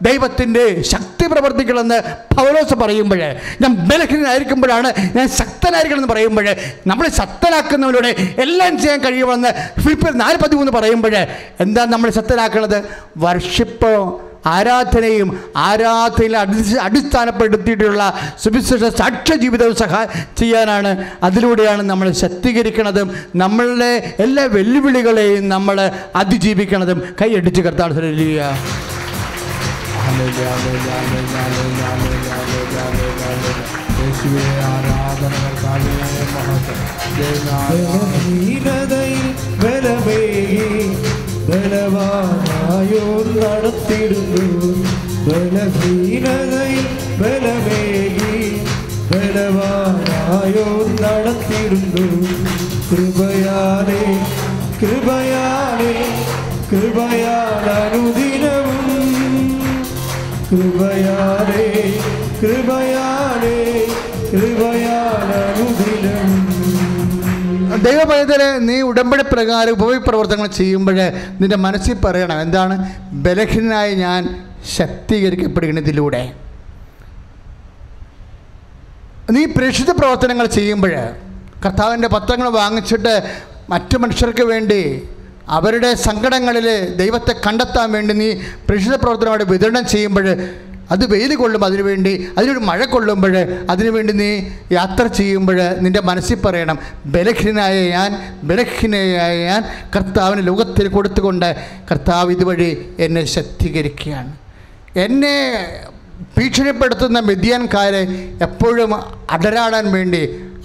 [0.00, 1.98] ദൈവത്തിന്റെ ശക്തി പ്രവർത്തിക്കണമെന്ന്
[2.34, 3.20] പൗലോസ് പറയുമ്പോൾ
[3.62, 6.46] ഞാൻ ബലഹീനനായിരിക്കുമ്പോഴാണ് ഞാൻ ശക്തനായിരിക്കണമെന്ന് പറയുമ്പോൾ
[6.86, 11.14] നമ്മൾ ശക്തനാക്കുന്നവരോട് എല്ലാം ചെയ്യാൻ കഴിയുമെന്ന് ഫിലിപ്പിൽ നാല് പതിമൂന്ന് പറയുമ്പോൾ
[11.64, 12.78] എന്താണ് നമ്മൾ ശക്തനാക്കുന്നത്?
[13.18, 13.92] വർഷിപ്പ്
[14.46, 18.02] ആരാധനയും ആരാധനയിൽ അടി അടിസ്ഥാനപ്പെടുത്തിയിട്ടുള്ള
[18.42, 20.04] സുവിശേഷ സാക്ഷ്യ ജീവിതവും സഹാ
[20.38, 20.90] ചെയ്യാനാണ്
[21.22, 27.02] അതിലൂടെയാണ് നമ്മൾ ശക്തീകരിക്കണതും നമ്മളുടെ എല്ലാ വെല്ലുവിളികളെയും നമ്മൾ അതിജീവിക്കണതും.
[27.22, 28.42] കൈയടിച്ച് കർത്താൻ ശ്രമിക്കുക
[34.66, 35.34] ആരാധന
[41.48, 43.06] ബലവാനായോ
[43.40, 44.70] നടത്തിടുന്നു.
[45.26, 46.86] ബലഹീനതയിൽ
[47.20, 48.36] ബലമേകി
[49.10, 50.68] ബലവാനായോ
[51.02, 52.06] നടത്തിടുന്നു.
[52.90, 54.04] കൃപയാലേ
[56.70, 58.88] കൃപയാൽ അനുദിനവും.
[60.50, 61.66] കൃപയാലേ
[62.40, 63.58] കൃപയാലേ
[64.32, 65.30] കൃപയാൽ
[67.86, 70.98] അനുദിനവും നീ ഉടമ്പടി പ്രകാരം ഉപവിപ്രവർത്തനങ്ങൾ ചെയ്യുമ്പോൾ
[71.40, 72.74] നിന്റെ മനസ്സിൽ പറയണം എന്താണ്?
[73.24, 74.20] ബലഹീനായി ഞാൻ
[74.76, 76.22] ശക്തീകരിക്കപ്പെടുകയാണിതിലൂടെ
[79.30, 80.92] നീ പ്രേക്ഷിത പ്രവർത്തനങ്ങൾ ചെയ്യുമ്പോൾ
[81.64, 83.12] കർത്താവിന്റെ പത്രങ്ങൾ വാങ്ങിച്ചിട്ട്
[83.68, 84.80] മറ്റു മനുഷ്യർക്ക് വേണ്ടി
[85.48, 86.66] അവരുടെ സങ്കടങ്ങളിൽ
[86.96, 88.28] ദൈവത്തെ കണ്ടെത്താൻ വേണ്ടി നീ
[88.68, 90.26] പ്രേക്ഷിത പ്രവർത്തനമായിട്ട് വിതരണം ചെയ്യുമ്പോൾ
[90.94, 93.34] അത് വെയിൽ കൊള്ളുമ്പോൾ അതിനുവേണ്ടി അതിനൊരു മഴ കൊള്ളുമ്പോൾ
[93.70, 94.30] അതിനുവേണ്ടി നീ
[94.72, 96.78] യാത്ര ചെയ്യുമ്പോൾ നിന്റെ മനസ്സിൽ പറയണം
[97.14, 98.10] ബലഹീനായ ഞാൻ
[98.50, 99.62] ബലഹീനയായ ഞാൻ
[99.96, 101.48] കർത്താവിന് ലോകത്തിൽ കൊടുത്തുകൊണ്ട്
[101.90, 104.32] കർത്താവ് ഇതുവഴി എന്നെ ശക്തീകരിക്കുകയാണ്.
[104.96, 105.36] എന്നെ
[106.36, 108.02] ഭീഷണിപ്പെടുത്തുന്ന മെതിയാൻകാരെ
[108.46, 108.90] എപ്പോഴും
[109.30, 110.22] അടരാടാൻ വേണ്ടി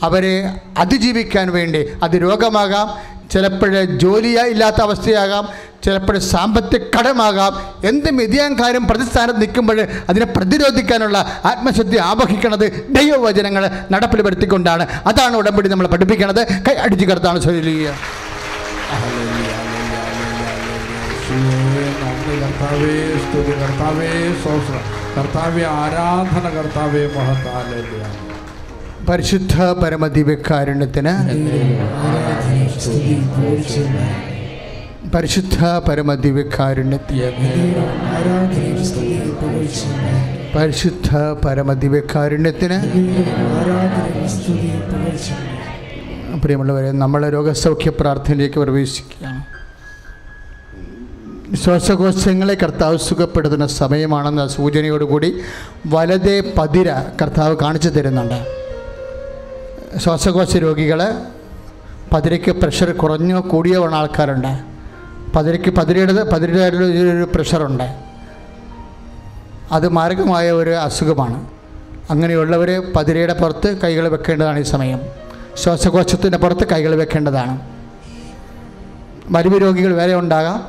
[0.08, 0.36] അവരെ
[0.78, 1.82] അതിജീവിക്കാൻ വേണ്ടി.
[2.04, 2.90] അത് രോഗമാകാം
[3.34, 3.74] ചിലപ്പോൾ
[4.04, 5.46] ജോലിയ ഇല്ലാത്ത അവസ്ഥയാകാം
[5.84, 7.54] ചിലപ്പോൾ സാമ്പത്തിക കടമാകാം.
[7.84, 9.78] എന്ത് മിതിയാങ്കാരും പ്രതിസ്ഥാനത്ത് നിൽക്കുമ്പോൾ
[10.10, 17.98] അതിനെ പ്രതിരോധിക്കാനുള്ള ആത്മശുദ്ധി ആവഹിക്കുന്നത് ദൈവവചനങ്ങൾ നടപ്പിൽ വരുത്തിക്കൊണ്ടാണ് അതാണ് ഉടമ്പടി നമ്മൾ പഠിപ്പിക്കുന്നത് കൈ അടിച്ചു കറുത്താണ് ശരീരം
[22.54, 24.10] പരിശുദ്ധ സ്തുതി കർത്താവേ
[25.16, 27.04] കർത്താവെ ആരാധന കർത്താവേ
[29.08, 29.56] പരിശുദ്ധ
[35.16, 37.30] പരിശുദ്ധ പരമദിവ്യകാരുണ്യത്തിന്
[40.56, 42.78] പരിശുദ്ധ പരമദിവ്യകാരുണ്യത്തിന്
[46.38, 49.42] പ്രിയമുള്ളവരെ നമ്മളെ രോഗസൗഖ്യ പ്രാർത്ഥനയിലേക്ക് പ്രവേശിക്കുകയാണ്.
[51.56, 55.34] ശ്വാസകോശങ്ങളെ കർത്താവ് സുഖപ്പെടുത്തുന്ന സമയമാണെന്ന സൂചനയോടുകൂടി
[55.88, 56.92] വലതേ പതിര
[57.22, 58.40] കർത്താവ് കാണിച്ചു തരുന്നുണ്ട്.
[60.00, 61.02] ശ്വാസകോശ രോഗികൾ
[62.14, 64.79] പതിരയ്ക്ക് പ്രഷർ കുറഞ്ഞോ കൂടിയോ ആൾക്കാരുണ്ട്.
[65.36, 66.62] പതിരയ്ക്ക് പതിരയുടെ പതിരയുടെ
[67.14, 67.96] ഒരു പ്രഷറുണ്ട്.
[69.72, 71.48] അത് മാരകമായ ഒരു അസുഖമാണ്.
[72.10, 75.02] അങ്ങനെയുള്ളവർ പതിരയുടെ പുറത്ത് കൈകൾ വെക്കേണ്ടതാണ് ഈ സമയം.
[75.56, 77.62] ശ്വാസകോശത്തിന്റെ പുറത്ത് കൈകൾ വെക്കേണ്ടതാണ്.
[79.28, 80.60] മരുവ് രോഗികൾ വേറെ ഉണ്ടാകാം.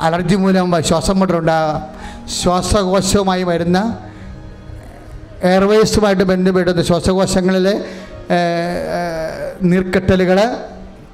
[0.00, 1.82] അലർജി മൂലം ശ്വാസം മുട്ടലുണ്ടാകാം
[2.28, 3.98] ശ്വാസകോശവുമായി വരുന്ന
[5.42, 7.84] എയർവേസുമായിട്ട് ബന്ധപ്പെടുന്ന ശ്വാസകോശങ്ങളിലെ
[9.62, 10.56] നീർക്കെട്ടലുകൾ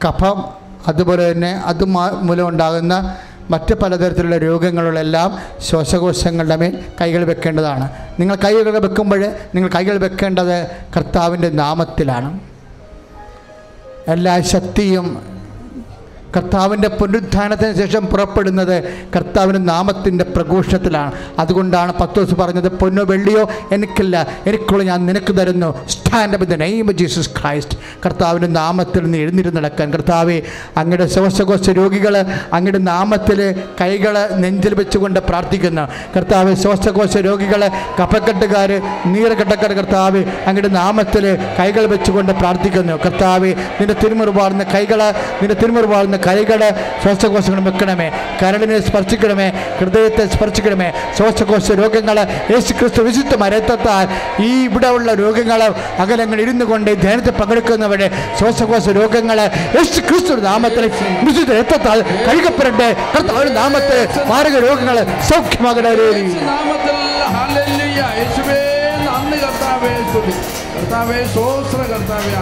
[0.06, 1.84] കഫം അതുപോലെ തന്നെ അത്
[2.28, 3.16] മൂലമുണ്ടാകുന്ന
[3.50, 7.86] മറ്റ് പലതരത്തിലുള്ള രോഗങ്ങളുള്ളെല്ലാം ശ്വാസകോശങ്ങളുടെ മേൽ കൈകൾ വെക്കേണ്ടതാണ്.
[8.20, 9.20] നിങ്ങൾ കൈകൾ വെക്കുമ്പോൾ
[9.54, 10.56] നിങ്ങൾ കൈകൾ വെക്കേണ്ടത്
[10.96, 12.40] കർത്താവിന്റെ നാമത്തിലാണ്.
[14.08, 15.35] എല്ലാ ശക്തിയും
[16.36, 18.84] കർത്താവിന്റെ പുനരുത്ഥാനത്തിന് ശേഷം പുറപ്പെടുന്നത്
[19.16, 24.26] കർത്താവിന്റെ നാമത്തിന്റെ പ്രഘോഷത്തിലാണ് അതുകൊണ്ടാണ് പത്തോസ് പറഞ്ഞത് പൊന്നോ വെള്ളിയോ എനിക്കില്ല.
[24.46, 25.86] എനിക്കുള്ള ഞാൻ നിനക്ക് തരുന്നു.
[25.88, 29.92] Stand up the name Jesus Christ കർത്താവിന്റെ നാമത്തിൽ നിന്ന് എഴുന്നിരുന്ന് നടക്കാൻ.
[29.92, 30.42] കർത്താവെ
[30.76, 32.16] അങ്ങയുടെ ശ്വാസകോശ രോഗികൾ
[32.52, 35.82] അങ്ങയുടെ നാമത്തിൽ കൈകൾ നെഞ്ചിൽ വെച്ചുകൊണ്ട് പ്രാർത്ഥിക്കുന്നു.
[36.16, 37.70] കർത്താവ് ശ്വാസകോശ രോഗികൾ
[38.02, 42.92] കഫക്കെട്ടുകാർ നീറക്കെട്ടക്കാർ കർത്താവ് അങ്ങയുടെ നാമത്തിൽ കൈകൾ വെച്ചുകൊണ്ട് പ്രാർത്ഥിക്കുന്നു.
[43.06, 45.02] കർത്താവ് നിന്റെ തിരുമുറിവാർന്ന കൈകൾ
[45.42, 46.60] നിന്റെ തിരുമുറിവാർന്ന കൈകൾ
[47.02, 48.08] ശ്വാസകോശങ്ങൾ വെക്കണമേ
[48.42, 49.48] കരളിനെ സ്പർശിക്കണമേ
[49.78, 50.88] ഹൃദയത്തെ സ്പർശിക്കണമേ.
[51.16, 52.18] ശ്വാസകോശ രോഗങ്ങൾ
[52.52, 53.34] യേശു ക്രിസ്തു വിശുദ്ധ
[54.40, 55.60] ഈ ഇവിടെ ഉള്ള രോഗങ്ങൾ
[56.02, 58.08] അകലങ്ങൾ ഇരുന്നു കൊണ്ട് ധ്യാനത്തിൽ പങ്കെടുക്കുന്നവരെ
[58.38, 59.38] ശ്വാസകോശ രോഗങ്ങൾ
[59.76, 60.84] യേശു ക്രിസ്തു നാമത്തിൽ
[61.26, 62.88] വിശുദ്ധ രക്തത്താൽ കഴുകപ്പെടട്ടെ.
[63.14, 63.98] കർത്താവിന്റെ നാമത്തെ
[64.30, 64.96] മാരക രോഗങ്ങൾ
[65.30, 65.92] സൗഖ്യമാകണേ
[69.44, 70.34] കർത്താവേ സ്തുതി.
[70.74, 71.18] കർത്താവേ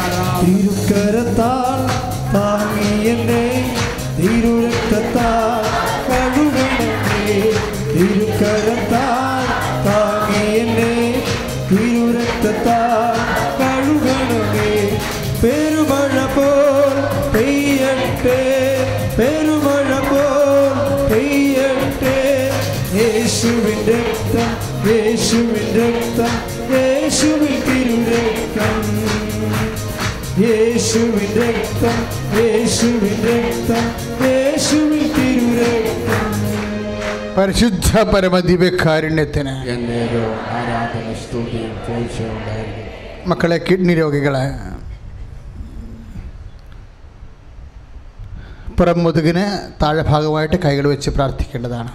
[0.00, 0.24] ആരാ
[0.90, 1.63] കർത്താവേ
[6.08, 7.52] കഴുകണമേ.
[7.92, 9.46] തിരുക്കരത്താൽ
[9.86, 11.22] താങ്ങി എന്നെ
[11.70, 13.16] തിരുരക്തത്താൽ
[13.60, 15.00] കഴുകണമേ.
[15.42, 16.96] പെരുമഴ പോൽ
[17.34, 18.42] പെയ്യട്ടെ.
[19.18, 19.94] പെരുമഴ
[21.10, 22.50] പെയ്യട്ടെ.
[22.94, 24.50] യേശുവിൻ രക്തം
[24.90, 26.34] യേശുവിൻ രക്തം
[26.76, 28.84] യേശുവിൻ തിരുരക്തം.
[30.44, 31.98] യേശുവിൻ രക്തം
[32.38, 34.03] യേശുവിൻ രക്തം.
[37.38, 39.54] പരിശുദ്ധ പരമദിവ്യകാരുണ്യത്തിന്
[43.26, 44.46] മക്കളെ കിഡ്നി രോഗികളെ.
[48.78, 49.44] പുറം മുതുകിന്
[49.82, 51.92] താഴെ ഭാഗമായിട്ട് കൈകൾ വെച്ച് പ്രാർത്ഥിക്കേണ്ടതാണ്.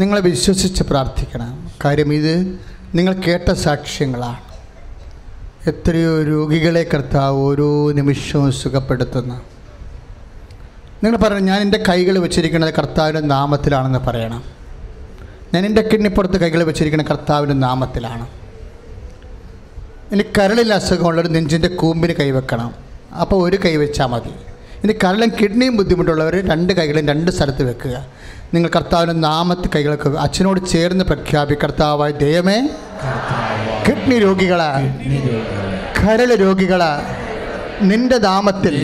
[0.00, 1.70] നിങ്ങളെ വിശ്വസിച്ച് പ്രാർത്ഥിക്കണം.
[1.84, 2.60] കാര്യം ഇത്
[2.94, 4.40] നിങ്ങൾ കേട്ട സാക്ഷ്യങ്ങളാണ്.
[5.68, 9.42] എത്രയോ രോഗികളെ കർത്താവ് ഓരോ നിമിഷവും സുഖപ്പെടുത്തുന്നു.
[11.02, 14.42] നിങ്ങൾ പറയണം ഞാൻ എന്റെ കൈകൾ വെച്ചിരിക്കുന്നത് കർത്താവിന്റെ നാമത്തിലാണെന്ന് പറയണം.
[15.54, 18.26] ഞാൻ എന്റെ കിഡ്നിപ്പുറത്ത് കൈകൾ വെച്ചിരിക്കുന്ന കർത്താവിന്റെ നാമത്തിലാണ്.
[20.12, 22.70] ഇനി കരളിൽ അസുഖമുള്ളവർ നെഞ്ചിന്റെ കൂമ്പിന് കൈവെക്കണം
[23.22, 24.32] അപ്പോൾ ഒരു കൈ വെച്ചാൽ മതി.
[24.84, 27.96] ഇനി കരളും കിഡ്നിയും ബുദ്ധിമുട്ടുള്ളവർ രണ്ട് കൈകളും രണ്ട് സ്ഥലത്ത് വെക്കുക.
[28.54, 32.58] നിങ്ങൾ കർത്താവിന്റെ നാമത്തിൽ കൈകളൊക്കെ അച്ഛനോട് ചേർന്ന് പ്രഖ്യാപി കർത്താവായ ദയമേ
[33.86, 34.70] കിഡ്നി രോഗികളാ
[35.98, 36.92] കരൾ രോഗികളെ
[37.82, 38.74] നിന്റെ നാമത്തിൽ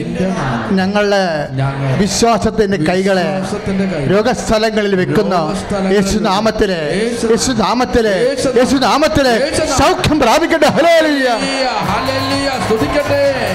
[0.70, 1.22] ഞങ്ങളുടെ
[1.56, 4.04] കൈകളെ വിശ്വാസത്തിന്റെ കൈ.
[4.06, 5.34] രോഗസ്ഥലങ്ങളിൽ വെക്കുന്ന
[5.92, 7.30] യേശു നാമത്തിൽ യേശു-
[8.86, 10.70] നാമത്തിൽ യേശു നാമ- സൗഖ്യം പ്രാപിക്കട്ടെ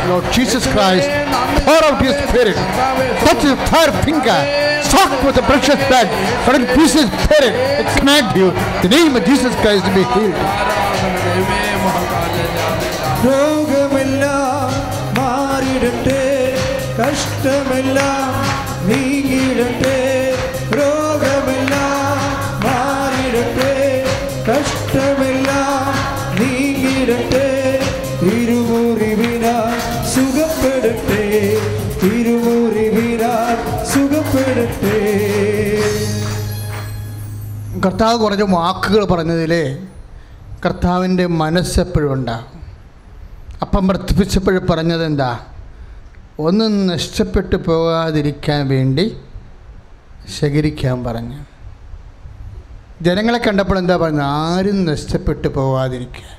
[0.10, 1.10] Lord Jesus Christ,
[1.66, 2.58] pour out your spirit.
[3.26, 4.38] Touch your fire finger.
[4.86, 6.08] Soak with the precious blood.
[6.46, 7.90] But in Jesus' spirit, it
[8.36, 8.48] you.
[8.84, 10.40] The name of Jesus Christ to be healed.
[37.86, 39.78] കർത്താവ് കുറച്ച് വാക്കുകൾ പറഞ്ഞതിലേ
[40.66, 42.62] കർത്താവിന്റെ മനസ്സെപ്പോഴും ഉണ്ടാകും
[43.62, 45.40] അപ്പം വർദ്ധിപ്പിച്ചപ്പോഴും പറഞ്ഞതെന്താ?
[46.40, 49.18] ഒന്നും നഷ്ടപ്പെട്ടു പോകാതിരിക്കാൻ വേണ്ടി
[50.40, 51.40] ശേഖരിക്കാൻ പറഞ്ഞു.
[53.02, 54.24] ജനങ്ങളെ കണ്ടപ്പോൾ എന്താ പറഞ്ഞത്?
[54.24, 56.30] ആരും നഷ്ടപ്പെട്ടു പോകാതിരിക്കുക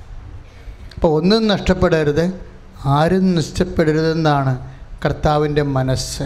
[0.94, 2.40] അപ്പോൾ ഒന്നും നഷ്ടപ്പെടരുത്
[2.84, 4.70] ആരും നഷ്ടപ്പെടരുതെന്നാണ്
[5.04, 6.22] കർത്താവിന്റെ മനസ്സ്.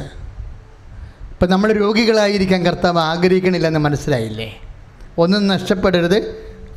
[1.31, 4.61] ഇപ്പം നമ്മൾ രോഗികളായിരിക്കാൻ കർത്താവ് ആഗ്രഹിക്കണില്ലെന്ന് മനസ്സിലായില്ലേ?
[5.19, 6.19] ഒന്നും നഷ്ടപ്പെടരുത്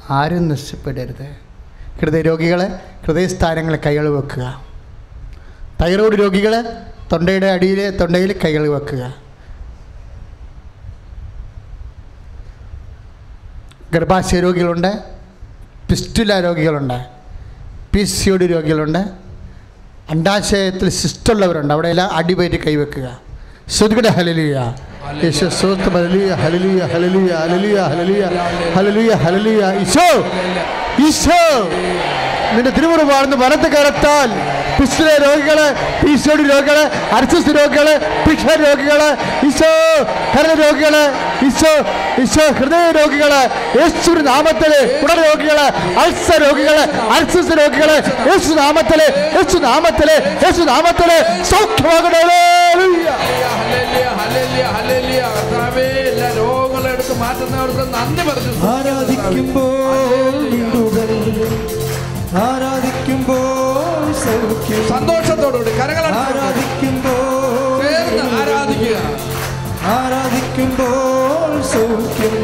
[0.09, 1.27] ആരും നഷ്ടപ്പെടരുത്.
[2.01, 2.67] ഹൃദയരോഗികളെ
[3.05, 4.43] ഹൃദയസ്ഥാനങ്ങളെ കൈകൾ വെക്കുക.
[5.81, 6.53] തൈറോയ്ഡ് രോഗികൾ
[7.11, 9.03] തൊണ്ടയുടെ അടിയിൽ തൊണ്ടയിൽ കൈകൾ വെക്കുക.
[13.93, 14.91] ഗർഭാശയ രോഗികളുണ്ട്
[15.89, 17.05] പിസ്റ്റുല രോഗികളുണ്ട്
[17.93, 18.99] പി സി ഒ ഡി രോഗികളുണ്ട്
[20.09, 22.09] അണ്ടാശയത്തിൽ സിസ്റ്റുള്ളവരുണ്ട് അവിടെ എല്ലാം
[22.67, 23.07] കൈവെക്കുക
[23.67, 24.75] ശ്രുതികട ഹലലിയ
[25.17, 25.89] യേശു സ്വത്ത്
[28.75, 30.07] ഹലലിയ ഹലലിയ ഈശോ
[31.05, 31.41] ഈശോ.
[32.53, 32.71] നിന്റെ
[33.41, 34.29] വലത്ത് കരത്താൽ
[34.77, 35.59] പിസ്റ്റിലെ രോഗികൾ
[36.01, 36.77] പി സി ഡി രോഗികൾ
[37.17, 37.87] അർച്ചസ് രോഗികൾ
[38.25, 39.01] പിഷ രോഗികൾ
[39.47, 39.71] ഈശോ
[40.33, 40.95] ഹൃദയ രോഗികൾ
[41.47, 41.73] ഈശോ
[42.23, 43.33] ഈശോ ഹൃദയ രോഗികൾ
[43.79, 45.59] യേശു നാമത്തിൽ കുട രോഗികൾ
[46.03, 46.77] അൾസർ രോഗികൾ
[47.15, 47.91] അൾസസ് രോഗികൾ
[48.29, 49.01] യേശു നാമത്തിൽ
[49.37, 50.11] യേശു നാമത്തിൽ
[50.45, 51.11] യേശു നാമത്തിൽ
[51.51, 52.41] സൗഖ്യമാകണേ
[57.41, 58.51] നന്ദി പറഞ്ഞു.
[58.71, 59.65] ആരാധിക്കുമ്പോൾ
[62.41, 64.09] ആരാധിക്കുമ്പോൾ
[64.89, 68.97] സന്തോഷത്തോടുകൂടി കരങ്ങൾ ആരാധിക്കുമ്പോൾ ചേർന്ന് ആരാധിക്കുക.
[69.95, 72.35] ആരാധിക്കുമ്പോൾ സൗഖ്യം.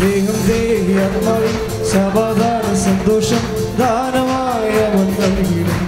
[0.00, 1.56] ദേഹം ദേഹി ആത്മാവിൽ
[1.92, 3.42] സമാധാന സന്തോഷം
[3.80, 4.76] ദാനമായ
[5.18, 5.82] നൽകിടും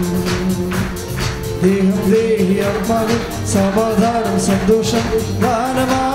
[1.63, 3.21] ദേഹം ദേഹി ആത്മാവിൽ
[3.55, 5.05] സമാധാനം സന്തോഷം
[5.45, 6.12] ദാനമായ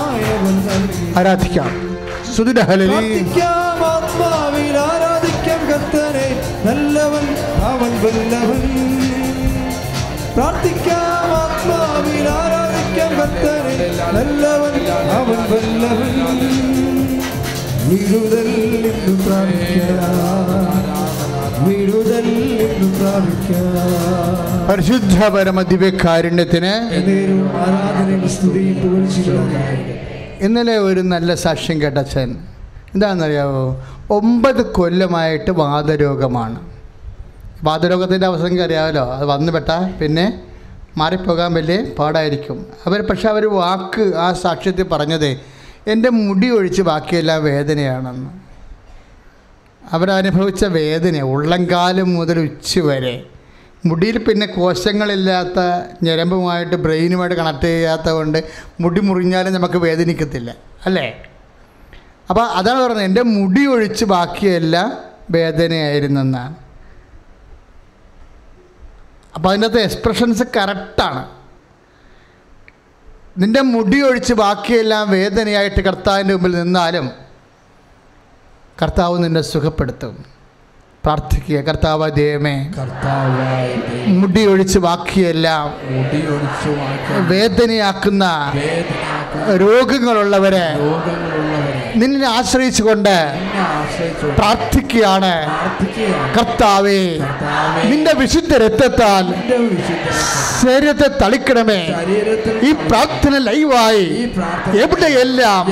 [1.18, 1.98] ആരാധിക്കാം?
[4.78, 6.28] ആരാധിക്കാം കർത്തനെ.
[6.66, 7.26] നല്ലവൻ
[7.64, 8.60] അവൻ വല്ലവൻ.
[10.36, 13.76] പ്രാർത്ഥിക്കാം ആത്മാവിൽ ആരാധിക്കാം കർത്തനെ.
[14.12, 16.68] നല്ലവൻ അവൻ വല്ലവൻ.
[17.88, 18.48] വിടുതൽ
[18.84, 19.18] എന്ന്
[24.68, 26.72] പരിശുദ്ധ പരമ ദിവ്യകാരുണ്യത്തിന്
[27.56, 30.07] ആരാധനയും സ്തുതിയും പുകഴ്ചയുള്ളതായിരിക്കട്ടെ
[30.40, 32.36] ഇന്നലെ ഒരു നല്ല സാക്ഷ്യം കേട്ട അച്ഛൻ
[32.94, 33.84] എന്താണെന്നറിയാവോ?
[34.10, 36.58] ഒമ്പത് കൊല്ലമായിട്ട് വാതരോഗമാണ്.
[37.62, 40.42] വാതരോഗത്തിന്റെ അവസരം അറിയാമല്ലോ അത് വന്നു പെട്ടാൽ പിന്നെ
[40.96, 42.66] മാറിപ്പോകാൻ വലിയ പാടായിരിക്കും.
[42.86, 45.40] അവർ പക്ഷെ അവർ വാക്ക് ആ സാക്ഷ്യത്തിൽ പറഞ്ഞത്
[45.86, 48.30] എന്റെ മുടി ഒഴിച്ച് ബാക്കിയെല്ലാം വേദനയാണെന്ന്.
[49.92, 53.26] അവരനുഭവിച്ച വേദന ഉള്ളംകാലം മുതൽ ഉച്ച വരെ
[53.86, 55.58] മുടിയിൽ പിന്നെ കോശങ്ങളില്ലാത്ത
[56.02, 58.44] ഞരമ്പുമായിട്ട് ബ്രെയിനുമായിട്ട് കണക്ട് ചെയ്യാത്തത് കൊണ്ട്
[58.80, 60.54] മുടി മുറിഞ്ഞാലും നമുക്ക് വേദനിക്കത്തില്ല
[60.86, 61.24] അല്ലേ?
[62.30, 64.98] അപ്പോൾ അതാണ് പറഞ്ഞത് എന്റെ മുടി ഒഴിച്ച് ബാക്കിയെല്ലാം
[65.30, 66.56] വേദനയായിരുന്നെന്നാണ്.
[69.34, 71.28] അപ്പോൾ അതിന്റെ അകത്ത് എക്സ്പ്രഷൻസ് കറക്റ്റാണ്
[73.38, 77.10] നിന്റെ മുടി ഒഴിച്ച് ബാക്കിയെല്ലാം വേദനയായിട്ട് കർത്താവിന്റെ മുമ്പിൽ നിന്നാലും
[78.82, 80.37] കർത്താവ് നിന്നെ സുഖപ്പെടുത്തും.
[81.04, 81.58] പ്രാർത്ഥിക്കുക.
[81.68, 82.54] കർത്താവ് ദൈവമേ
[84.20, 85.66] മുടിയൊഴിച്ച് ബാക്കിയെല്ലാം
[87.32, 88.24] വേദനയാക്കുന്ന
[89.64, 90.66] രോഗങ്ങളുള്ളവരെ
[92.00, 93.16] നിന്നെ ആശ്രയിച്ചുകൊണ്ട്
[94.38, 95.32] പ്രാർത്ഥിക്കുകയാണ്.
[96.36, 97.00] കർത്താവേ
[97.90, 99.24] നിന്റെ വിശുദ്ധ രക്തത്താൽ
[100.62, 101.80] ശരീരത്തെ തളിക്കണമേ.
[102.68, 104.04] ഈ പ്രാർത്ഥന ലൈവായി
[104.82, 105.62] എവിടെയെല്ലാം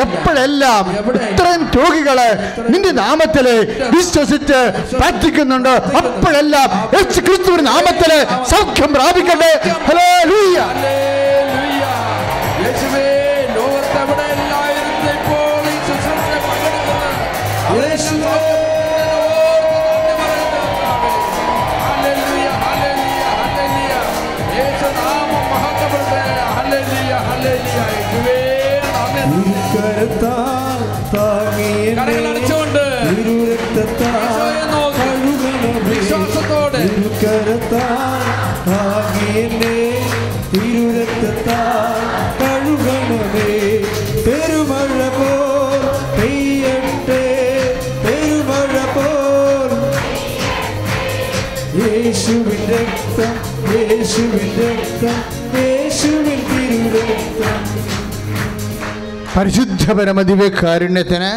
[0.00, 0.84] എപ്പോഴെല്ലാം
[1.30, 2.18] ഇത്രയും രോഗികൾ
[2.70, 3.48] നിന്റെ നാമത്തിൽ
[3.96, 4.60] വിശ്വസിച്ച്
[4.96, 5.74] പ്രാർത്ഥിക്കുന്നുണ്ട്.
[6.00, 8.12] അപ്പോഴെല്ലാം യേശു ക്രിസ്തുവിന്റെ നാമത്തിൽ
[8.52, 9.52] സൗഖ്യം പ്രാപിക്കട്ടെ.
[9.88, 11.13] Hello hallelujah.
[59.36, 61.30] പരിശുദ്ധ പരമദിവ്യ കാരുണ്യത്തിന്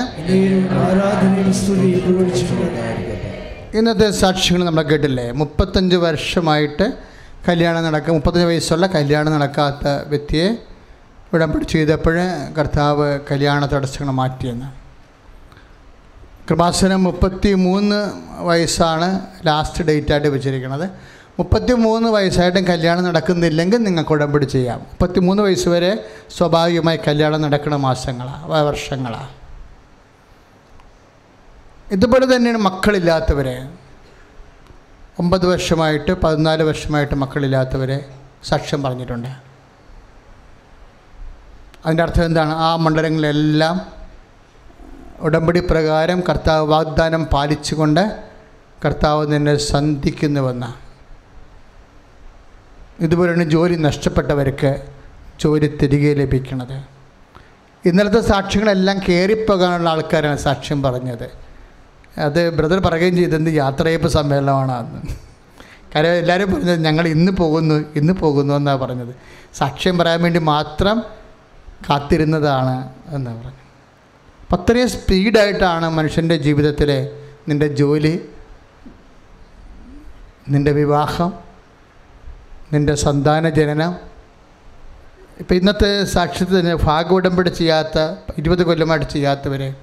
[3.78, 5.26] ഇന്നത്തെ സാക്ഷികൾ നമ്മൾ കേട്ടില്ലേ?
[5.42, 6.88] മുപ്പത്തഞ്ച് വർഷമായിട്ട്
[7.50, 10.48] കല്യാണം നടക്കുക മുപ്പത്തഞ്ച് വയസ്സുള്ള കല്യാണം നടക്കാത്ത വ്യക്തിയെ
[11.34, 12.18] ഉടമ്പടി ചെയ്തപ്പോൾ
[12.58, 14.70] കർത്താവ് കല്യാണ തടസ്സങ്ങൾ മാറ്റിയെന്ന്?
[16.50, 18.00] കൃപാസനം മുപ്പത്തി മൂന്ന്
[18.50, 19.08] വയസ്സാണ്
[19.48, 20.88] ലാസ്റ്റ് ഡേറ്റായിട്ട് വെച്ചിരിക്കുന്നത്.
[21.40, 24.80] മുപ്പത്തി മൂന്ന് വയസ്സായിട്ടും കല്യാണം നടക്കുന്നില്ലെങ്കിൽ നിങ്ങൾക്ക് ഉടമ്പടി ചെയ്യാം.
[24.80, 26.06] മുപ്പത്തി മൂന്ന് വയസ്സ് വരെ
[26.38, 29.30] സ്വാഭാവികമായി കല്യാണം നടക്കുന്ന മാസങ്ങളാണ് വർഷങ്ങളാണ്
[31.92, 33.70] ഇതുപോലെ തന്നെയാണ് മക്കളില്ലാത്തവരെ.
[35.20, 38.10] ഒമ്പത് വർഷമായിട്ട് പതിനാല് വർഷമായിട്ട് മക്കളില്ലാത്തവരെ
[38.44, 39.30] സാക്ഷ്യം പറഞ്ഞിട്ടുണ്ട്.
[41.86, 42.54] അതിന്റെ അർത്ഥം എന്താണ്?
[42.56, 43.92] ആ മണ്ഡലങ്ങളിലെല്ലാം
[45.20, 48.04] ഉടമ്പടി പ്രകാരം കർത്താവ് വാഗ്ദാനം പാലിച്ചുകൊണ്ട്
[48.86, 50.87] കർത്താവ് നിന്നെ സന്ധിക്കുന്നുവെന്ന്
[53.00, 54.84] ഇതുപോലെയാണ് ജോലി നഷ്ടപ്പെട്ടവർക്ക്
[55.44, 56.78] ജോലി തിരികെ ലഭിക്കുന്നത്
[57.86, 61.32] ഇന്നലത്തെ സാക്ഷ്യങ്ങളെല്ലാം കയറിപ്പോകാനുള്ള ആൾക്കാരാണ് സാക്ഷ്യം പറഞ്ഞത്.
[62.18, 64.72] അത് ബ്രദർ പറയുകയും ചെയ്തത് യാത്രയപ്പ് സമ്മേളനമാണ്?
[64.72, 65.02] അന്ന്
[65.96, 69.16] കാര്യം എല്ലാവരും പറഞ്ഞത് ഞങ്ങൾ ഇന്ന് പോകുന്നു ഇന്ന് പോകുന്നു എന്നാണ് പറഞ്ഞത്.
[69.54, 71.04] സാക്ഷ്യം പറയാൻ വേണ്ടി മാത്രം
[71.90, 73.64] കാത്തിരുന്നതാണ് എന്നാണ് പറഞ്ഞത്.
[74.42, 77.10] അപ്പം അത്രയും സ്പീഡായിട്ടാണ് മനുഷ്യന്റെ ജീവിതത്തിലെ
[77.50, 78.22] നിന്റെ ജോലി
[80.50, 81.47] നിന്റെ വിവാഹം
[82.74, 83.96] നിന്റെ സന്താന ജനനം.
[85.40, 87.98] ഇപ്പം ഇന്നത്തെ സാക്ഷ്യത്തിൽ തന്നെ ഭാഗോടമ്പടി ചെയ്യാത്ത
[88.38, 89.76] ഇരുപത് കൊല്ലമായിട്ട് ചെയ്യാത്തവരെ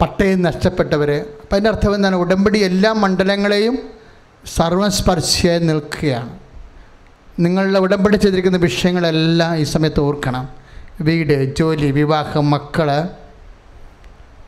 [0.00, 2.16] പട്ടയം നഷ്ടപ്പെട്ടവർ അപ്പം അതിന്റെ അർത്ഥം എന്താണ്?
[2.16, 3.78] ഉടമ്പടി എല്ലാ മണ്ഡലങ്ങളെയും
[4.56, 6.38] സർവസ്പർശിയായി നിൽക്കുകയാണ്.
[7.40, 10.48] നിങ്ങളുടെ ഉടമ്പടി ചെയ്തിരിക്കുന്ന വിഷയങ്ങളെല്ലാം ഈ സമയത്ത് ഓർക്കണം.
[11.00, 13.08] വീട് ജോലി വിവാഹം മക്കൾ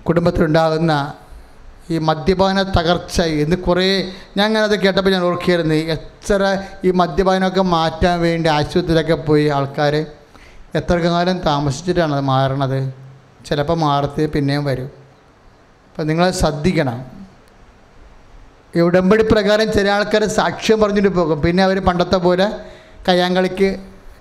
[0.08, 1.14] കുടുംബത്തിലുണ്ടാകുന്ന
[1.90, 5.74] ഈ മദ്യപാന തകർച്ച എന്ന് കുറേ ഞാൻ അങ്ങനെ അത് കേട്ടപ്പോൾ ഞാൻ ഓർക്കുകയായിരുന്നു.
[5.74, 10.06] എത്ര ഈ മദ്യപാനമൊക്കെ മാറ്റാൻ വേണ്ടി ആശുപത്രിയിലൊക്കെ പോയി ആൾക്കാർ
[10.74, 12.94] എത്ര കാലം താമസിച്ചിട്ടാണ് അത് മാറണത്?
[13.46, 14.90] ചിലപ്പോൾ മാറത്ത് പിന്നെയും വരും.
[15.90, 17.04] അപ്പം നിങ്ങൾ ശ്രദ്ധിക്കണം.
[18.76, 21.42] ഈ ഉടമ്പടി പ്രകാരം ചില ആൾക്കാർ സാക്ഷ്യം പറഞ്ഞിട്ട് പോകും.
[21.42, 22.52] പിന്നെ അവർ പണ്ടത്തെ പോലെ
[23.08, 23.80] കയ്യാങ്കളിക്ക്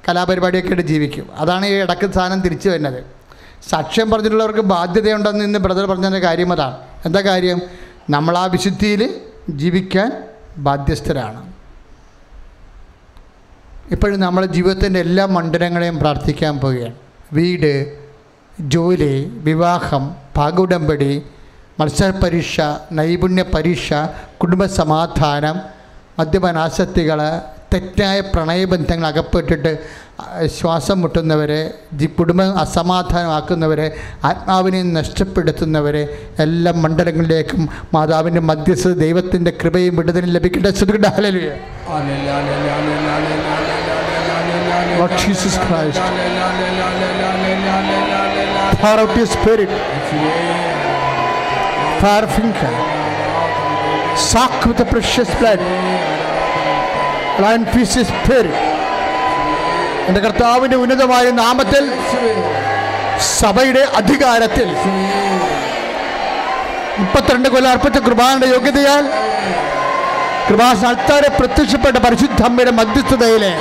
[0.09, 1.29] കലാപരിപാടിയൊക്കെ ആയിട്ട് ജീവിക്കും.
[1.35, 3.18] അതാണ് ഈ ഇടയ്ക്ക് സാധനം തിരിച്ചു വരുന്നത്.
[3.67, 6.77] സാക്ഷ്യം പറഞ്ഞിട്ടുള്ളവർക്ക് ബാധ്യതയുണ്ടെന്ന് ഇന്ന് ബ്രദർ പറഞ്ഞതിന്റെ കാര്യം അതാണ്.
[7.05, 7.61] എന്താ കാര്യം?
[8.09, 10.23] നമ്മൾ ആ വിശുദ്ധിയിൽ ജീവിക്കാൻ
[10.57, 11.53] ബാധ്യസ്ഥരാണ്.
[13.91, 16.95] ഇപ്പോഴും നമ്മൾ ജീവിതത്തിന്റെ എല്ലാ മണ്ഡലങ്ങളെയും പ്രാർത്ഥിക്കാൻ പോവുകയാണ്.
[17.33, 17.99] വീട്
[18.59, 21.23] ജോലി വിവാഹം പാകുടമ്പടി
[21.79, 22.61] മത്സര പരീക്ഷ
[22.91, 23.93] നൈപുണ്യ പരീക്ഷ
[24.41, 25.59] കുടുംബസമാധാനം
[26.19, 27.41] മദ്യപനാശക്തികൾ
[27.73, 29.71] തെറ്റായ പ്രണയബന്ധങ്ങൾ അകപ്പെട്ടിട്ട്
[30.47, 31.59] ശ്വാസം മുട്ടുന്നവരെ
[32.19, 33.87] കുടുംബം അസമാധാനമാക്കുന്നവരെ
[34.23, 36.03] ആത്മാവിനെ നഷ്ടപ്പെടുത്തുന്നവരെ
[36.39, 37.61] എല്ലാ മണ്ഡലങ്ങളിലേക്കും
[37.93, 41.07] മാതാവിന്റെ മധ്യസ്ഥ ദൈവത്തിന്റെ കൃപയും വിടുതലും ലഭിക്കേണ്ട ശ്രദ്ധ
[52.27, 52.71] finger.
[54.65, 55.59] With the precious blood.
[57.47, 58.51] And fishes പേര്
[60.07, 61.83] എന്റെ കർത്താവിന്റെ ഉന്നതമായ നാമത്തിൽ
[63.39, 64.67] സഭയുടെ അധികാരത്തിൽ.
[66.99, 69.03] മുപ്പത്തിരണ്ട് കൊല്ലം അർപ്പിച്ച കൃപാന്റെ യോഗ്യതയാൽ
[70.47, 73.51] കൃപാസാൽത്താരെ പ്രത്യക്ഷപ്പെട്ട പരിശുദ്ധ അമ്മയുടെ മധ്യസ്ഥതയിലെ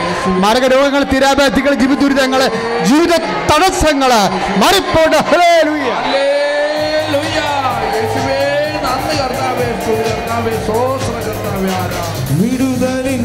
[0.45, 2.43] മാരകരോഗങ്ങൾ തീരാബാധികൾ ജീവിത ദുരിതങ്ങൾ
[2.91, 3.13] ജീവിത
[3.51, 4.13] തടസ്സങ്ങൾ
[4.63, 5.89] മറിപ്പോട്ട് ഹല്ലേലൂയ.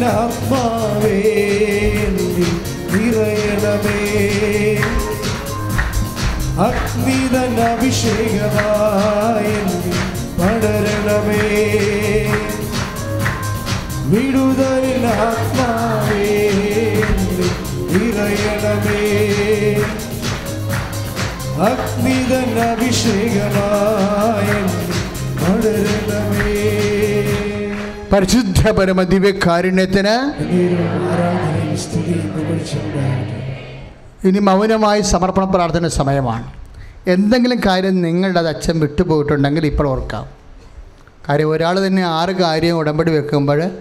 [0.03, 1.19] என் அம்மாவே
[2.97, 3.99] இறையனமே
[6.65, 9.53] அக்னிதன் அபிஷேகமாய்
[10.39, 11.45] படரணமே
[14.11, 16.27] விடுதலின் ஆத்மாவே
[18.01, 19.03] இறையனமே
[21.69, 24.55] அக்னிதன் அபிஷேகமாய்
[25.41, 26.02] படரணமே
[28.13, 30.15] പരിശുദ്ധ പരമ ദിവ്യകാരുണ്യത്തിന്.
[34.27, 36.51] ഇനി മൗനമായി സമർപ്പണ പ്രാർത്ഥന സമയമാണ്.
[37.07, 40.29] എന്തെങ്കിലും കാര്യം നിങ്ങളുടെ അത് അച്ഛൻ വിട്ടുപോയിട്ടുണ്ടെങ്കിൽ ഇപ്പോൾ ഓർക്കാം.
[41.29, 43.71] കാര്യം ഒരാൾ തന്നെ ആറ് കാര്യം ഉടമ്പടി വെക്കുമ്പോൾ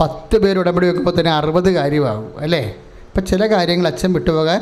[0.00, 2.62] പത്ത് പേര് ഉടമ്പടി വെക്കുമ്പോൾ തന്നെ അറുപത് കാര്യമാകും അല്ലേ?
[3.08, 4.60] ഇപ്പം ചില കാര്യങ്ങൾ അച്ഛൻ വിട്ടുപോകാൻ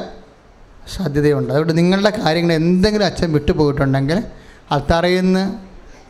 [0.97, 1.51] സാധ്യതയുണ്ട്.
[1.53, 4.23] അതുകൊണ്ട് നിങ്ങളുടെ കാര്യങ്ങൾ എന്തെങ്കിലും അച്ഛൻ വിട്ടുപോയിട്ടുണ്ടെങ്കിൽ
[4.71, 5.39] അത്തറയുന്ന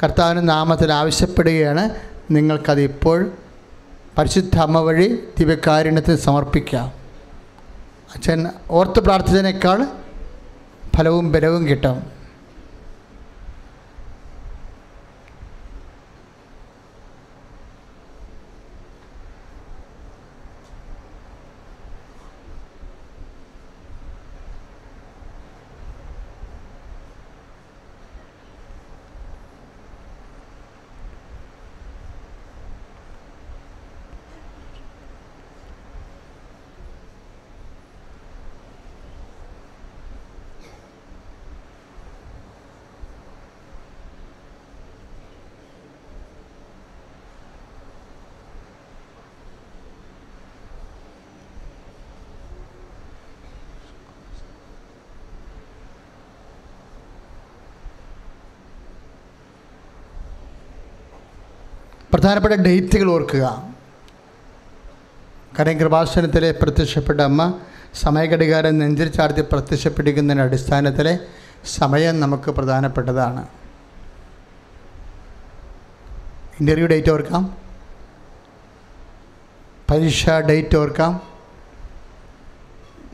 [0.03, 2.16] കർത്താവിന്റെ നാമത്തിൽ ആവശ്യപ്പെടുകയാണ്.
[2.31, 3.33] നിങ്ങൾക്കത് ഇപ്പോൾ
[4.19, 6.93] പരിശുദ്ധ അമ്മ വഴി ദിവ്യകാരുണ്യത്തിന് സമർപ്പിക്കാം.
[8.15, 9.87] അച്ഛൻ ഓർത്ത് പ്രാർത്ഥിച്ചതിനേക്കാൾ
[10.97, 12.16] ഫലവും ബലവും കിട്ടും.
[62.13, 63.75] പ്രധാനപ്പെട്ട ഡേറ്റുകൾ ഓർക്കുക.
[65.59, 67.59] കാരണം കൃപാസനത്തിലെ പ്രത്യക്ഷപ്പെട്ട അമ്മ
[67.95, 71.19] സമയഘടികാരം നെഞ്ചിൽ ചാർത്തി പ്രത്യക്ഷപ്പെട്ടിരിക്കുന്നതിന്റെ അടിസ്ഥാനത്തിലെ
[71.65, 73.47] സമയം നമുക്ക് പ്രധാനപ്പെട്ടതാണ്.
[76.61, 77.57] ഇന്റർവ്യൂ ഡേറ്റ് ഓർക്കാം.
[79.91, 81.21] പരീക്ഷ ഡേറ്റ് ഓർക്കാം.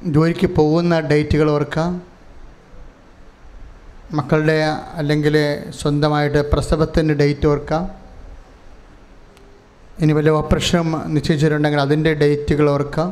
[0.04, 2.02] ജോലിക്ക് പോകുന്ന ഡേറ്റുകൾ ഓർക്കാം.
[4.12, 4.64] മക്കളുടെ
[4.94, 8.01] അല്ലെങ്കിൽ സ്വന്തമായിട്ട് പ്രസവത്തിന്റെ ഡേറ്റ് ഓർക്കാം.
[10.02, 13.04] ഇനി വല്ല ഓപ്പറേഷൻ നിശ്ചയിച്ചിട്ടുണ്ടെങ്കിൽ അതിന്റെ ഡേറ്റുകൾ ഓർക്കുക.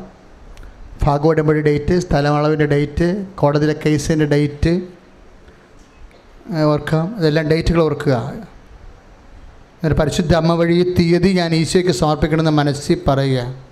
[1.03, 4.73] ഭാഗവടമ്പടി ഡേറ്റ് സ്ഥലമളവിന്റെ ഡേറ്റ് കോടതിയിലെ കേസിന്റെ ഡേറ്റ്
[6.51, 6.62] ഓർക്കുക.
[6.73, 8.17] ഓർക്കാം ഇതെല്ലാം ഡേറ്റുകൾ ഓർക്കുക.
[10.01, 13.70] പരിശുദ്ധ അമ്മ വഴി തീയതി ഞാൻ ഈശോയ്ക്ക് സമർപ്പിക്കണമെന്ന് മനസ്സിൽ പറയുക.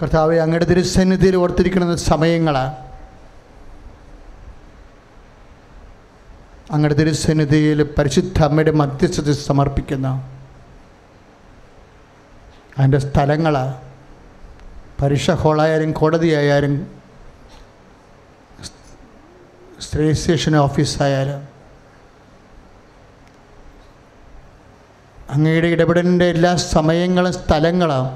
[0.00, 2.56] കർത്താവെ അങ്ങയുടെ തിരുസന്നിധിയിൽ ഓർത്തിരിക്കുന്ന സമയങ്ങൾ
[6.74, 10.08] അങ്ങയുടെ തിരുസന്നിധിയിൽ പരിശുദ്ധ അമ്മയുടെ മധ്യസ്ഥത സമർപ്പിക്കുന്ന.
[12.78, 13.54] അതിന്റെ സ്ഥലങ്ങൾ
[15.00, 16.74] പരീക്ഷ ഹോളായാലും കോടതിയായാലും
[19.86, 21.40] സ്ത്രീ സ്റ്റേഷൻ ഓഫീസായാലും
[25.30, 28.06] അങ്ങയുടെ ഇടപെടലിന്റെ എല്ലാ സമയങ്ങളും സ്ഥലങ്ങളും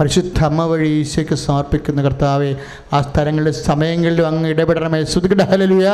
[0.00, 2.50] പരിശുദ്ധ അമ്മ വഴി ഈശോയ്ക്ക് സമർപ്പിക്കുന്ന കർത്താവെ
[2.92, 5.00] ആ സ്ഥലങ്ങളിലും സമയങ്ങളിലും അങ്ങ് ഇടപെടണമേ.
[5.04, 5.42] ശ്രുതികട.
[5.50, 5.86] ഹലലുയ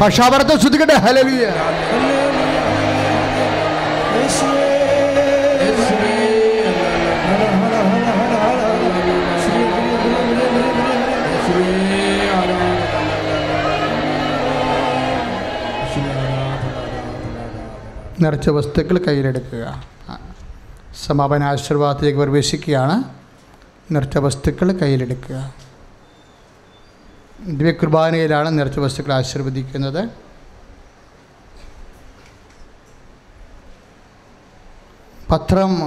[0.00, 1.46] ഭാഷാപരത്തെ ഹലലിയ ഹലലുയ
[18.20, 19.84] നിറച്ച വസ്തുക്കൾ കയ്യിലെടുക്കുക.
[21.06, 23.04] സമാപന ആശീർവാദത്തിലേക്ക് പ്രവേശിക്കുകയാണ്.
[23.90, 25.54] നിറച്ച വസ്തുക്കൾ കയ്യിലെടുക്കുക.
[27.46, 30.08] ദിവ്യകുർബാനയിലാണ് നിറച്ച വസ്തുക്കൾ ആശീർവദിക്കുന്നത്.
[35.30, 35.80] പത്രം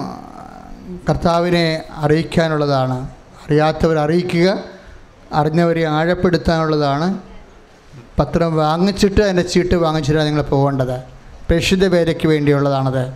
[1.09, 3.09] കർത്താവിനെ അറിയിക്കാനുള്ളതാണ്.
[3.45, 4.63] അറിയാത്തവരെ അറിയിക്കുക
[5.33, 7.19] അറിഞ്ഞവരെ ആഴപ്പെടുത്താനുള്ളതാണ്.
[8.19, 11.12] പത്രം വാങ്ങിച്ചിട്ട് അതിന്റെ ചീട്ട് വാങ്ങിച്ചിട്ടാണ് നിങ്ങൾ പോകേണ്ടത്.
[11.53, 13.13] പ്രേക്ഷിത പേരയ്ക്ക് വേണ്ടിയുള്ളതാണത്.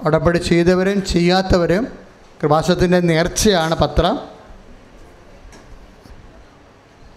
[0.00, 1.88] ഉടമ്പടി ചെയ്തവരും ചെയ്യാത്തവരും
[2.42, 4.18] കൃപാസത്തിന്റെ നേർച്ചയാണ് പത്രം.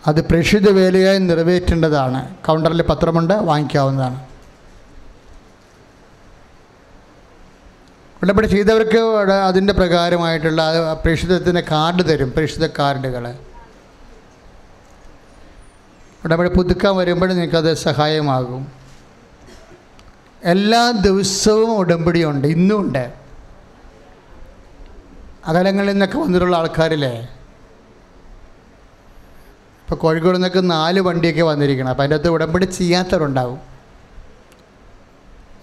[0.07, 2.35] അത് പ്രേക്ഷിത വേലയായി നിറവേറ്റേണ്ടതാണ്.
[2.35, 4.25] കൗണ്ടറിൽ പത്രമുണ്ട് വാങ്ങിക്കാവുന്നതാണ്.
[8.23, 13.35] ഉടമ്പടി ചെയ്തവർക്ക് അതിന്റെ പ്രകാരമായിട്ടുള്ള പ്രേക്ഷിതത്തിന്റെ കാർഡ് തരും പ്രേക്ഷിത കാർഡുകൾ.
[16.26, 18.72] ഉടമ്പടി പുതുക്കാൻ വരുമ്പോൾ നിങ്ങൾക്കത് സഹായമാകും.
[20.43, 23.14] എല്ലാ ദിവസവും ഉടമ്പടിയുണ്ട് ഇന്നും ഉണ്ട്.
[25.45, 27.22] അകലങ്ങളിൽ നിന്നൊക്കെ വന്നിട്ടുള്ള ആൾക്കാരില്ലേ?
[29.84, 33.60] ഇപ്പോൾ കോഴിക്കോട് നിന്നൊക്കെ നാല് വണ്ടിയൊക്കെ വന്നിരിക്കണം അപ്പോൾ അതിന്റെ അകത്ത് ഉടമ്പടി ചെയ്യാത്തവരുണ്ടാവും.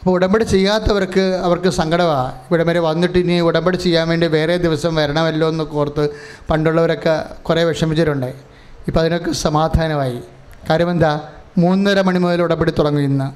[0.00, 5.48] അപ്പോൾ ഉടമ്പടി ചെയ്യാത്തവർക്ക് അവർക്ക് സങ്കടമാണ് ഇവിടെ വരെ വന്നിട്ട് ഇനി ഉടമ്പടി ചെയ്യാൻ വേണ്ടി വേറെ ദിവസം വരണമല്ലോ
[5.48, 6.08] എന്ന് ഓർത്ത്
[6.50, 8.34] പണ്ടുള്ളവരൊക്കെ കുറേ വിഷമിച്ചിട്ടുണ്ട്.
[8.86, 10.22] ഇപ്പോൾ അതിനൊക്കെ സമാധാനമായി.
[10.70, 11.12] കാര്യം എന്താ?
[11.58, 13.28] മൂന്നര മണി മുതൽ ഉടപടി തുടങ്ങും ഇന്ന്.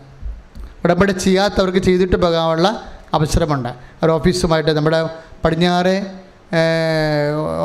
[0.84, 2.68] ഉടമ്പടി ചെയ്യാത്തവർക്ക് ചെയ്തിട്ട് പോകാനുള്ള
[3.14, 3.70] അവസരമുണ്ട്.
[4.04, 5.00] ഒരു ഓഫീസുമായിട്ട് നമ്മുടെ
[5.44, 5.94] പടിഞ്ഞാറ്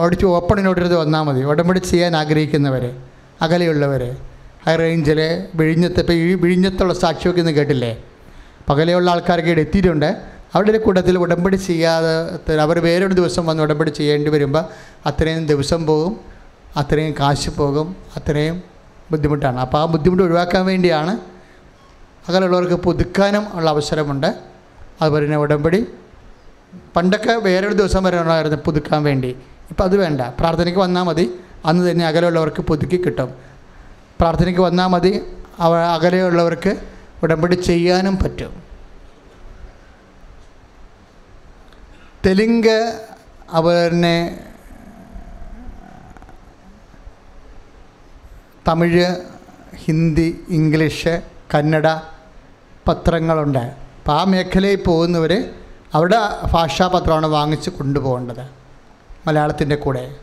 [0.02, 1.41] ഓടിച്ച് ഓപ്പണിനോട്ടിരുന്ന് വന്നാൽ മതി.
[1.44, 2.84] ഉടമ്പടി ചെയ്യാൻ ആഗ്രഹിക്കുന്നവർ
[3.41, 4.03] അകലെയുള്ളവർ
[4.65, 5.19] ഹൈ റേഞ്ചിൽ
[5.56, 7.91] വിഴിഞ്ഞത്ത് ഇപ്പോൾ ഈ വിഴിഞ്ഞത്തുള്ള സാക്ഷിയൊക്കെ ഇന്ന് കേട്ടില്ലേ?
[8.69, 10.10] പകലെയുള്ള ആൾക്കാർക്ക് ഇവിടെ എത്തിയിട്ടുണ്ട്.
[10.53, 14.64] അവരുടെ ഒരു കൂട്ടത്തിൽ ഉടമ്പടി ചെയ്യാതെ അവർ വേറൊരു ദിവസം വന്ന് ഉടമ്പടി ചെയ്യേണ്ടി വരുമ്പോൾ
[15.10, 16.14] അത്രയും ദിവസം പോകും
[16.77, 17.88] അത്രയും കാശ് പോകും
[18.18, 18.76] അത്രയും
[19.11, 19.59] ബുദ്ധിമുട്ടാണ്.
[19.59, 21.19] അപ്പോൾ ആ ബുദ്ധിമുട്ട് ഒഴിവാക്കാൻ വേണ്ടിയാണ്
[22.27, 24.39] അങ്ങനെയുള്ളവർക്ക് പുതുക്കാനും ഉള്ള അവസരമുണ്ട്.
[25.01, 25.88] അതുപോലെ തന്നെ ഉടമ്പടി.
[26.95, 29.35] പണ്ടൊക്കെ വേറൊരു ദിവസം വരെ ഉണ്ടായിരുന്നു പുതുക്കാൻ വേണ്ടി.
[29.69, 30.21] ഇപ്പം അത് വേണ്ട.
[30.21, 31.39] പ്രാർത്ഥനയ്ക്ക് വന്നാൽ മതി.
[31.65, 33.35] അന്ന് തന്നെ അകലെയുള്ളവർക്ക് പുതുക്കി കിട്ടും.
[34.19, 35.21] പ്രാർത്ഥനയ്ക്ക് വന്നാൽ മതി.
[35.59, 36.75] അവ അകലെയുള്ളവർക്ക്
[37.23, 38.63] ഉടമ്പടി ചെയ്യാനും പറ്റും.
[42.25, 42.99] തെലുങ്ക്
[43.51, 44.39] അവരെ
[48.68, 49.15] തമിഴ്
[49.76, 51.22] ഹിന്ദി ഇംഗ്ലീഷ്
[51.53, 51.88] കന്നഡ
[52.88, 53.60] പത്രങ്ങളുണ്ട്.
[53.60, 55.49] അപ്പോൾ ആ മേഖലയിൽ പോകുന്നവർ
[55.94, 56.19] അവിടെ
[56.53, 58.45] ഭാഷാപത്രമാണ് വാങ്ങിച്ച് കൊണ്ടുപോകേണ്ടത്
[59.27, 60.15] മലയാളത്തിന്റെ കൂടെ.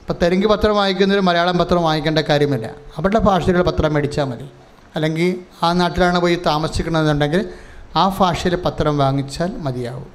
[0.00, 2.66] ഇപ്പോൾ തെലുങ്ക് പത്രം വായിക്കുന്നവർ മലയാളം പത്രം വാങ്ങിക്കേണ്ട കാര്യമില്ല.
[2.66, 4.48] അവരുടെ ഭാഷയിലുള്ള പത്രം മേടിച്ചാൽ മതി.
[4.96, 7.48] അല്ലെങ്കിൽ ആ നാട്ടിലാണ് പോയി താമസിക്കണമെന്നുണ്ടെങ്കിൽ
[7.96, 10.06] ആ ഭാഷയിൽ പത്രം വാങ്ങിച്ചാൽ മതിയാവും.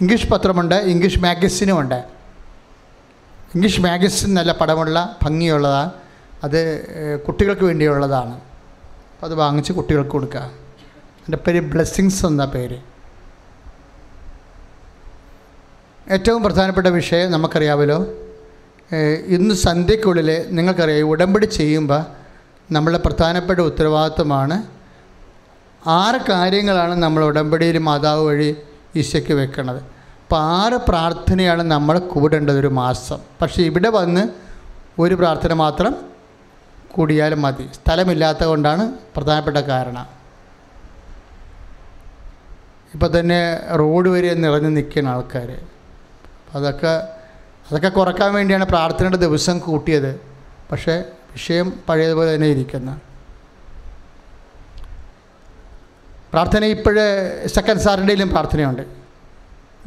[0.00, 2.13] ഇംഗ്ലീഷ് പത്രമുണ്ട് ഇംഗ്ലീഷ് മാഗസിനുമുണ്ട്.
[3.54, 5.90] ഇംഗ്ലീഷ് മാഗസിൻ നല്ല പടമുള്ള ഭംഗിയുള്ളതാണ്
[6.44, 6.60] അത്
[7.26, 8.34] കുട്ടികൾക്ക് വേണ്ടിയുള്ളതാണ്.
[9.12, 10.42] അപ്പോൾ അത് വാങ്ങിച്ച് കുട്ടികൾക്ക് കൊടുക്കുക
[11.26, 12.78] എന്റെ പേര് ബ്ലെസ്സിങ്സ് എന്ന പേര്.
[16.14, 17.98] ഏറ്റവും പ്രധാനപ്പെട്ട വിഷയം നമുക്കറിയാമല്ലോ.
[19.36, 22.02] ഇന്ന് സന്ധ്യക്കുള്ളിൽ നിങ്ങൾക്കറിയാം ഉടമ്പടി ചെയ്യുമ്പോൾ
[22.72, 24.56] നമ്മളുടെ പ്രധാനപ്പെട്ട ഉത്തരവാദിത്വമാണ്
[26.00, 28.50] ആറ് കാര്യങ്ങളാണ് നമ്മൾ ഉടമ്പടിയിൽ മാതാവ് വഴി
[28.96, 29.93] ഈശയ്ക്ക് വെക്കുന്നത്
[30.32, 33.18] ആറ് പ്രാർത്ഥനയാണ് നമ്മൾ കൂടേണ്ടത് ഒരു മാസം.
[33.42, 34.28] പക്ഷേ ഇവിടെ വന്ന്
[34.98, 35.94] ഒരു പ്രാർത്ഥന മാത്രം
[36.90, 37.70] കൂടിയാലും മതി.
[37.74, 40.06] സ്ഥലമില്ലാത്ത കൊണ്ടാണ് പ്രധാനപ്പെട്ട കാരണം.
[42.94, 45.60] ഇപ്പം തന്നെ റോഡ് വരെ നിറഞ്ഞു നിൽക്കുന്ന ആൾക്കാർ
[46.54, 47.08] അതൊക്കെ
[47.68, 50.20] അതൊക്കെ കുറയ്ക്കാൻ വേണ്ടിയാണ് പ്രാർത്ഥനയുടെ ദിവസം കൂട്ടിയത്.
[50.72, 53.00] പക്ഷേ വിഷയം പഴയതുപോലെ തന്നെ ഇരിക്കുന്നു.
[56.32, 59.03] പ്രാർത്ഥന ഇപ്പോഴേ സെക്കൻഡ് സാറ്റർഡേയിലും പ്രാർത്ഥനയുണ്ട്.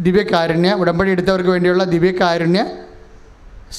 [0.05, 2.61] ദിവ്യകാരുണ്യ ഉടമ്പടി എടുത്തവർക്ക് വേണ്ടിയുള്ള ദിവ്യകാരുണ്യ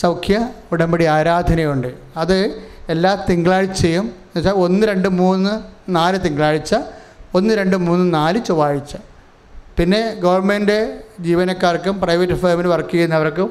[0.01, 0.37] സൗഖ്യ
[0.73, 1.91] ഉടമ്പടി ആരാധനയുണ്ട്.
[2.17, 2.39] അത്
[2.95, 5.53] എല്ലാ തിങ്കളാഴ്ചയും എന്നുവെച്ചാൽ ഒന്ന് രണ്ട് മൂന്ന്
[5.99, 6.75] നാല് തിങ്കളാഴ്ച
[7.35, 8.93] ഒന്ന് രണ്ട് മൂന്ന് നാല് ചൊവ്വാഴ്ച.
[9.79, 10.79] പിന്നെ ഗവൺമെന്റ്
[11.21, 13.49] ജീവനക്കാർക്കും പ്രൈവറ്റ് ഫേമിൽ വർക്ക് ചെയ്യുന്നവർക്കും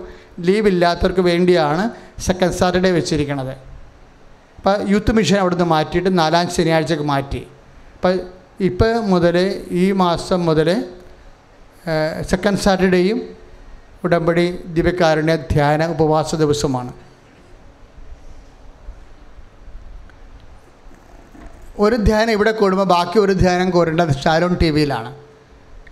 [0.48, 1.84] ലീവ് ഇല്ലാത്തവർക്ക് വേണ്ടിയാണ്
[2.22, 3.54] സെക്കൻഡ് സാറ്റർഡേ വെച്ചിരിക്കുന്നത്
[4.58, 7.42] അപ്പോൾ യൂത്ത് മിഷൻ അവിടുന്ന് മാറ്റിയിട്ട് നാലാം ശനിയാഴ്ചക്ക് മാറ്റി.
[7.96, 8.14] അപ്പോൾ
[8.60, 9.38] ഇപ്പോൾ മുതൽ
[9.72, 10.70] ഈ മാസം മുതൽ
[12.30, 13.20] സെക്കൻഡ് സാറ്റർഡേയും
[14.04, 16.92] ഉടമ്പടി ദിവ്യകാരുണ്യ ധ്യാന ഉപവാസ ദിവസമാണ്.
[21.80, 25.16] ഒരു ധ്യാനം ഇവിടെ കൂടുമ്പോൾ ബാക്കി ഒരു ധ്യാനം കോരേണ്ടത് ഷാലോൺ ടി വിയിലാണ്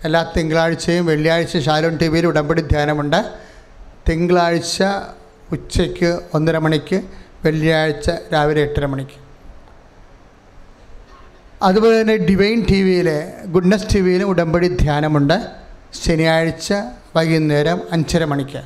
[0.03, 3.19] എല്ലാ തിങ്കളാഴ്ചയും വെള്ളിയാഴ്ച ഷാലോൺ ടി വിയിൽ ഉടമ്പടി ധ്യാനമുണ്ട്.
[4.09, 4.83] തിങ്കളാഴ്ച
[5.51, 7.01] ഉച്ചയ്ക്ക് ഒന്നര മണിക്ക്
[7.45, 9.17] വെള്ളിയാഴ്ച രാവിലെ എട്ടര മണിക്ക്.
[11.63, 15.64] അതുപോലെ തന്നെ ഡിവൈൻ ടി വിയിലെ ഗുഡ്നസ് ടി വിയിലും ഉടമ്പടി ധ്യാനമുണ്ട്.
[16.03, 16.73] ശനിയാഴ്ച
[17.15, 18.61] വൈകുന്നേരം അഞ്ചര മണിക്ക്.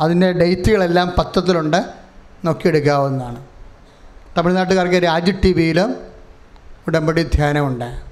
[0.00, 1.84] അതിന്റെ ഡേറ്റുകളെല്ലാം പത്രത്തിലുണ്ട്.
[2.44, 3.46] നോക്കിയെടുക്കാവുന്നതാണ്.
[4.38, 5.96] തമിഴ്നാട്ടുകാർക്ക് രാജ് ടി വിയിലും
[6.86, 8.06] ഉടമ്പടി ധ്യാനമുണ്ട്.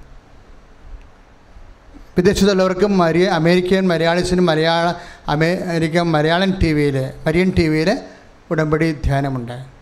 [2.17, 4.93] വിദേശത്തുള്ളവർക്കും മരിയ അമേരിക്കൻ മലയാളീസിനും മലയാള
[5.29, 8.01] അമേരിക്കൻ മലയാളം ടി വിയിൽ മരിയൻ ടി വിയിൽ
[8.51, 9.74] ഉടമ്പടി ധ്യാനമുണ്ട്.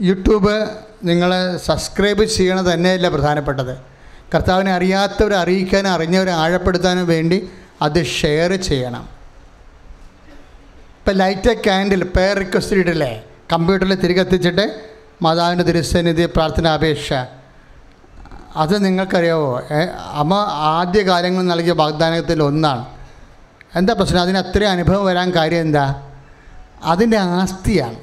[0.00, 0.68] യൂട്യൂബ്
[1.04, 3.78] നിങ്ങൾ സബ്സ്ക്രൈബ് ചെയ്യണത് തന്നെയല്ല പ്രധാനപ്പെട്ടത്.
[4.34, 7.50] കർത്താവിനെ അറിയാത്തവരെ അറിയിക്കാനും അറിഞ്ഞവരെ ആഴപ്പെടുത്താനും വേണ്ടി
[7.82, 9.08] അത് ഷെയർ ചെയ്യണം.
[10.98, 13.24] ഇപ്പം light a candle prayer request ഇടില്ലേ?
[13.52, 14.80] കമ്പ്യൂട്ടറിൽ തിരികെത്തിച്ചിട്ട്
[15.22, 17.12] മാതാവിന്റെ തിരുസന്നിധി പ്രാർത്ഥന അപേക്ഷ.
[18.56, 19.62] അത് നിങ്ങൾക്കറിയാവോ?
[20.12, 22.86] അമ്മ ആദ്യ കാലങ്ങൾ നൽകിയ വാഗ്ദാനത്തിൽ ഒന്നാണ്.
[23.76, 24.20] എന്താ പ്രശ്നം?
[24.20, 26.02] അതിന് അത്രയും അനുഭവം വരാൻ കാര്യം എന്താ?
[26.82, 27.96] അതിന്റെ ആസ്തിയാണ്.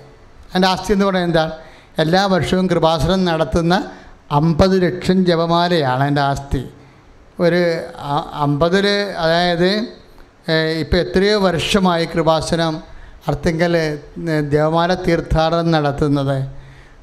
[0.49, 1.57] അതിന്റെ ആസ്തി എന്ന് പറയുന്നത് എന്താ?
[1.97, 3.89] എല്ലാ വർഷവും കൃപാസനം നടത്തുന്ന
[4.31, 6.69] അമ്പത് ലക്ഷം ജപമാലയാണ് എന്റെ ആസ്തി.
[7.39, 7.61] ഒരു
[8.33, 8.85] അമ്പതിൽ
[9.17, 9.87] അതായത്
[10.79, 12.81] ഇപ്പോൾ എത്രയോ വർഷമായി കൃപാസനം
[13.27, 13.99] അർത്തിങ്കൽ
[14.49, 16.37] ദേവമാല തീർത്ഥാടനം നടത്തുന്നത്.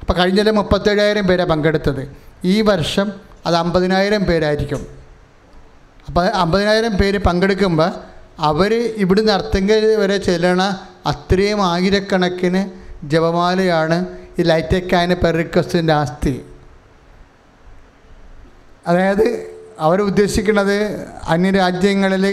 [0.01, 2.09] അപ്പോൾ കഴിഞ്ഞ മുപ്പത്തേഴായിരം പേരാണ് പങ്കെടുത്തത്.
[2.45, 3.11] ഈ വർഷം
[3.45, 4.87] അത് അമ്പതിനായിരം പേരായിരിക്കും.
[6.07, 7.91] അപ്പോൾ അമ്പതിനായിരം പേര് പങ്കെടുക്കുമ്പോൾ
[8.39, 12.65] അവർ ഇവിടുന്ന് അർത്തിങ്കൽ വരെ ചെല്ലണ അത്രയും ആയിരക്കണക്കിന്
[13.05, 14.05] ജപമാലയാണ്
[14.39, 16.45] ഈ ലൈറ്റക്കാന് പെർ റിക്വസ്റ്റിന്റെ ആസ്തി.
[18.87, 19.25] അതായത്
[19.79, 20.77] അവർ ഉദ്ദേശിക്കുന്നത്
[21.27, 22.25] അന്യരാജ്യങ്ങളിൽ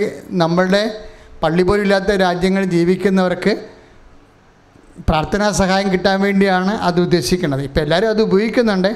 [0.42, 0.82] നമ്മളുടെ
[1.42, 3.52] പള്ളി പോലും ഇല്ലാത്ത രാജ്യങ്ങളിൽ ജീവിക്കുന്നവർക്ക്
[5.08, 7.62] പ്രാർത്ഥനാ സഹായം കിട്ടാൻ വേണ്ടിയാണ് അത് ഉദ്ദേശിക്കുന്നത്.
[7.62, 8.90] ഇപ്പോൾ എല്ലാവരും അത് ഉപയോഗിക്കുന്നുണ്ട്.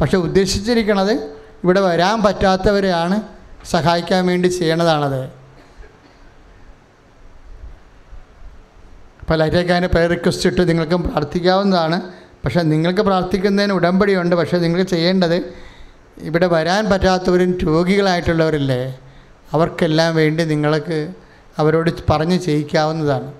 [0.00, 1.12] പക്ഷെ ഉദ്ദേശിച്ചിരിക്കുന്നത്
[1.64, 3.16] ഇവിടെ വരാൻ പറ്റാത്തവരെയാണ്
[3.64, 5.22] സഹായിക്കാൻ വേണ്ടി ചെയ്യണതാണത്.
[9.20, 11.98] അപ്പോൾ ലൈറ്റേക്കാന്റെ പേർ റിക്വസ്റ്റ് ഇട്ട് നിങ്ങൾക്കും പ്രാർത്ഥിക്കാവുന്നതാണ്.
[12.46, 14.34] പക്ഷേ നിങ്ങൾക്ക് പ്രാർത്ഥിക്കുന്നതിന് ഉടമ്പടിയുണ്ട്.
[14.36, 15.38] പക്ഷേ നിങ്ങൾ ചെയ്യേണ്ടത്
[16.18, 18.82] ഇവിടെ വരാൻ പറ്റാത്തവരും രോഗികളായിട്ടുള്ളവരില്ലേ
[19.52, 20.98] അവർക്കെല്ലാം വേണ്ടി നിങ്ങൾക്ക്
[21.58, 23.32] അവരോട് പറഞ്ഞ് ചെയ്യിക്കാവുന്നതാണ്.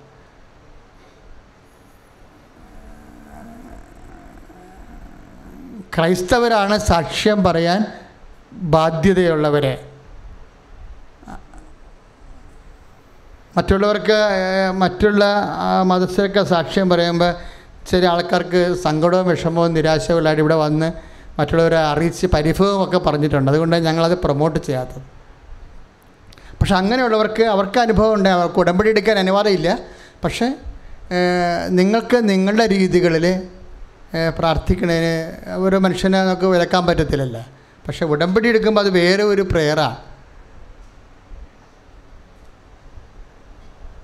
[5.95, 7.85] ക്രൈസ്തവരാണ് സാക്ഷ്യം പറയാൻ
[8.53, 9.75] ബാധ്യതയുള്ളവരെ.
[13.57, 14.17] മറ്റുള്ളവർക്ക്
[14.75, 15.23] മറ്റുള്ള
[15.85, 17.31] മതസ്ഥരൊക്കെ സാക്ഷ്യം പറയുമ്പോൾ
[17.87, 20.91] ചില ആൾക്കാർക്ക് സങ്കടവും വിഷമവും നിരാശയുള്ളതായിട്ട് ഇവിടെ വന്ന്
[21.39, 23.51] മറ്റുള്ളവരെ അറിയിച്ച് പരിഭവം ഒക്കെ പറഞ്ഞിട്ടുണ്ട്.
[23.51, 25.01] അതുകൊണ്ടാണ് ഞങ്ങളത് പ്രൊമോട്ട് ചെയ്യാത്തത്.
[26.59, 28.29] പക്ഷെ അങ്ങനെയുള്ളവർക്ക് അവർക്ക് അനുഭവം ഉണ്ട്.
[28.29, 29.77] അവർക്ക് ഉടമ്പടി എടുക്കാൻ അനുവാദമില്ല.
[30.23, 30.47] പക്ഷേ
[31.79, 33.25] നിങ്ങൾക്ക് നിങ്ങളുടെ രീതികളിൽ
[34.37, 37.43] പ്രാർത്ഥിക്കുന്നതിന് ഒരു മനുഷ്യനെ നമുക്ക് വിലക്കാൻ പറ്റത്തില്ലല്ലോ.
[37.87, 39.97] പക്ഷേ ഉടമ്പടി എടുക്കുമ്പോൾ അത് വേറെ ഒരു പ്രേയറാണ്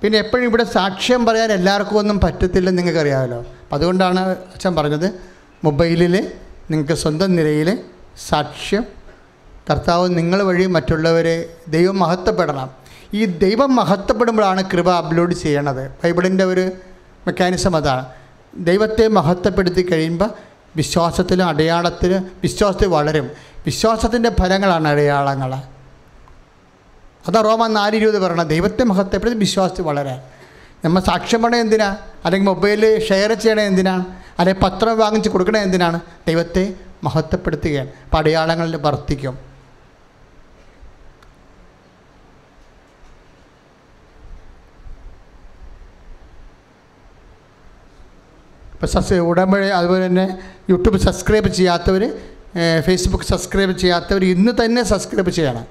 [0.03, 3.45] പിന്നെ എപ്പോഴും ഇവിടെ സാക്ഷ്യം പറയാൻ എല്ലാവർക്കും ഒന്നും പറ്റത്തില്ലെന്ന് നിങ്ങൾക്കറിയാമല്ലോ.
[3.73, 5.11] അതുകൊണ്ടാണ് അച്ഛൻ പറഞ്ഞത്
[5.63, 6.31] മൊബൈലിൽ
[6.71, 7.79] നിങ്ങൾക്ക് സ്വന്തം നിലയിൽ
[8.29, 8.85] സാക്ഷ്യം
[9.71, 12.69] കർത്താവ് നിങ്ങൾ വഴി മറ്റുള്ളവരെ ദൈവം മഹത്വപ്പെടണം.
[13.13, 15.91] ഈ ദൈവം മഹത്വപ്പെടുമ്പോഴാണ് കൃപ അപ്ലോഡ് ചെയ്യണത്.
[16.03, 16.71] ബൈബിളിന്റെ ഒരു
[17.27, 18.05] മെക്കാനിസം അതാണ്.
[18.55, 20.29] ദൈവത്തെ മഹത്വപ്പെടുത്തി കഴിയുമ്പോൾ
[20.75, 23.29] വിശ്വാസത്തിലും അടയാളത്തിലും വിശ്വാസത്തിൽ വളരും.
[23.65, 25.72] വിശ്വാസത്തിന്റെ ഫലങ്ങളാണ് അടയാളങ്ങൾ.
[27.27, 30.19] അതാ റോമ നാല് ഇരുപത് പറയണം ദൈവത്തെ മഹത്വപ്പെടുത്തി വിശ്വാസത്തിൽ വളരാൻ
[30.85, 31.89] നമ്മൾ സാക്ഷ്യം പറയണത് എന്തിനാ?
[32.25, 33.93] അല്ലെങ്കിൽ മൊബൈൽ ഷെയർ ചെയ്യണേ എന്തിനാ?
[34.39, 35.97] അല്ലെങ്കിൽ പത്രം വാങ്ങിച്ച് കൊടുക്കണേ എന്തിനാണ്?
[36.27, 36.63] ദൈവത്തെ
[37.07, 37.89] മഹത്വപ്പെടുത്തുകയാണ്.
[38.05, 39.35] അപ്പം അടയാളങ്ങളിൽ വർദ്ധിക്കും
[48.73, 50.25] ഇപ്പോൾ സസ് ഉടമ്പടി അതുപോലെ തന്നെ
[50.71, 52.03] യൂട്യൂബ് സബ്സ്ക്രൈബ് ചെയ്യാത്തവർ
[52.87, 55.65] ഫേസ്ബുക്ക് സബ്സ്ക്രൈബ് ചെയ്യാത്തവർ ഇന്ന് തന്നെ സബ്സ്ക്രൈബ് ചെയ്യണം.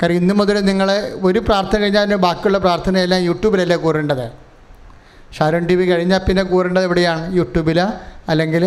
[0.00, 0.88] കാരണം ഇന്ന് മുതൽ നിങ്ങൾ
[1.28, 4.26] ഒരു പ്രാർത്ഥന കഴിഞ്ഞാൽ ബാക്കിയുള്ള പ്രാർത്ഥനയെല്ലാം യൂട്യൂബിലല്ലേ കൂറേണ്ടത്?
[5.36, 7.22] ഷാരോൺ ടി വി കഴിഞ്ഞാൽ പിന്നെ കൂറേണ്ടത് എവിടെയാണ്?
[7.38, 7.86] യൂട്യൂബിലോ
[8.32, 8.64] അല്ലെങ്കിൽ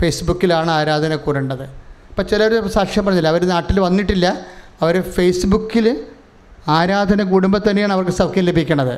[0.00, 1.64] ഫേസ്ബുക്കിലാണ് ആരാധന കൂറേണ്ടത്?
[2.10, 4.26] അപ്പോൾ ചിലർ സാക്ഷ്യം പറഞ്ഞില്ല അവർ നാട്ടിൽ വന്നിട്ടില്ല
[4.82, 5.86] അവർ ഫേസ്ബുക്കിൽ
[6.78, 8.96] ആരാധന കൂടുമ്പോൾ തന്നെയാണ് അവർക്ക് സൗഖ്യം ലഭിക്കണത്.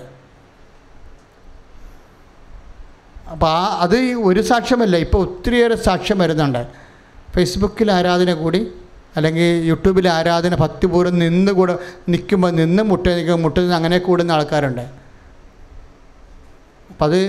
[3.33, 3.99] അപ്പോൾ ആ അത്
[4.29, 6.63] ഒരു സാക്ഷ്യമല്ല ഇപ്പോൾ ഒത്തിരിയേറെ സാക്ഷ്യം വരുന്നുണ്ട്.
[7.35, 8.61] ഫേസ്ബുക്കിൽ ആരാധന കൂടി
[9.17, 11.79] അല്ലെങ്കിൽ യൂട്യൂബിൽ ആരാധന ഭക്തിപൂർവം നിന്ന് കൂടെ
[12.09, 14.81] നിൽക്കുമ്പോൾ നിന്ന് മുട്ട നിൽക്കുമ്പോൾ മുട്ട നിന്ന് അങ്ങനെ കൂടുന്ന ആൾക്കാരുണ്ട്.
[16.91, 17.21] അപ്പം അത്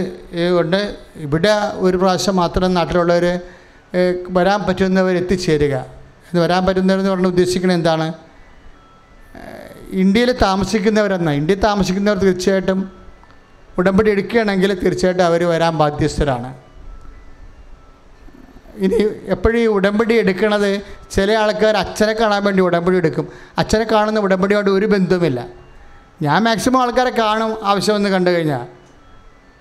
[0.55, 3.39] കൊണ്ട് ഇവിടെ ഒരു പ്രാവശ്യം മാത്രം നാട്ടിലുള്ളവർ
[4.29, 5.85] വരാൻ പറ്റുന്നവർ എത്തിച്ചേരുക.
[6.33, 8.13] ഇത് വരാൻ പറ്റുന്നവരെന്ന് പറഞ്ഞാൽ ഉദ്ദേശിക്കുന്നത് എന്താണ്?
[9.91, 11.31] ഇന്ത്യയിൽ താമസിക്കുന്നവരെന്ന.
[11.31, 12.91] ഇന്ത്യയിൽ താമസിക്കുന്നവർ തീർച്ചയായിട്ടും
[13.77, 16.64] ഉടമ്പടി എടുക്കുകയാണെങ്കിൽ തീർച്ചയായിട്ടും അവർ വരാൻ ബാധ്യസ്ഥരാണ്.
[18.77, 18.95] ഇനി
[19.27, 20.81] എപ്പോഴും ഈ ഉടമ്പടി എടുക്കണത്?
[21.11, 23.29] ചില ആൾക്കാർ അച്ഛനെ കാണാൻ വേണ്ടി ഉടമ്പടി എടുക്കും.
[23.57, 25.47] അച്ഛനെ കാണുന്ന ഉടമ്പടിയോട് ഒരു ബന്ധവുമില്ല.
[26.21, 28.65] ഞാൻ മാക്സിമം ആൾക്കാരെ കാണും ആവശ്യമെന്ന് കണ്ടു കഴിഞ്ഞാൽ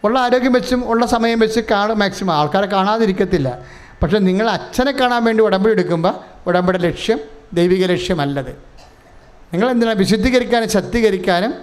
[0.04, 3.58] ഉള്ള ആരോഗ്യം വെച്ചും ഉള്ള സമയം വെച്ച് കാണും മാക്സിമം ആൾക്കാരെ കാണാതിരിക്കത്തില്ല.
[4.02, 6.14] പക്ഷെ നിങ്ങൾ അച്ഛനെ കാണാൻ വേണ്ടി ഉടമ്പടി എടുക്കുമ്പോൾ
[6.46, 7.18] ഉടമ്പടി ലക്ഷ്യം
[7.52, 8.52] ദൈവിക ലക്ഷ്യമല്ലത്
[9.52, 11.54] നിങ്ങൾ എന്തിനാണ് വിശുദ്ധീകരിക്കാനും ശക്തീകരിക്കാനും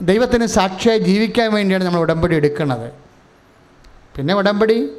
[0.00, 2.92] ദൈവത്തിന് സാക്ഷിയായി ജീവിക്കാൻ വേണ്ടിയാണ് നമ്മൾ ഉടമ്പടി എടുക്കുന്നത്.
[4.16, 4.90] പിന്നെ ഉടമ്പടി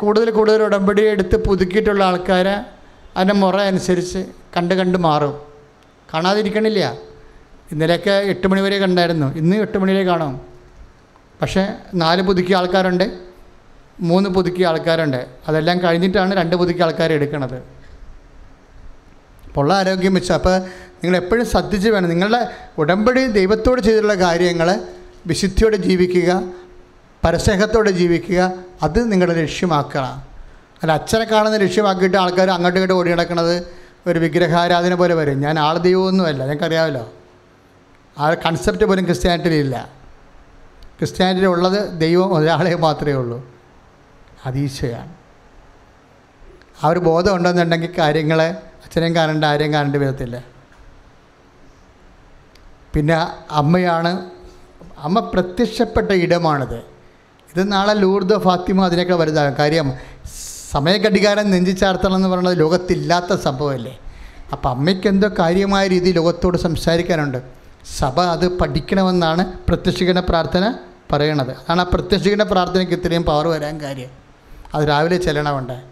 [0.00, 2.56] കൂടുതൽ കൂടുതൽ ഉടമ്പടി എടുത്ത് പുതുക്കിയിട്ടുള്ള ആൾക്കാരെ
[3.16, 4.26] അതിന്റെ മുറ അനുസരിച്ച്
[4.56, 5.34] കണ്ട് കണ്ട് മാറും.
[6.14, 6.98] കാണാതിരിക്കണില്ല.
[7.72, 9.34] ഇന്നലെയൊക്കെ എട്ട് മണി വരെ കണ്ടായിരുന്നു.
[9.36, 10.40] ഇന്ന് എട്ട് മണിവരെ കാണാം.
[11.42, 13.18] പക്ഷേ നാല് പുതുക്കിയ ആൾക്കാരുണ്ട്
[14.00, 15.26] മൂന്ന് പുതുക്കിയ ആൾക്കാരുണ്ട്.
[15.48, 17.62] അതെല്ലാം കഴിഞ്ഞിട്ടാണ് രണ്ട് പുതുക്കിയ ആൾക്കാർ എടുക്കുന്നത്
[19.46, 20.58] അപ്പോൾ ഉള്ള ആരോഗ്യം വെച്ച് അപ്പോൾ
[21.04, 22.08] നിങ്ങൾ എപ്പോഴും ശ്രദ്ധിച്ച് വേണം.
[22.08, 24.80] നിങ്ങളുടെ ഉടമ്പടി ദൈവത്തോട് ചെയ്തിട്ടുള്ള കാര്യങ്ങൾ
[25.26, 26.42] വിശുദ്ധിയോടെ ജീവിക്കുക.
[27.24, 30.24] പരസ്നേഹത്തോടെ ജീവിക്കുക അത് നിങ്ങളുടെ ലക്ഷ്യമാക്കുക.
[30.82, 33.66] അല്ല അച്ഛനെ കാണുന്ന ലക്ഷ്യമാക്കിയിട്ട് ആൾക്കാർ അങ്ങോട്ടും ഇങ്ങോട്ടും ഓടി നടക്കുന്നത്
[34.06, 35.40] ഒരു വിഗ്രഹാരാധന പോലെ വരും.
[35.40, 37.12] ഞാൻ ആൾ ദൈവമൊന്നുമല്ല ഞങ്ങൾക്കറിയാമല്ലോ.
[38.18, 39.90] ആ കൺസെപ്റ്റ് പോലും ക്രിസ്ത്യാനിറ്റിയിലില്ല
[40.98, 43.54] ക്രിസ്ത്യാനിറ്റി ഉള്ളത് ദൈവം ഒരാളെ മാത്രമേ ഉള്ളൂ.
[44.46, 45.12] അത് ഈശോയാണ്.
[46.84, 48.48] ആ ഒരു ബോധം ഉണ്ടെന്നുണ്ടെങ്കിൽ കാര്യങ്ങളെ
[48.84, 50.44] അച്ഛനെയും കാണേണ്ട ആരെയും കാണേണ്ടി വരത്തില്ല
[52.94, 53.14] പിന്നെ
[53.50, 54.30] അമ്മയാണ്
[54.98, 56.91] അമ്മ പ്രത്യക്ഷപ്പെട്ട ഇടമാണിത്.
[57.56, 59.54] ഇത് നാളെ ലൂർദ് ഫാത്തിമ അതിനൊക്കെ വലുതാകും.
[59.58, 59.92] കാര്യം
[60.70, 63.98] സമയഘടികാരം നെഞ്ചി ചാർത്തണം എന്ന് പറയുന്നത് ലോകത്തില്ലാത്ത സംഭവമല്ലേ?
[64.52, 67.42] അപ്പം അമ്മയ്ക്ക് എന്തോ കാര്യമായ രീതി ലോകത്തോട് സംസാരിക്കാനുണ്ട്.
[67.98, 70.74] സഭ അത് പഠിക്കണമെന്നാണ് പ്രത്യക്ഷീകരണ പ്രാർത്ഥന
[71.12, 71.50] പറയണത്.
[71.50, 74.08] അതാണ് ആ പ്രത്യക്ഷീകരണ പ്രാർത്ഥനയ്ക്ക് ഇത്രയും പവർ വരാൻ കാര്യം.
[74.74, 75.82] അത് രാവിലെ ചെല്ലണമുണ്ട്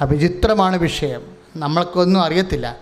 [0.00, 1.22] അവിചിത്രമാണ് വിഷയം.
[1.56, 2.76] നമ്മൾക്കൊന്നും അറിയത്തില്ല.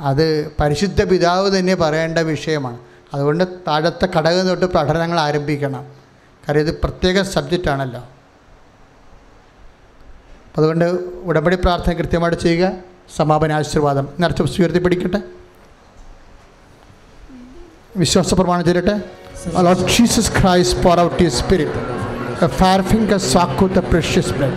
[0.00, 2.78] അത് പരിശുദ്ധ പിതാവ് തന്നെ പറയേണ്ട വിഷയമാണ്.
[3.14, 5.95] അതുകൊണ്ട് താഴത്തെ ഘടകം തൊട്ട് പഠനങ്ങൾ ആരംഭിക്കണം.
[6.46, 8.02] കാര്യം ഇത് പ്രത്യേക സബ്ജക്റ്റ് ആണല്ലോ
[10.56, 10.86] അതുകൊണ്ട്
[11.30, 12.66] ഉടമ്പടി പ്രാർത്ഥന കൃത്യമായിട്ട് ചെയ്യുക
[13.16, 15.20] സമാപന ആശീർവാദം നിറച്ച് ഉയർത്തി പിടിക്കട്ടെ
[18.02, 18.96] വിശ്വാസ പ്രമാണം ചെയ്യട്ടെ
[19.66, 21.68] Lord Jesus Christ, pour out your spirit.
[22.40, 24.56] A fire finger soak with the precious blood.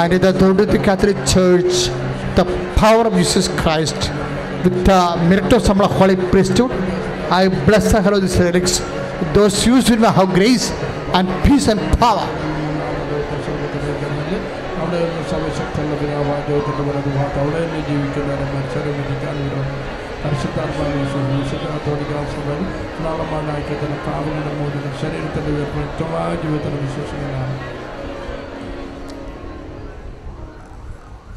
[0.00, 1.88] and in the authority of the Catholic Church,
[2.34, 2.44] the
[2.76, 4.10] power of Jesus Christ,
[4.64, 6.70] with the merit of some holy priesthood,
[7.30, 8.82] I bless the head relics.
[9.32, 10.70] Those used will have grace
[11.16, 12.26] and peace and power.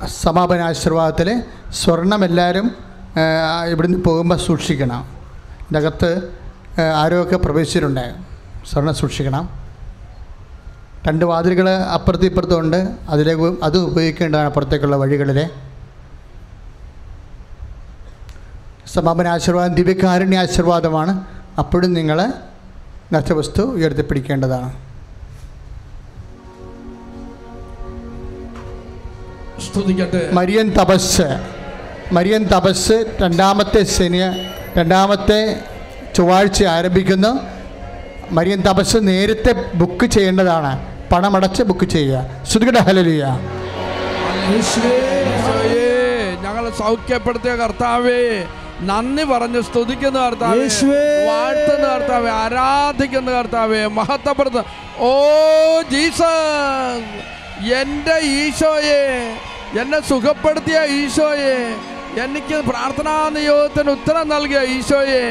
[0.07, 1.29] സമാപന ആശീർവാദത്തിൽ
[1.81, 2.67] സ്വർണം എല്ലാവരും
[3.71, 5.01] ഇവിടുന്ന് പോകുമ്പോൾ സൂക്ഷിക്കണം.
[5.67, 6.09] ഇതിനകത്ത്
[7.03, 8.05] ആരോഗ്യ ആരോഗ്യമൊക്കെ പ്രവേശിച്ചിട്ടുണ്ട്
[8.71, 9.66] സ്വർണം സൂക്ഷിക്കണം.
[11.05, 12.89] രണ്ട് വാതിലുകൾ അപ്പുറത്തും ഇപ്പുറത്തും ഉണ്ട്.
[13.09, 15.49] അതിലേക്ക് അത് ഉപയോഗിക്കേണ്ടതാണ് അപ്പുറത്തേക്കുള്ള വഴികളിലെ.
[18.93, 21.23] സമാപന ആശീർവാദം ദിവ്യകാരുണ്യ ആശീർവാദമാണ്.
[21.57, 22.33] അപ്പോഴും നിങ്ങൾ
[23.13, 24.73] നഷ്ടവസ്തു ഉയർത്തിപ്പിടിക്കേണ്ടതാണ്.
[30.31, 31.21] മരിയൻ തപസ്
[32.11, 34.19] മരിയൻ തപസ് രണ്ടാമത്തെ ശനി
[34.77, 35.63] രണ്ടാമത്തെ
[36.15, 37.56] ചൊവ്വാഴ്ച ആരംഭിക്കുന്നു.
[38.35, 39.51] മരിയൻ തപസ് നേരത്തെ
[39.81, 40.71] ബുക്ക് ചെയ്യേണ്ടതാണ്.
[41.11, 42.17] പണമടച്ച് ബുക്ക് ചെയ്യുക.
[42.49, 43.23] ശ്രുതികട ഹലലിയ
[46.43, 48.21] ഞങ്ങളെ സൗഖ്യപ്പെടുത്തിയ കർത്താവേ
[48.89, 51.01] നന്ദി പറഞ്ഞ് സ്തുതിക്കുന്ന കർത്താവേ യേശുവേ.
[51.29, 54.59] വാഴ്ത്തുന്ന കർത്താവേ ആരാധിക്കുന്ന കർത്താവേ മഹത്വപ്പെടുത്ത
[55.09, 55.11] ഓ
[55.91, 56.21] ജീസ
[57.79, 59.01] എന്റെ ഈശോയെ
[59.81, 61.55] എന്നെ സുഖപ്പെടുത്തിയ ഈശോയെ
[62.23, 65.23] എനിക്ക് പ്രാർത്ഥനാ നിയോഗത്തിന് ഉത്തരം നൽകിയ ഈശോയെ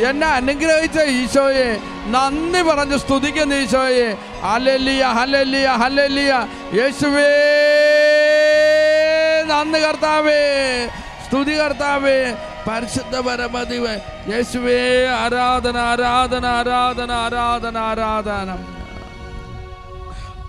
[0.00, 1.68] എന്നെ അനുഗ്രഹിച്ച ഈശോയെ
[2.14, 4.08] നന്ദി പറഞ്ഞ് സ്തുതിക്കുന്ന ഈശോയെ.
[4.42, 6.32] ഹലലിയ ഹലലിയ ഹലലിയ
[6.78, 7.28] യേശുവേ
[9.50, 10.40] നന്ദി കർത്താവേ
[11.26, 12.18] സ്തുതി കർത്താവേ.
[12.68, 13.94] പരിശുദ്ധ പരമതിവേ
[14.32, 18.50] യേശുവേ ആരാധന ആരാധന ആരാധന ആരാധന ആരാധന.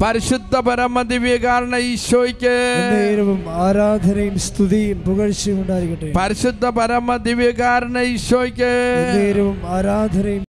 [0.01, 2.55] പരിശുദ്ധ പരമദിവ്യകാരണ ഈശോയ്ക്ക്
[3.65, 6.09] ആരാധനയും സ്തുതിയും പുകഴ്ചയും ഉണ്ടായിരിക്കട്ടെ.
[6.19, 8.71] പരിശുദ്ധ പരമദിവ്യകാരണ ഈശോയ്ക്ക്
[9.75, 10.43] ആരാധനയും